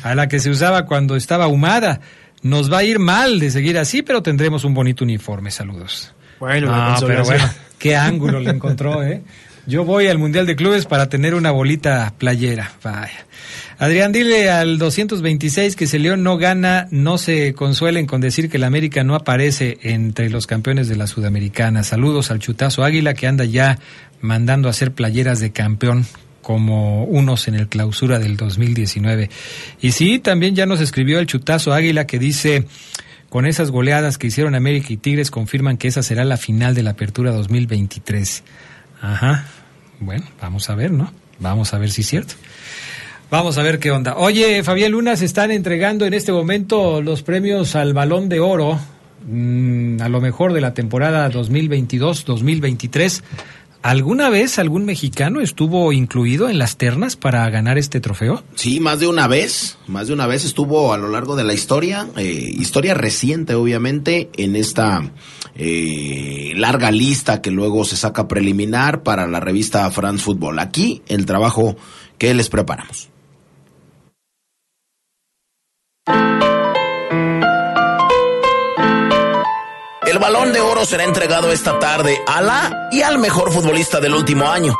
a 0.04 0.14
la 0.14 0.28
que 0.28 0.38
se 0.38 0.50
usaba 0.50 0.86
cuando 0.86 1.16
estaba 1.16 1.46
ahumada. 1.46 2.00
Nos 2.44 2.70
va 2.70 2.78
a 2.78 2.84
ir 2.84 2.98
mal 2.98 3.40
de 3.40 3.50
seguir 3.50 3.78
así, 3.78 4.02
pero 4.02 4.22
tendremos 4.22 4.64
un 4.64 4.74
bonito 4.74 5.02
uniforme. 5.02 5.50
Saludos. 5.50 6.12
Bueno, 6.38 6.66
no, 6.66 7.06
pero 7.06 7.24
bueno, 7.24 7.48
qué 7.78 7.96
ángulo 7.96 8.38
le 8.38 8.50
encontró, 8.50 9.02
¿eh? 9.02 9.22
Yo 9.66 9.86
voy 9.86 10.08
al 10.08 10.18
Mundial 10.18 10.44
de 10.44 10.54
Clubes 10.54 10.84
para 10.84 11.08
tener 11.08 11.34
una 11.34 11.50
bolita 11.50 12.12
playera. 12.18 12.72
Vaya. 12.82 13.26
Adrián, 13.78 14.12
dile 14.12 14.50
al 14.50 14.76
226 14.76 15.74
que 15.74 15.86
si 15.86 15.98
León 15.98 16.22
no 16.22 16.36
gana, 16.36 16.86
no 16.90 17.16
se 17.16 17.54
consuelen 17.54 18.06
con 18.06 18.20
decir 18.20 18.50
que 18.50 18.58
el 18.58 18.64
América 18.64 19.04
no 19.04 19.14
aparece 19.14 19.78
entre 19.80 20.28
los 20.28 20.46
campeones 20.46 20.86
de 20.88 20.96
la 20.96 21.06
Sudamericana. 21.06 21.82
Saludos 21.82 22.30
al 22.30 22.40
Chutazo 22.40 22.84
Águila 22.84 23.14
que 23.14 23.26
anda 23.26 23.46
ya 23.46 23.78
mandando 24.20 24.68
a 24.68 24.72
hacer 24.72 24.92
playeras 24.92 25.40
de 25.40 25.50
campeón 25.50 26.04
como 26.44 27.04
unos 27.04 27.48
en 27.48 27.54
el 27.54 27.68
clausura 27.68 28.20
del 28.20 28.36
2019. 28.36 29.30
Y 29.80 29.92
sí, 29.92 30.18
también 30.20 30.54
ya 30.54 30.66
nos 30.66 30.80
escribió 30.80 31.18
el 31.18 31.26
chutazo 31.26 31.72
Águila 31.72 32.06
que 32.06 32.18
dice, 32.18 32.66
con 33.30 33.46
esas 33.46 33.70
goleadas 33.70 34.18
que 34.18 34.26
hicieron 34.28 34.54
América 34.54 34.88
y 34.90 34.98
Tigres 34.98 35.30
confirman 35.30 35.78
que 35.78 35.88
esa 35.88 36.02
será 36.02 36.24
la 36.24 36.36
final 36.36 36.74
de 36.74 36.82
la 36.82 36.90
apertura 36.90 37.32
2023. 37.32 38.44
Ajá, 39.00 39.46
bueno, 39.98 40.26
vamos 40.40 40.68
a 40.68 40.74
ver, 40.74 40.92
¿no? 40.92 41.12
Vamos 41.40 41.72
a 41.74 41.78
ver 41.78 41.90
si 41.90 42.02
es 42.02 42.08
cierto. 42.08 42.34
Vamos 43.30 43.56
a 43.56 43.62
ver 43.62 43.78
qué 43.78 43.90
onda. 43.90 44.16
Oye, 44.18 44.62
Fabián 44.62 44.92
Luna, 44.92 45.16
se 45.16 45.24
están 45.24 45.50
entregando 45.50 46.04
en 46.04 46.12
este 46.12 46.30
momento 46.30 47.00
los 47.00 47.22
premios 47.22 47.74
al 47.74 47.94
Balón 47.94 48.28
de 48.28 48.40
Oro, 48.40 48.78
mmm, 49.26 50.00
a 50.00 50.10
lo 50.10 50.20
mejor 50.20 50.52
de 50.52 50.60
la 50.60 50.74
temporada 50.74 51.30
2022-2023. 51.30 53.22
¿Alguna 53.84 54.30
vez 54.30 54.58
algún 54.58 54.86
mexicano 54.86 55.42
estuvo 55.42 55.92
incluido 55.92 56.48
en 56.48 56.56
las 56.56 56.78
ternas 56.78 57.16
para 57.16 57.50
ganar 57.50 57.76
este 57.76 58.00
trofeo? 58.00 58.42
Sí, 58.54 58.80
más 58.80 58.98
de 58.98 59.08
una 59.08 59.28
vez, 59.28 59.76
más 59.88 60.06
de 60.06 60.14
una 60.14 60.26
vez 60.26 60.46
estuvo 60.46 60.94
a 60.94 60.96
lo 60.96 61.10
largo 61.10 61.36
de 61.36 61.44
la 61.44 61.52
historia, 61.52 62.08
eh, 62.16 62.22
historia 62.22 62.94
reciente 62.94 63.54
obviamente, 63.54 64.30
en 64.38 64.56
esta 64.56 65.12
eh, 65.54 66.54
larga 66.56 66.90
lista 66.90 67.42
que 67.42 67.50
luego 67.50 67.84
se 67.84 67.98
saca 67.98 68.26
preliminar 68.26 69.02
para 69.02 69.26
la 69.26 69.38
revista 69.38 69.90
France 69.90 70.24
Football. 70.24 70.60
Aquí 70.60 71.02
el 71.06 71.26
trabajo 71.26 71.76
que 72.16 72.32
les 72.32 72.48
preparamos. 72.48 73.10
El 80.14 80.20
balón 80.20 80.52
de 80.52 80.60
oro 80.60 80.84
será 80.84 81.02
entregado 81.02 81.50
esta 81.50 81.80
tarde 81.80 82.22
a 82.28 82.40
la 82.40 82.88
y 82.92 83.02
al 83.02 83.18
mejor 83.18 83.50
futbolista 83.50 83.98
del 83.98 84.14
último 84.14 84.48
año. 84.48 84.72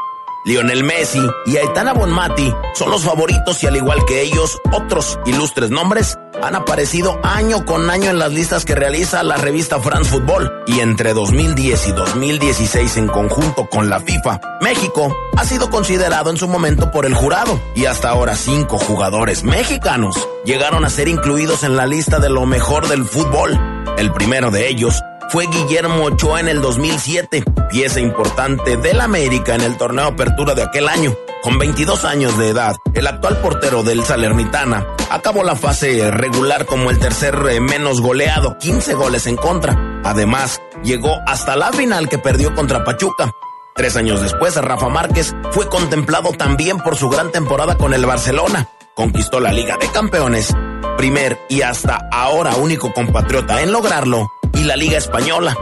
Lionel 0.45 0.85
Messi 0.85 1.28
y 1.45 1.57
Aitana 1.57 1.93
Bonmati 1.93 2.55
son 2.76 2.93
los 2.93 3.03
favoritos 3.03 3.61
y 3.64 3.66
al 3.66 3.74
igual 3.74 4.05
que 4.05 4.22
ellos, 4.22 4.61
otros 4.70 5.18
ilustres 5.26 5.70
nombres 5.70 6.16
han 6.41 6.55
aparecido 6.55 7.18
año 7.24 7.64
con 7.64 7.91
año 7.91 8.11
en 8.11 8.20
las 8.20 8.32
listas 8.32 8.64
que 8.64 8.76
realiza 8.76 9.24
la 9.24 9.37
revista 9.37 9.80
France 9.80 10.09
Football. 10.09 10.53
Y 10.68 10.78
entre 10.78 11.14
2010 11.14 11.89
y 11.89 11.93
2016 11.93 12.97
en 12.97 13.09
conjunto 13.09 13.68
con 13.68 13.91
la 13.91 13.99
FIFA, 13.99 14.41
México 14.61 15.16
ha 15.37 15.45
sido 15.45 15.68
considerado 15.68 16.30
en 16.30 16.37
su 16.37 16.47
momento 16.47 16.93
por 16.93 17.07
el 17.07 17.14
jurado. 17.14 17.61
Y 17.74 17.87
hasta 17.87 18.11
ahora 18.11 18.37
cinco 18.37 18.78
jugadores 18.78 19.43
mexicanos 19.43 20.28
llegaron 20.45 20.85
a 20.85 20.91
ser 20.91 21.09
incluidos 21.09 21.64
en 21.64 21.74
la 21.74 21.89
lista 21.89 22.20
de 22.20 22.30
lo 22.30 22.47
mejor 22.47 22.87
del 22.87 23.05
fútbol. 23.05 23.59
El 23.97 24.12
primero 24.12 24.51
de 24.51 24.68
ellos 24.68 25.03
fue 25.35 25.49
Guillermo 25.49 26.05
Ochoa 26.05 26.39
en 26.39 26.47
el 26.47 26.62
2007, 26.62 27.43
pieza 27.68 27.99
importante 27.99 28.76
del 28.76 29.01
América 29.01 29.57
en 29.57 29.62
el 29.62 29.76
torneo 29.76 30.05
Apertura 30.05 30.55
de 30.55 30.62
aquel 30.62 30.89
año. 30.89 31.12
Con 31.43 31.59
22 31.59 32.05
años 32.05 32.39
de 32.39 32.51
edad, 32.51 32.76
el 32.95 33.05
actual 33.09 33.41
portero 33.41 33.82
del 33.82 34.05
Salernitana 34.05 34.87
acabó 35.11 35.43
la 35.43 35.57
fase 35.57 36.09
regular 36.12 36.66
como 36.66 36.89
el 36.89 37.01
tercer 37.01 37.35
eh, 37.51 37.59
menos 37.59 38.01
goleado, 38.01 38.59
15 38.59 38.95
goles 38.95 39.26
en 39.26 39.35
contra. 39.35 40.01
Además, 40.05 40.62
llegó 40.85 41.18
hasta 41.26 41.57
la 41.57 41.72
final 41.72 42.09
que 42.09 42.18
perdió 42.18 42.55
contra 42.55 42.85
Pachuca. 42.85 43.32
Tres 43.74 43.97
años 43.97 44.20
después, 44.20 44.55
Rafa 44.55 44.89
Márquez 44.89 45.35
fue 45.51 45.68
contemplado 45.68 46.30
también 46.30 46.78
por 46.78 46.95
su 46.95 47.09
gran 47.09 47.32
temporada 47.32 47.76
con 47.76 47.93
el 47.93 48.07
Barcelona. 48.07 48.68
Conquistó 48.95 49.41
la 49.41 49.53
Liga 49.53 49.78
de 49.78 49.89
Campeones, 49.89 50.55
primer 50.97 51.41
y 51.49 51.62
hasta 51.62 52.09
ahora 52.12 52.55
único 52.55 52.93
compatriota 52.93 53.61
en 53.62 53.72
lograrlo, 53.72 54.28
y 54.55 54.64
la 54.64 54.76
Liga 54.76 54.98
Española. 54.98 55.57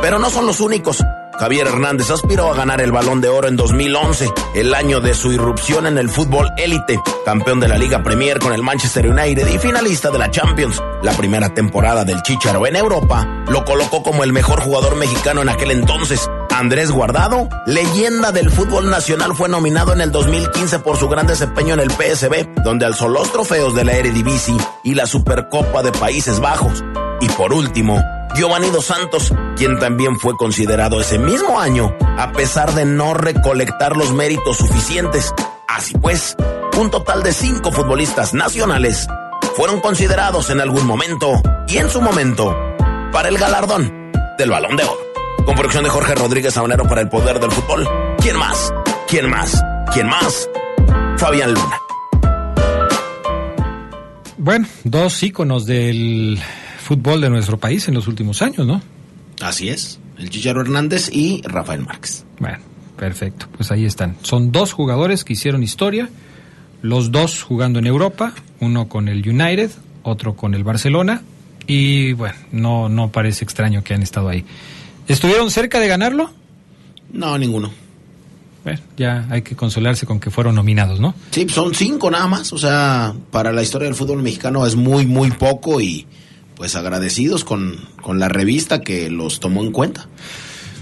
Pero 0.00 0.18
no 0.18 0.30
son 0.30 0.46
los 0.46 0.60
únicos. 0.60 1.02
Javier 1.40 1.68
Hernández 1.68 2.10
aspiró 2.10 2.50
a 2.50 2.54
ganar 2.54 2.82
el 2.82 2.92
Balón 2.92 3.22
de 3.22 3.30
Oro 3.30 3.48
en 3.48 3.56
2011, 3.56 4.30
el 4.54 4.74
año 4.74 5.00
de 5.00 5.14
su 5.14 5.32
irrupción 5.32 5.86
en 5.86 5.96
el 5.96 6.10
fútbol 6.10 6.50
élite, 6.58 7.00
campeón 7.24 7.60
de 7.60 7.68
la 7.68 7.78
Liga 7.78 8.02
Premier 8.02 8.38
con 8.38 8.52
el 8.52 8.62
Manchester 8.62 9.08
United 9.08 9.48
y 9.48 9.58
finalista 9.58 10.10
de 10.10 10.18
la 10.18 10.30
Champions. 10.30 10.82
La 11.02 11.12
primera 11.12 11.54
temporada 11.54 12.04
del 12.04 12.22
Chicharo 12.22 12.66
en 12.66 12.76
Europa 12.76 13.26
lo 13.48 13.64
colocó 13.64 14.02
como 14.02 14.22
el 14.22 14.34
mejor 14.34 14.60
jugador 14.60 14.96
mexicano 14.96 15.40
en 15.40 15.48
aquel 15.48 15.70
entonces. 15.70 16.28
Andrés 16.54 16.90
Guardado, 16.90 17.48
leyenda 17.64 18.32
del 18.32 18.50
fútbol 18.50 18.90
nacional, 18.90 19.34
fue 19.34 19.48
nominado 19.48 19.94
en 19.94 20.02
el 20.02 20.12
2015 20.12 20.80
por 20.80 20.98
su 20.98 21.08
gran 21.08 21.26
desempeño 21.26 21.72
en 21.72 21.80
el 21.80 21.90
PSB, 21.90 22.62
donde 22.64 22.84
alzó 22.84 23.08
los 23.08 23.32
trofeos 23.32 23.74
de 23.74 23.84
la 23.84 23.92
Eredivisie 23.92 24.58
y 24.84 24.94
la 24.94 25.06
Supercopa 25.06 25.82
de 25.82 25.92
Países 25.92 26.38
Bajos. 26.38 26.84
Y 27.22 27.30
por 27.30 27.54
último, 27.54 27.98
Giovanni 28.34 28.70
Dos 28.70 28.86
Santos, 28.86 29.32
quien 29.56 29.78
también 29.78 30.18
fue 30.18 30.36
considerado 30.36 31.00
ese 31.00 31.18
mismo 31.18 31.60
año, 31.60 31.94
a 32.18 32.32
pesar 32.32 32.72
de 32.74 32.84
no 32.84 33.14
recolectar 33.14 33.96
los 33.96 34.12
méritos 34.12 34.58
suficientes. 34.58 35.34
Así 35.68 35.94
pues, 35.98 36.36
un 36.78 36.90
total 36.90 37.22
de 37.22 37.32
cinco 37.32 37.72
futbolistas 37.72 38.34
nacionales 38.34 39.06
fueron 39.56 39.80
considerados 39.80 40.50
en 40.50 40.60
algún 40.60 40.86
momento 40.86 41.42
y 41.68 41.78
en 41.78 41.90
su 41.90 42.00
momento 42.00 42.56
para 43.12 43.28
el 43.28 43.38
galardón 43.38 44.12
del 44.38 44.50
Balón 44.50 44.76
de 44.76 44.84
Oro. 44.84 45.00
Con 45.44 45.54
producción 45.54 45.84
de 45.84 45.90
Jorge 45.90 46.14
Rodríguez 46.14 46.54
Sabanero 46.54 46.86
para 46.86 47.00
el 47.00 47.08
Poder 47.08 47.40
del 47.40 47.50
Fútbol. 47.50 47.88
¿Quién 48.18 48.36
más? 48.36 48.72
¿Quién 49.08 49.28
más? 49.28 49.62
¿Quién 49.92 50.06
más? 50.06 50.48
Fabián 51.16 51.52
Luna. 51.52 51.80
Bueno, 54.36 54.66
dos 54.84 55.22
íconos 55.22 55.66
del 55.66 56.40
fútbol 56.90 57.20
de 57.20 57.30
nuestro 57.30 57.56
país 57.56 57.86
en 57.86 57.94
los 57.94 58.08
últimos 58.08 58.42
años, 58.42 58.66
¿no? 58.66 58.82
Así 59.40 59.68
es, 59.68 60.00
el 60.18 60.28
Chicharo 60.28 60.60
Hernández 60.60 61.08
y 61.12 61.40
Rafael 61.42 61.82
Márquez. 61.82 62.24
Bueno, 62.40 62.58
perfecto, 62.96 63.46
pues 63.56 63.70
ahí 63.70 63.84
están. 63.84 64.16
Son 64.22 64.50
dos 64.50 64.72
jugadores 64.72 65.22
que 65.22 65.34
hicieron 65.34 65.62
historia, 65.62 66.08
los 66.82 67.12
dos 67.12 67.44
jugando 67.44 67.78
en 67.78 67.86
Europa, 67.86 68.32
uno 68.58 68.88
con 68.88 69.06
el 69.06 69.18
United, 69.18 69.70
otro 70.02 70.34
con 70.34 70.52
el 70.56 70.64
Barcelona, 70.64 71.22
y 71.68 72.12
bueno, 72.14 72.34
no, 72.50 72.88
no 72.88 73.12
parece 73.12 73.44
extraño 73.44 73.84
que 73.84 73.94
han 73.94 74.02
estado 74.02 74.28
ahí. 74.28 74.44
¿Estuvieron 75.06 75.48
cerca 75.52 75.78
de 75.78 75.86
ganarlo? 75.86 76.32
No, 77.12 77.38
ninguno. 77.38 77.70
Bueno, 78.64 78.80
ya 78.96 79.28
hay 79.30 79.42
que 79.42 79.54
consolarse 79.54 80.06
con 80.06 80.18
que 80.18 80.32
fueron 80.32 80.56
nominados, 80.56 80.98
¿no? 80.98 81.14
Sí, 81.30 81.46
son 81.50 81.72
cinco 81.72 82.10
nada 82.10 82.26
más, 82.26 82.52
o 82.52 82.58
sea, 82.58 83.14
para 83.30 83.52
la 83.52 83.62
historia 83.62 83.86
del 83.86 83.94
fútbol 83.94 84.24
mexicano 84.24 84.66
es 84.66 84.74
muy, 84.74 85.06
muy 85.06 85.30
poco 85.30 85.80
y 85.80 86.04
pues 86.60 86.76
agradecidos 86.76 87.42
con, 87.42 87.78
con 88.02 88.18
la 88.18 88.28
revista 88.28 88.82
que 88.82 89.08
los 89.08 89.40
tomó 89.40 89.62
en 89.62 89.72
cuenta. 89.72 90.08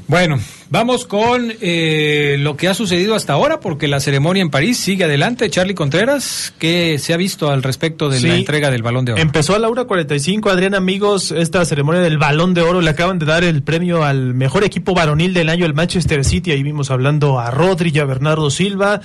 Bueno, 0.09 0.41
vamos 0.71 1.07
con 1.07 1.53
eh, 1.61 2.37
lo 2.39 2.57
que 2.57 2.69
ha 2.69 2.75
sucedido 2.75 3.15
hasta 3.15 3.33
ahora, 3.33 3.61
porque 3.61 3.89
la 3.89 4.01
ceremonia 4.01 4.43
en 4.43 4.51
París 4.51 4.79
sigue 4.79 5.05
adelante. 5.05 5.51
Charlie 5.51 5.75
Contreras, 5.75 6.53
¿qué 6.59 6.99
se 6.99 7.13
ha 7.13 7.17
visto 7.17 7.51
al 7.51 7.63
respecto 7.63 8.09
de 8.09 8.21
la 8.21 8.35
entrega 8.35 8.71
del 8.71 8.83
Balón 8.83 9.05
de 9.05 9.13
Oro? 9.13 9.23
Empezó 9.23 9.55
a 9.55 9.59
la 9.59 9.69
hora 9.69 9.85
45, 9.85 10.51
Adrián, 10.51 10.75
amigos, 10.75 11.31
esta 11.33 11.65
ceremonia 11.65 12.01
del 12.03 12.19
Balón 12.19 12.55
de 12.55 12.63
Oro. 12.63 12.81
Le 12.81 12.91
acaban 12.91 13.19
de 13.19 13.27
dar 13.27 13.45
el 13.45 13.63
premio 13.63 14.05
al 14.05 14.35
mejor 14.35 14.65
equipo 14.65 14.95
varonil 14.95 15.35
del 15.35 15.49
año, 15.49 15.67
el 15.67 15.75
Manchester 15.75 16.25
City. 16.25 16.53
Ahí 16.53 16.63
vimos 16.63 16.91
hablando 16.91 17.39
a 17.39 17.51
Rodri 17.51 17.91
y 17.95 17.99
a 17.99 18.05
Bernardo 18.05 18.51
Silva. 18.51 19.01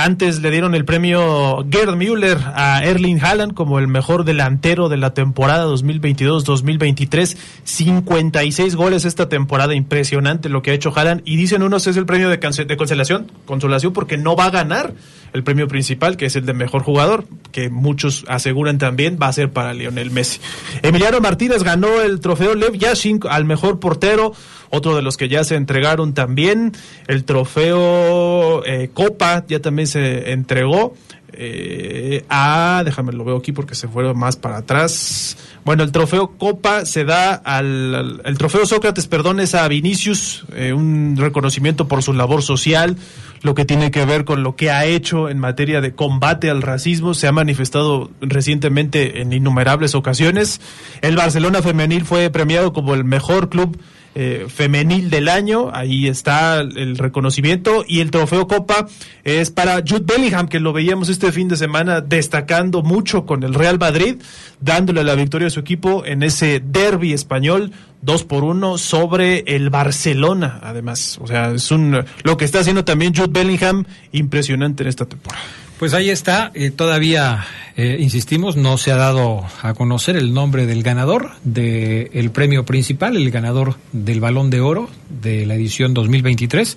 Antes 0.00 0.40
le 0.42 0.52
dieron 0.52 0.76
el 0.76 0.84
premio 0.84 1.66
Gerd 1.68 1.96
Müller 1.96 2.38
a 2.54 2.84
Erling 2.84 3.20
Haaland 3.20 3.52
como 3.54 3.80
el 3.80 3.88
mejor 3.88 4.24
delantero 4.24 4.88
de 4.88 4.96
la 4.96 5.12
temporada 5.12 5.66
2022-2023. 5.66 7.36
56 7.64 8.76
goles 8.76 9.04
esta 9.04 9.28
temporada, 9.28 9.74
impresionante 9.74 10.48
lo 10.48 10.62
que 10.62 10.70
ha 10.70 10.74
hecho 10.74 10.92
Y 11.24 11.36
dicen 11.36 11.62
unos 11.62 11.86
es 11.86 11.96
el 11.96 12.06
premio 12.06 12.28
de, 12.28 12.38
de 12.38 12.76
consolación, 12.76 13.30
consolación 13.46 13.92
porque 13.92 14.16
no 14.16 14.34
va 14.34 14.46
a 14.46 14.50
ganar 14.50 14.94
el 15.32 15.44
premio 15.44 15.68
principal, 15.68 16.16
que 16.16 16.26
es 16.26 16.36
el 16.36 16.46
de 16.46 16.54
mejor 16.54 16.82
jugador, 16.82 17.24
que 17.52 17.70
muchos 17.70 18.24
aseguran 18.28 18.78
también 18.78 19.18
va 19.20 19.28
a 19.28 19.32
ser 19.32 19.50
para 19.50 19.74
Lionel 19.74 20.10
Messi. 20.10 20.40
Emiliano 20.82 21.20
Martínez 21.20 21.62
ganó 21.62 22.00
el 22.00 22.20
trofeo 22.20 22.54
Lev 22.54 22.76
Yashin 22.76 23.20
al 23.28 23.44
mejor 23.44 23.80
portero 23.80 24.32
otro 24.70 24.94
de 24.94 25.02
los 25.02 25.16
que 25.16 25.28
ya 25.28 25.44
se 25.44 25.54
entregaron 25.54 26.12
también, 26.12 26.72
el 27.06 27.24
trofeo 27.24 28.64
eh, 28.64 28.90
Copa 28.92 29.44
ya 29.48 29.60
también 29.60 29.86
se 29.86 30.32
entregó. 30.32 30.94
Eh, 31.40 32.24
a, 32.28 32.82
déjame 32.84 33.12
lo 33.12 33.24
veo 33.24 33.36
aquí 33.36 33.52
porque 33.52 33.74
se 33.74 33.86
fueron 33.86 34.18
más 34.18 34.36
para 34.36 34.58
atrás. 34.58 35.36
Bueno, 35.64 35.84
el 35.84 35.92
trofeo 35.92 36.36
Copa 36.36 36.84
se 36.84 37.04
da 37.04 37.34
al, 37.34 38.20
el 38.24 38.38
trofeo 38.38 38.66
Sócrates, 38.66 39.06
perdón, 39.06 39.40
es 39.40 39.54
a 39.54 39.66
Vinicius, 39.68 40.44
eh, 40.54 40.72
un 40.72 41.16
reconocimiento 41.16 41.86
por 41.86 42.02
su 42.02 42.12
labor 42.12 42.42
social, 42.42 42.96
lo 43.42 43.54
que 43.54 43.64
tiene 43.64 43.90
que 43.90 44.04
ver 44.04 44.24
con 44.24 44.42
lo 44.42 44.56
que 44.56 44.70
ha 44.70 44.84
hecho 44.84 45.17
en 45.28 45.38
materia 45.40 45.80
de 45.80 45.94
combate 45.94 46.50
al 46.50 46.62
racismo, 46.62 47.14
se 47.14 47.26
ha 47.26 47.32
manifestado 47.32 48.10
recientemente 48.20 49.20
en 49.20 49.32
innumerables 49.32 49.96
ocasiones. 49.96 50.60
El 51.02 51.16
Barcelona 51.16 51.62
femenil 51.62 52.04
fue 52.04 52.30
premiado 52.30 52.72
como 52.72 52.94
el 52.94 53.02
mejor 53.02 53.48
club 53.48 53.76
eh, 54.14 54.46
femenil 54.48 55.10
del 55.10 55.28
año. 55.28 55.70
Ahí 55.72 56.08
está 56.08 56.60
el 56.60 56.96
reconocimiento. 56.98 57.84
Y 57.86 58.00
el 58.00 58.10
trofeo 58.10 58.46
Copa 58.46 58.86
es 59.24 59.50
para 59.50 59.76
Jude 59.86 60.04
Bellingham, 60.04 60.48
que 60.48 60.60
lo 60.60 60.72
veíamos 60.72 61.08
este 61.08 61.32
fin 61.32 61.48
de 61.48 61.56
semana 61.56 62.00
destacando 62.00 62.82
mucho 62.82 63.26
con 63.26 63.42
el 63.42 63.54
Real 63.54 63.78
Madrid, 63.78 64.16
dándole 64.60 65.04
la 65.04 65.14
victoria 65.14 65.48
a 65.48 65.50
su 65.50 65.60
equipo 65.60 66.04
en 66.04 66.22
ese 66.22 66.60
derby 66.64 67.12
español. 67.12 67.72
Dos 68.00 68.24
por 68.24 68.44
uno 68.44 68.78
sobre 68.78 69.40
el 69.40 69.70
Barcelona, 69.70 70.60
además. 70.62 71.18
O 71.20 71.26
sea, 71.26 71.50
es 71.50 71.70
un 71.70 72.04
lo 72.22 72.36
que 72.36 72.44
está 72.44 72.60
haciendo 72.60 72.84
también 72.84 73.14
Jude 73.14 73.30
Bellingham 73.30 73.84
impresionante 74.12 74.84
en 74.84 74.88
esta 74.88 75.04
temporada. 75.04 75.42
Pues 75.78 75.94
ahí 75.94 76.10
está, 76.10 76.50
eh, 76.54 76.72
todavía 76.72 77.44
eh, 77.76 77.98
insistimos, 78.00 78.56
no 78.56 78.78
se 78.78 78.90
ha 78.90 78.96
dado 78.96 79.44
a 79.62 79.74
conocer 79.74 80.16
el 80.16 80.34
nombre 80.34 80.66
del 80.66 80.82
ganador 80.82 81.30
del 81.44 82.30
premio 82.32 82.64
principal, 82.64 83.16
el 83.16 83.30
ganador 83.30 83.76
del 83.92 84.18
Balón 84.18 84.50
de 84.50 84.60
Oro 84.60 84.90
de 85.08 85.46
la 85.46 85.54
edición 85.54 85.94
2023, 85.94 86.76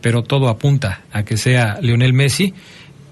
pero 0.00 0.24
todo 0.24 0.48
apunta 0.48 1.02
a 1.12 1.22
que 1.22 1.36
sea 1.36 1.78
Lionel 1.80 2.14
Messi, 2.14 2.52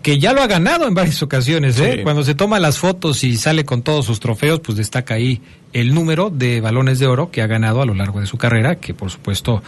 que 0.03 0.19
ya 0.19 0.33
lo 0.33 0.43
ha 0.43 0.49
ganado 0.49 0.89
en 0.89 0.95
varias 0.95 1.23
ocasiones. 1.23 1.79
¿eh? 1.79 2.01
Cuando 2.03 2.25
se 2.25 2.35
toma 2.35 2.59
las 2.59 2.79
fotos 2.79 3.23
y 3.23 3.37
sale 3.37 3.65
con 3.65 3.83
todos 3.83 4.07
sus 4.07 4.19
trofeos, 4.19 4.59
pues 4.59 4.77
destaca 4.77 5.15
ahí 5.15 5.41
el 5.73 5.95
número 5.95 6.31
de 6.31 6.61
balones 6.61 6.99
de 6.99 7.07
oro 7.07 7.31
que 7.31 7.41
ha 7.41 7.47
ganado 7.47 7.83
a 7.83 7.87
lo 7.87 7.95
largo 7.95 8.19
de 8.19 8.27
su 8.27 8.37
carrera, 8.37 8.81
que 8.81 8.95
por 8.95 9.11
supuesto 9.11 9.63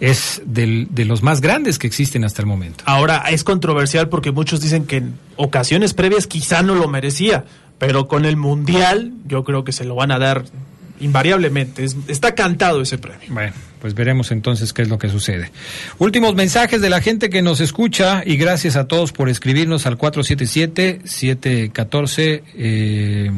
es 0.00 0.42
del, 0.44 0.88
de 0.90 1.04
los 1.04 1.22
más 1.22 1.40
grandes 1.40 1.78
que 1.78 1.86
existen 1.86 2.24
hasta 2.24 2.42
el 2.42 2.46
momento. 2.46 2.84
Ahora, 2.86 3.24
es 3.30 3.44
controversial 3.44 4.08
porque 4.08 4.32
muchos 4.32 4.60
dicen 4.60 4.86
que 4.86 4.96
en 4.98 5.14
ocasiones 5.36 5.94
previas 5.94 6.26
quizá 6.26 6.62
no 6.62 6.74
lo 6.74 6.88
merecía, 6.88 7.44
pero 7.78 8.08
con 8.08 8.24
el 8.24 8.36
Mundial 8.36 9.12
yo 9.26 9.44
creo 9.44 9.62
que 9.64 9.72
se 9.72 9.84
lo 9.84 9.94
van 9.94 10.10
a 10.10 10.18
dar 10.18 10.44
invariablemente. 11.00 11.86
está 12.08 12.34
cantado 12.34 12.82
ese 12.82 12.98
premio. 12.98 13.28
Bueno, 13.28 13.52
pues 13.80 13.94
veremos 13.94 14.32
entonces 14.32 14.72
qué 14.72 14.82
es 14.82 14.88
lo 14.88 14.98
que 14.98 15.08
sucede. 15.08 15.52
Últimos 15.98 16.34
mensajes 16.34 16.80
de 16.80 16.90
la 16.90 17.00
gente 17.00 17.30
que 17.30 17.42
nos 17.42 17.60
escucha 17.60 18.24
y 18.24 18.36
gracias 18.36 18.74
a 18.76 18.88
todos 18.88 19.12
por 19.12 19.28
escribirnos 19.28 19.86
al 19.86 19.96
477-714. 19.98 22.42
Eh, 22.56 23.30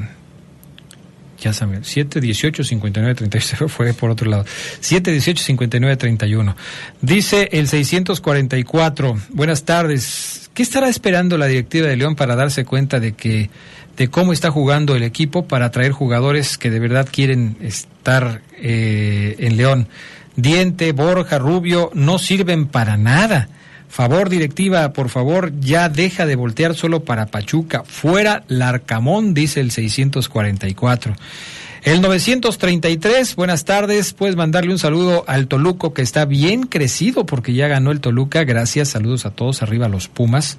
ya 1.40 1.52
saben, 1.52 1.80
7, 1.82 2.20
18, 2.20 2.64
59, 2.64 3.14
36, 3.14 3.70
fue 3.70 3.94
por 3.94 4.10
otro 4.10 4.30
lado. 4.30 4.44
7, 4.80 5.10
18, 5.10 5.42
59, 5.42 5.96
31. 5.96 6.56
Dice 7.00 7.48
el 7.52 7.68
644, 7.68 9.18
buenas 9.30 9.64
tardes, 9.64 10.50
¿qué 10.54 10.62
estará 10.62 10.88
esperando 10.88 11.38
la 11.38 11.46
directiva 11.46 11.88
de 11.88 11.96
León 11.96 12.14
para 12.14 12.36
darse 12.36 12.64
cuenta 12.64 13.00
de 13.00 13.12
que, 13.12 13.50
de 13.96 14.08
cómo 14.08 14.32
está 14.32 14.50
jugando 14.50 14.94
el 14.94 15.02
equipo 15.02 15.46
para 15.46 15.66
atraer 15.66 15.92
jugadores 15.92 16.58
que 16.58 16.70
de 16.70 16.78
verdad 16.78 17.08
quieren 17.10 17.56
estar 17.60 18.42
eh, 18.58 19.36
en 19.38 19.56
León? 19.56 19.88
Diente, 20.36 20.92
Borja, 20.92 21.38
Rubio, 21.38 21.90
no 21.94 22.18
sirven 22.18 22.66
para 22.66 22.96
nada. 22.96 23.48
Favor, 23.90 24.28
directiva, 24.28 24.92
por 24.92 25.08
favor, 25.08 25.52
ya 25.58 25.88
deja 25.88 26.24
de 26.24 26.36
voltear 26.36 26.76
solo 26.76 27.04
para 27.04 27.26
Pachuca. 27.26 27.82
Fuera 27.84 28.44
Larcamón, 28.46 29.34
dice 29.34 29.58
el 29.58 29.72
644. 29.72 31.16
El 31.82 32.00
933, 32.00 33.34
buenas 33.34 33.64
tardes. 33.64 34.12
Puedes 34.12 34.36
mandarle 34.36 34.70
un 34.70 34.78
saludo 34.78 35.24
al 35.26 35.48
Toluco 35.48 35.92
que 35.92 36.02
está 36.02 36.24
bien 36.24 36.62
crecido 36.62 37.26
porque 37.26 37.52
ya 37.52 37.66
ganó 37.66 37.90
el 37.90 38.00
Toluca. 38.00 38.44
Gracias, 38.44 38.90
saludos 38.90 39.26
a 39.26 39.32
todos. 39.32 39.60
Arriba 39.60 39.88
los 39.88 40.06
Pumas. 40.06 40.58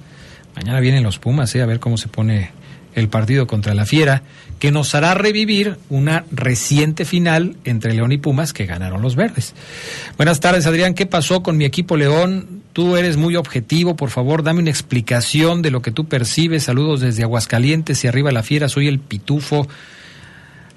Mañana 0.54 0.80
vienen 0.80 1.02
los 1.02 1.18
Pumas, 1.18 1.54
¿eh? 1.54 1.62
a 1.62 1.66
ver 1.66 1.80
cómo 1.80 1.96
se 1.96 2.08
pone 2.08 2.50
el 2.94 3.08
partido 3.08 3.46
contra 3.46 3.74
la 3.74 3.86
Fiera, 3.86 4.22
que 4.58 4.70
nos 4.70 4.94
hará 4.94 5.14
revivir 5.14 5.76
una 5.88 6.24
reciente 6.30 7.04
final 7.04 7.56
entre 7.64 7.94
León 7.94 8.12
y 8.12 8.18
Pumas 8.18 8.52
que 8.52 8.66
ganaron 8.66 9.02
los 9.02 9.16
verdes. 9.16 9.54
Buenas 10.16 10.40
tardes, 10.40 10.66
Adrián. 10.66 10.94
¿Qué 10.94 11.06
pasó 11.06 11.42
con 11.42 11.56
mi 11.56 11.64
equipo 11.64 11.96
León? 11.96 12.62
Tú 12.72 12.96
eres 12.96 13.16
muy 13.16 13.36
objetivo, 13.36 13.96
por 13.96 14.10
favor, 14.10 14.42
dame 14.42 14.60
una 14.60 14.70
explicación 14.70 15.62
de 15.62 15.70
lo 15.70 15.82
que 15.82 15.90
tú 15.90 16.06
percibes. 16.06 16.64
Saludos 16.64 17.00
desde 17.00 17.22
Aguascalientes 17.22 18.02
y 18.04 18.08
arriba 18.08 18.32
la 18.32 18.42
Fiera, 18.42 18.68
soy 18.68 18.88
el 18.88 18.98
Pitufo. 18.98 19.68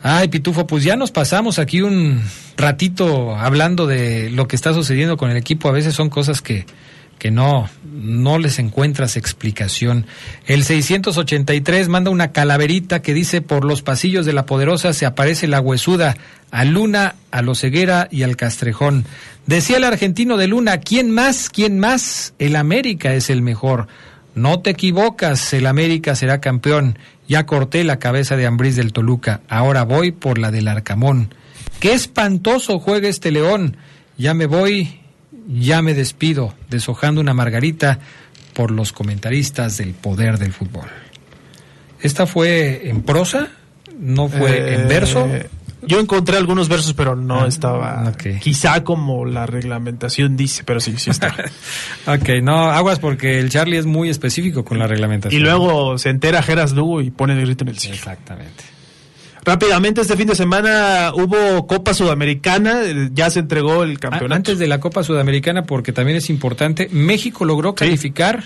Ay, 0.01 0.28
Pitufo, 0.28 0.68
pues 0.68 0.84
ya 0.84 0.95
nos 0.95 1.11
pasamos 1.11 1.57
aquí 1.57 1.82
un 1.82 2.22
ratito 2.57 3.36
hablando 3.36 3.88
de 3.88 4.30
lo 4.30 4.47
que 4.47 4.55
está 4.55 4.74
sucediendo 4.74 5.16
con 5.16 5.32
el 5.32 5.38
equipo. 5.38 5.70
A 5.70 5.72
veces 5.72 5.93
son 5.93 6.09
cosas 6.09 6.41
que, 6.41 6.66
que 7.18 7.32
no, 7.32 7.70
no 7.84 8.38
les 8.38 8.59
encuentras 8.59 9.18
explicación. 9.18 10.05
El 10.45 10.63
683 10.63 11.88
manda 11.88 12.11
una 12.11 12.32
calaverita 12.32 13.01
que 13.01 13.13
dice 13.13 13.41
por 13.41 13.66
los 13.66 13.82
pasillos 13.82 14.26
de 14.26 14.34
la 14.34 14.45
poderosa 14.45 14.93
se 14.93 15.05
aparece 15.05 15.47
la 15.47 15.61
huesuda 15.61 16.18
a 16.51 16.66
Luna, 16.66 17.16
a 17.32 17.41
Los 17.41 17.61
Ceguera 17.61 18.07
y 18.11 18.24
al 18.24 18.36
Castrejón. 18.36 19.05
Decía 19.45 19.78
el 19.78 19.84
argentino 19.84 20.38
de 20.38 20.47
Luna, 20.47 20.80
¿quién 20.80 21.11
más? 21.11 21.49
¿quién 21.49 21.80
más? 21.80 22.34
El 22.39 22.55
América 22.55 23.13
es 23.13 23.30
el 23.30 23.41
mejor. 23.41 23.88
No 24.36 24.59
te 24.59 24.72
equivocas, 24.72 25.53
el 25.53 25.66
América 25.66 26.16
será 26.16 26.41
campeón. 26.41 26.99
Ya 27.28 27.45
corté 27.45 27.84
la 27.84 27.99
cabeza 27.99 28.36
de 28.36 28.45
Ambriz 28.45 28.76
del 28.76 28.93
Toluca, 28.93 29.41
ahora 29.47 29.84
voy 29.84 30.11
por 30.11 30.38
la 30.38 30.51
del 30.51 30.68
Arcamón. 30.68 31.34
Qué 31.80 31.93
espantoso 31.93 32.80
juega 32.80 33.07
este 33.07 33.32
león. 33.32 33.78
Ya 34.18 34.34
me 34.34 34.45
voy, 34.45 34.99
ya 35.47 35.81
me 35.81 35.93
despido, 35.93 36.53
deshojando 36.69 37.21
una 37.21 37.33
margarita 37.33 37.99
por 38.53 38.71
los 38.71 38.91
comentaristas 38.93 39.77
del 39.77 39.93
poder 39.93 40.37
del 40.39 40.53
fútbol. 40.53 40.85
¿Esta 42.01 42.25
fue 42.25 42.89
en 42.89 43.01
prosa? 43.03 43.49
¿No 43.99 44.27
fue 44.29 44.73
en 44.75 44.81
Eh, 44.81 44.85
verso? 44.85 45.27
Yo 45.87 45.99
encontré 45.99 46.35
algunos 46.37 46.67
versos, 46.67 46.93
pero 46.93 47.15
no 47.15 47.43
Ah, 47.43 47.47
estaba. 47.47 48.11
Quizá 48.41 48.83
como 48.83 49.23
la 49.25 49.45
reglamentación 49.45 50.35
dice, 50.35 50.63
pero 50.63 50.79
sí, 50.79 50.95
sí 50.97 51.11
está. 51.11 51.33
Ok, 52.07 52.29
no, 52.41 52.71
aguas 52.71 52.99
porque 52.99 53.39
el 53.39 53.49
Charlie 53.49 53.77
es 53.77 53.85
muy 53.85 54.09
específico 54.09 54.65
con 54.65 54.79
la 54.79 54.85
y 54.85 54.87
reglamentación. 54.89 55.43
luego 55.43 55.97
se 55.99 56.09
entera 56.09 56.41
Geras 56.41 56.71
Lugo 56.71 57.01
y 57.01 57.11
pone 57.11 57.33
el 57.33 57.41
grito 57.45 57.63
en 57.65 57.69
el 57.69 57.77
cielo. 57.77 57.95
Exactamente. 57.95 58.63
Rápidamente, 59.45 60.01
este 60.01 60.17
fin 60.17 60.25
de 60.27 60.33
semana 60.35 61.11
hubo 61.13 61.67
Copa 61.67 61.93
Sudamericana, 61.93 62.81
ya 63.13 63.29
se 63.29 63.39
entregó 63.41 63.83
el 63.83 63.97
A- 63.97 63.99
campeonato. 63.99 64.33
Antes 64.35 64.57
de 64.59 64.67
la 64.67 64.79
Copa 64.79 65.03
Sudamericana, 65.03 65.65
porque 65.65 65.91
también 65.93 66.17
es 66.17 66.29
importante, 66.31 66.89
México 66.91 67.45
logró 67.45 67.75
calificar 67.75 68.43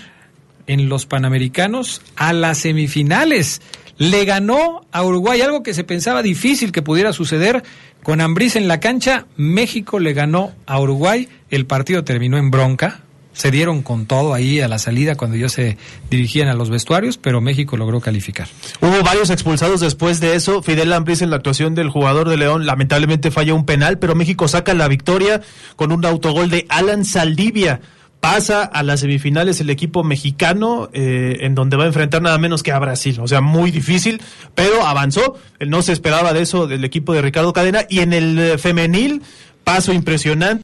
en 0.66 0.90
los 0.90 1.06
Panamericanos 1.06 2.02
a 2.16 2.32
las 2.34 2.58
semifinales. 2.58 3.62
Le 3.96 4.24
ganó 4.26 4.86
a 4.92 5.02
Uruguay, 5.02 5.40
algo 5.40 5.62
que 5.62 5.72
se 5.74 5.84
pensaba 5.84 6.22
difícil 6.22 6.70
que 6.70 6.82
pudiera 6.82 7.12
suceder. 7.14 7.62
Con 8.02 8.20
Ambriz 8.20 8.56
en 8.56 8.68
la 8.68 8.78
cancha, 8.80 9.26
México 9.36 9.98
le 10.00 10.12
ganó 10.12 10.52
a 10.66 10.80
Uruguay. 10.80 11.28
El 11.50 11.66
partido 11.66 12.04
terminó 12.04 12.36
en 12.38 12.50
bronca. 12.50 13.00
Se 13.32 13.50
dieron 13.50 13.82
con 13.82 14.06
todo 14.06 14.34
ahí 14.34 14.60
a 14.60 14.68
la 14.68 14.78
salida 14.78 15.14
cuando 15.14 15.36
ellos 15.36 15.52
se 15.52 15.78
dirigían 16.10 16.48
a 16.48 16.54
los 16.54 16.68
vestuarios, 16.68 17.16
pero 17.16 17.40
México 17.40 17.76
logró 17.76 18.00
calificar. 18.00 18.48
Hubo 18.80 19.02
varios 19.02 19.30
expulsados 19.30 19.80
después 19.80 20.20
de 20.20 20.34
eso. 20.34 20.62
Fidel 20.62 20.92
Ambriz 20.92 21.22
en 21.22 21.30
la 21.30 21.36
actuación 21.36 21.74
del 21.74 21.90
jugador 21.90 22.28
de 22.28 22.36
León 22.36 22.66
lamentablemente 22.66 23.30
falla 23.30 23.54
un 23.54 23.64
penal, 23.64 23.98
pero 23.98 24.14
México 24.14 24.48
saca 24.48 24.74
la 24.74 24.88
victoria 24.88 25.40
con 25.76 25.92
un 25.92 26.04
autogol 26.04 26.50
de 26.50 26.66
Alan 26.68 27.04
Saldivia. 27.04 27.80
Pasa 28.20 28.64
a 28.64 28.82
las 28.82 29.00
semifinales 29.00 29.60
el 29.60 29.70
equipo 29.70 30.04
mexicano, 30.04 30.90
eh, 30.92 31.38
en 31.40 31.54
donde 31.54 31.78
va 31.78 31.84
a 31.84 31.86
enfrentar 31.86 32.20
nada 32.20 32.36
menos 32.36 32.62
que 32.62 32.70
a 32.70 32.78
Brasil. 32.78 33.18
O 33.20 33.26
sea, 33.26 33.40
muy 33.40 33.70
difícil, 33.70 34.20
pero 34.54 34.86
avanzó. 34.86 35.38
No 35.66 35.80
se 35.80 35.92
esperaba 35.92 36.34
de 36.34 36.42
eso 36.42 36.66
del 36.66 36.84
equipo 36.84 37.14
de 37.14 37.22
Ricardo 37.22 37.54
Cadena. 37.54 37.86
Y 37.88 38.00
en 38.00 38.12
el 38.12 38.38
eh, 38.38 38.58
femenil, 38.58 39.22
paso 39.64 39.94
impresionante. 39.94 40.58